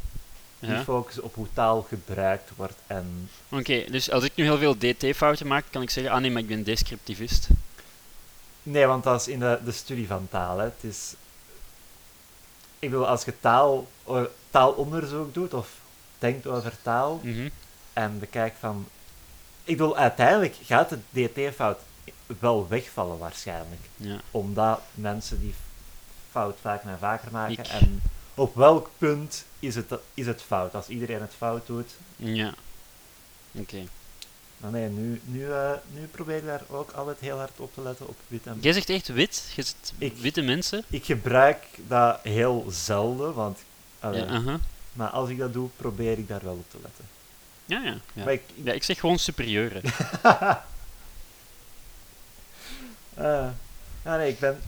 die 0.59 0.71
ja. 0.71 0.83
focussen 0.83 1.23
op 1.23 1.35
hoe 1.35 1.47
taal 1.53 1.83
gebruikt 1.83 2.51
wordt 2.57 2.79
en... 2.87 3.31
Oké, 3.49 3.85
dus 3.91 4.11
als 4.11 4.25
ik 4.25 4.33
nu 4.35 4.45
heel 4.45 4.59
veel 4.59 4.77
DT-fouten 4.79 5.47
maak, 5.47 5.65
kan 5.71 5.83
ik 5.83 5.91
zeggen, 5.91 6.13
ah 6.13 6.21
nee, 6.21 6.31
maar 6.31 6.43
ik 6.43 6.49
ben 6.49 6.63
descriptivist. 6.63 7.49
Nee, 8.63 8.87
want 8.87 9.05
dat 9.05 9.21
is 9.21 9.29
in 9.29 9.39
de, 9.39 9.59
de 9.65 9.73
studie 9.73 10.07
van 10.07 10.27
taal. 10.31 10.59
Hè. 10.59 10.65
Het 10.65 10.85
is... 10.85 11.15
Ik 12.79 12.91
bedoel, 12.91 13.09
als 13.09 13.25
je 13.25 13.41
taal, 13.41 13.89
o- 14.05 14.29
taalonderzoek 14.51 15.35
doet 15.35 15.55
of 15.55 15.69
denkt 16.19 16.47
over 16.47 16.73
taal 16.83 17.21
Mhm. 17.23 17.49
en 17.93 18.19
bekijkt 18.19 18.57
van... 18.61 18.87
Ik 19.67 19.77
bedoel, 19.77 19.97
uiteindelijk 19.97 20.55
gaat 20.65 20.89
de 21.13 21.29
DT-fout 21.29 21.79
wel 22.41 22.69
wegvallen 22.69 23.19
waarschijnlijk. 23.19 23.81
Ja. 23.97 24.21
Omdat 24.31 24.81
mensen 24.95 25.41
die 25.41 25.55
fout 26.31 26.57
vaker 26.61 26.91
en 26.91 26.99
vaker 26.99 27.33
maken. 27.33 27.53
Ik- 27.59 27.67
En 27.67 28.03
op 28.35 28.55
welk 28.55 28.91
punt 28.99 29.45
is 29.59 29.75
het, 29.75 29.95
is 30.15 30.27
het 30.27 30.43
fout? 30.43 30.75
Als 30.75 30.89
iedereen 30.89 31.21
het 31.21 31.33
fout 31.37 31.67
doet. 31.67 31.91
Ja. 32.17 32.55
Oké. 33.53 33.79
Maar 34.57 34.71
nee, 34.71 34.89
nu, 34.89 35.21
nu, 35.25 35.51
eh, 35.53 35.71
nu 35.93 36.07
probeer 36.07 36.37
ik 36.37 36.45
daar 36.47 36.63
ook 36.71 36.91
altijd 36.93 37.19
heel 37.21 37.39
hard 37.39 37.61
op 37.61 37.75
te 37.75 37.81
letten 37.81 38.09
op 38.09 38.17
wit 38.29 38.47
en 38.47 38.59
Jij 38.61 38.73
zegt 38.73 38.89
echt 38.89 39.09
wit? 39.09 39.43
Je 39.55 39.63
zegt 39.63 39.93
Ik- 39.99 40.17
witte 40.17 40.43
mensen? 40.43 40.85
Ik 40.89 41.05
gebruik 41.05 41.65
dat 41.89 42.19
heel 42.23 42.67
zelden, 42.69 43.35
want... 43.35 43.59
Ja. 44.01 44.59
Maar 44.93 45.09
als 45.09 45.29
ik 45.29 45.39
dat 45.39 45.53
doe, 45.53 45.69
probeer 45.77 46.19
ik 46.19 46.29
daar 46.29 46.45
wel 46.45 46.53
op 46.53 46.71
te 46.71 46.79
letten. 46.83 47.05
Ja, 47.67 47.83
ja. 47.83 47.97
Ja. 48.13 48.25
Maar 48.25 48.33
ik, 48.33 48.43
Ja, 48.65 48.73
ik 48.73 48.83
zeg 48.83 49.01
gewoon 49.01 49.19
superieuren. 49.19 49.83
Eh, 53.15 53.49
ja, 54.05 54.17
nee, 54.17 54.29
ik 54.31 54.39
ben, 54.39 54.61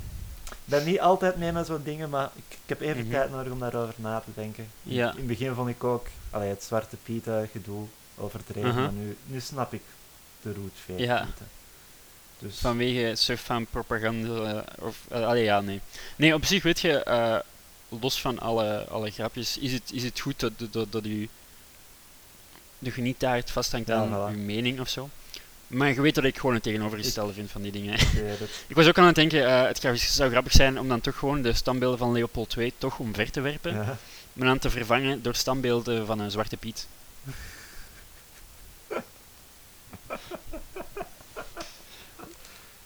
ben 0.64 0.84
niet 0.84 1.00
altijd 1.00 1.36
mee 1.36 1.52
met 1.52 1.66
zo'n 1.66 1.82
dingen, 1.84 2.10
maar 2.10 2.30
ik, 2.34 2.42
ik 2.48 2.68
heb 2.68 2.80
even 2.80 3.00
Mhm. 3.02 3.10
tijd 3.10 3.30
nodig 3.30 3.52
om 3.52 3.58
daarover 3.58 3.94
na 3.96 4.20
te 4.20 4.30
denken. 4.34 4.68
Ja. 4.82 5.10
In 5.10 5.16
het 5.16 5.26
begin 5.26 5.54
vond 5.54 5.68
ik 5.68 5.84
ook 5.84 6.06
allee, 6.30 6.48
het 6.48 6.62
Zwarte 6.62 6.96
Pieten 7.02 7.48
gedoe 7.52 7.86
overdreven, 8.16 8.68
Mhm. 8.70 8.80
maar 8.82 8.92
nu, 8.92 9.16
nu 9.26 9.40
snap 9.40 9.72
ik 9.72 9.82
de 10.42 10.52
route 10.52 11.02
Ja. 11.04 11.26
Dus 12.38 12.58
Vanwege 12.58 13.14
surfan-propaganda. 13.16 14.62
eh, 14.62 14.84
of, 14.86 14.96
eh, 15.08 15.26
allee, 15.26 15.44
ja, 15.44 15.60
nee. 15.60 15.80
Nee, 16.16 16.34
op 16.34 16.44
zich 16.44 16.62
weet 16.62 16.80
je, 16.80 17.02
eh, 17.02 17.38
los 18.00 18.20
van 18.20 18.38
alle, 18.38 18.86
alle 18.90 19.10
grapjes, 19.10 19.58
is 19.58 19.72
het, 19.72 19.92
is 19.92 20.02
het 20.02 20.20
goed 20.20 20.40
dat, 20.40 20.52
dat, 20.70 20.92
dat 20.92 21.04
u. 21.06 21.28
dat 22.78 22.94
je 22.94 23.02
niet 23.02 23.20
daar 23.20 23.42
vasthangt 23.44 23.88
Ja, 23.88 23.94
aan 23.96 24.08
voilà. 24.08 24.36
uw 24.36 24.42
mening 24.44 24.80
of 24.80 24.88
zo. 24.88 25.08
Maar 25.66 25.88
je 25.88 26.00
weet 26.00 26.14
dat 26.14 26.24
ik 26.24 26.38
gewoon 26.38 26.54
het 26.54 26.62
tegenovergestelde 26.62 27.32
vind 27.32 27.50
van 27.50 27.62
die 27.62 27.72
dingen. 27.72 27.94
ik 28.68 28.74
was 28.76 28.86
ook 28.86 28.98
aan 28.98 29.06
het 29.06 29.14
denken, 29.14 29.46
eh, 29.46 29.62
het 29.66 29.78
zou- 30.00 30.30
grappig 30.30 30.52
zijn 30.52 30.78
om 30.78 30.88
dan 30.88 31.00
toch 31.00 31.18
gewoon 31.18 31.42
de 31.42 31.52
standbeelden 31.52 31.98
van 31.98 32.12
Leopold 32.12 32.56
II 32.56 32.72
toch 32.78 32.98
omver 32.98 33.30
te 33.30 33.40
werpen. 33.40 33.74
Ja. 33.74 33.98
Maar 34.32 34.46
dan 34.46 34.58
te 34.58 34.70
vervangen 34.70 35.22
door 35.22 35.34
standbeelden 35.34 36.06
van 36.06 36.18
een 36.20 36.30
Zwarte 36.30 36.56
Piet. 36.56 36.86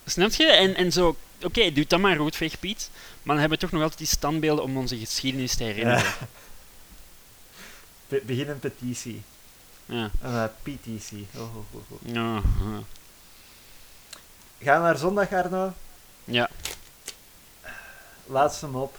Snap 0.06 0.32
je? 0.32 0.44
En, 0.46 0.74
en 0.74 0.92
zo, 0.92 1.16
oké, 1.42 1.72
doe 1.72 1.86
dan 1.86 2.00
maar 2.00 2.16
roodveeg 2.16 2.58
Piet, 2.58 2.90
maar 2.92 3.34
dan 3.34 3.38
hebben 3.38 3.58
we 3.58 3.64
toch 3.64 3.72
nog 3.72 3.80
altijd 3.82 3.98
die 3.98 4.08
standbeelden 4.08 4.64
om 4.64 4.76
onze 4.76 4.96
geschiedenis 4.98 5.54
te 5.54 5.64
herinneren. 5.64 6.12
Be- 8.08 8.22
begin 8.26 8.48
een 8.48 8.58
petitie. 8.58 9.22
Ja. 9.92 10.10
Een 10.20 10.34
eh, 10.34 10.44
PTC. 10.62 11.10
Oh, 11.36 11.56
oh, 11.56 11.74
oh. 11.74 11.98
Ja. 12.02 12.34
ja. 12.34 12.82
Gaan 14.60 14.80
we 14.80 14.86
naar 14.86 14.96
zondag, 14.96 15.32
Arno. 15.32 15.72
Ja. 16.24 16.50
Laatste 18.26 18.66
mop. 18.66 18.98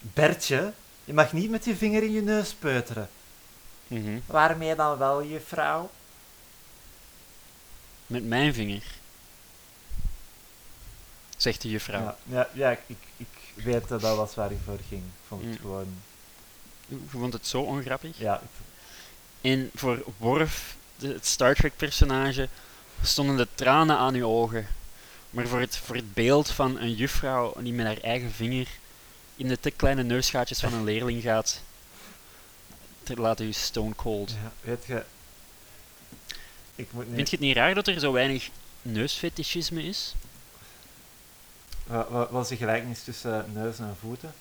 Bertje, 0.00 0.72
je 1.04 1.12
mag 1.12 1.32
niet 1.32 1.50
met 1.50 1.64
je 1.64 1.76
vinger 1.76 2.02
in 2.02 2.12
je 2.12 2.22
neus 2.22 2.54
peuteren. 2.54 3.08
Mhm. 3.86 4.18
Waarmee 4.26 4.74
dan 4.74 4.98
wel, 4.98 5.24
juffrouw? 5.24 5.90
Met 8.06 8.24
mijn 8.24 8.54
vinger. 8.54 8.84
Zegt 11.36 11.62
de 11.62 11.68
juffrouw. 11.68 12.00
Ja, 12.00 12.16
ja, 12.24 12.48
ja 12.52 12.70
ik, 12.70 12.80
ik, 12.88 12.98
ik 13.16 13.64
weet 13.64 13.88
dat 13.88 14.00
dat 14.00 14.16
was 14.16 14.34
waar 14.34 14.50
ik 14.50 14.58
voor 14.64 14.78
ging. 14.88 15.02
Ik 15.02 15.26
vond 15.28 15.42
het 15.42 15.50
Mm. 15.50 15.58
gewoon... 15.58 16.02
Je 16.90 16.98
vond 17.08 17.32
het 17.32 17.46
zo 17.46 17.60
ongrappig? 17.60 18.18
Ja, 18.18 18.42
En 19.40 19.70
voor 19.74 20.04
Worf, 20.16 20.76
de, 20.96 21.08
het 21.08 21.26
Star 21.26 21.54
Trek 21.54 21.76
personage, 21.76 22.48
stonden 23.02 23.36
de 23.36 23.48
tranen 23.54 23.96
aan 23.96 24.14
uw 24.14 24.26
ogen. 24.26 24.66
Maar 25.30 25.46
voor 25.46 25.60
het, 25.60 25.76
voor 25.76 25.96
het 25.96 26.14
beeld 26.14 26.50
van 26.50 26.78
een 26.78 26.94
juffrouw 26.94 27.54
die 27.60 27.72
met 27.72 27.86
haar 27.86 27.98
eigen 28.00 28.32
vinger 28.32 28.68
in 29.36 29.48
de 29.48 29.60
te 29.60 29.70
kleine 29.70 30.02
neusgaatjes 30.02 30.60
van 30.60 30.72
een 30.72 30.84
leerling 30.84 31.22
gaat, 31.22 31.62
laat 33.14 33.40
u 33.40 33.52
stone 33.52 33.94
cold. 33.94 34.30
ja, 34.30 34.52
weet 34.60 34.84
je... 34.86 35.04
Ik 36.74 36.92
moet 36.92 37.08
nu... 37.08 37.14
Vind 37.14 37.30
je 37.30 37.36
het 37.36 37.44
niet 37.44 37.56
raar 37.56 37.74
dat 37.74 37.88
er 37.88 38.00
zo 38.00 38.12
weinig 38.12 38.48
neusfetischisme 38.82 39.82
is? 39.82 40.14
Wa- 41.86 42.06
wa- 42.10 42.28
Wat 42.30 42.42
is 42.42 42.48
de 42.48 42.56
gelijkenis 42.56 43.02
tussen 43.02 43.44
neus 43.52 43.78
en 43.78 43.96
voeten? 44.00 44.34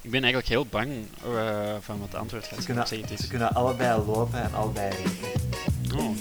Ik 0.00 0.10
ben 0.10 0.22
eigenlijk 0.22 0.48
heel 0.52 0.66
bang 0.66 0.90
eh, 1.24 1.74
van 1.80 1.98
wat 1.98 2.08
het 2.08 2.20
antwoord 2.20 2.44
gaat 2.46 2.54
Ze 2.58 2.72
zijn. 2.72 2.86
kunnen, 2.88 3.18
ze 3.18 3.28
kunnen 3.28 3.54
allebei 3.54 4.02
lopen 4.02 4.42
en 4.42 4.54
allebei 4.54 4.94
rieken. 4.96 5.98
Oh. 6.00 6.16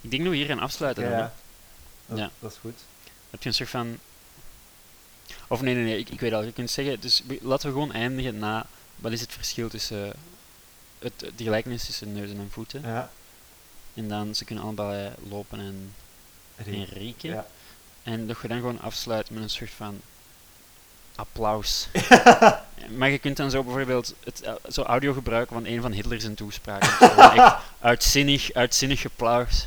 Ik 0.00 0.10
denk 0.10 0.22
dat 0.22 0.32
we 0.32 0.36
hier 0.38 0.46
gaan 0.46 0.58
afsluiten. 0.58 1.02
dan. 1.02 1.12
Ja, 1.12 1.32
dat, 2.06 2.18
Ja. 2.18 2.30
dat 2.38 2.50
is 2.52 2.58
goed. 2.60 2.78
Heb 3.30 3.42
je 3.42 3.48
een 3.48 3.54
soort 3.54 3.68
van. 3.68 3.98
Of 5.52 5.62
nee, 5.62 5.74
nee, 5.74 5.84
nee, 5.84 5.98
ik, 5.98 6.08
ik 6.08 6.20
weet 6.20 6.32
al. 6.32 6.42
Je 6.42 6.52
kunt 6.52 6.70
zeggen. 6.70 7.00
Dus 7.00 7.22
laten 7.40 7.66
we 7.66 7.72
gewoon 7.72 7.92
eindigen 7.92 8.38
na. 8.38 8.66
Wat 8.96 9.12
is 9.12 9.20
het 9.20 9.32
verschil 9.32 9.68
tussen. 9.68 10.12
Het, 10.98 11.12
de 11.18 11.44
gelijkenis 11.44 11.84
tussen 11.84 12.12
neus 12.12 12.30
en 12.30 12.48
voeten. 12.50 12.82
Ja, 12.82 13.10
En 13.94 14.08
dan 14.08 14.34
ze 14.34 14.44
kunnen 14.44 14.64
allebei 14.64 15.10
lopen 15.28 15.60
en, 15.60 15.94
en 16.56 16.84
rieken. 16.84 17.30
Ja. 17.30 17.46
En 18.02 18.26
dat 18.26 18.36
je 18.42 18.48
dan 18.48 18.56
gewoon 18.56 18.80
afsluit 18.80 19.30
met 19.30 19.42
een 19.42 19.50
soort 19.50 19.70
van 19.70 20.00
applaus. 21.14 21.88
maar 22.98 23.10
je 23.10 23.18
kunt 23.18 23.36
dan 23.36 23.50
zo 23.50 23.62
bijvoorbeeld 23.62 24.14
het, 24.24 24.42
eh, 24.42 24.54
zo 24.70 24.82
audio 24.82 25.12
gebruiken 25.12 25.54
van 25.54 25.66
een 25.66 25.82
van 25.82 25.92
Hitler 25.92 26.20
zijn 26.20 26.34
toespraken. 26.34 27.08
Echt 27.36 27.56
uitzinnig, 27.80 28.52
uitzinnig 28.52 29.04
applaus. 29.04 29.66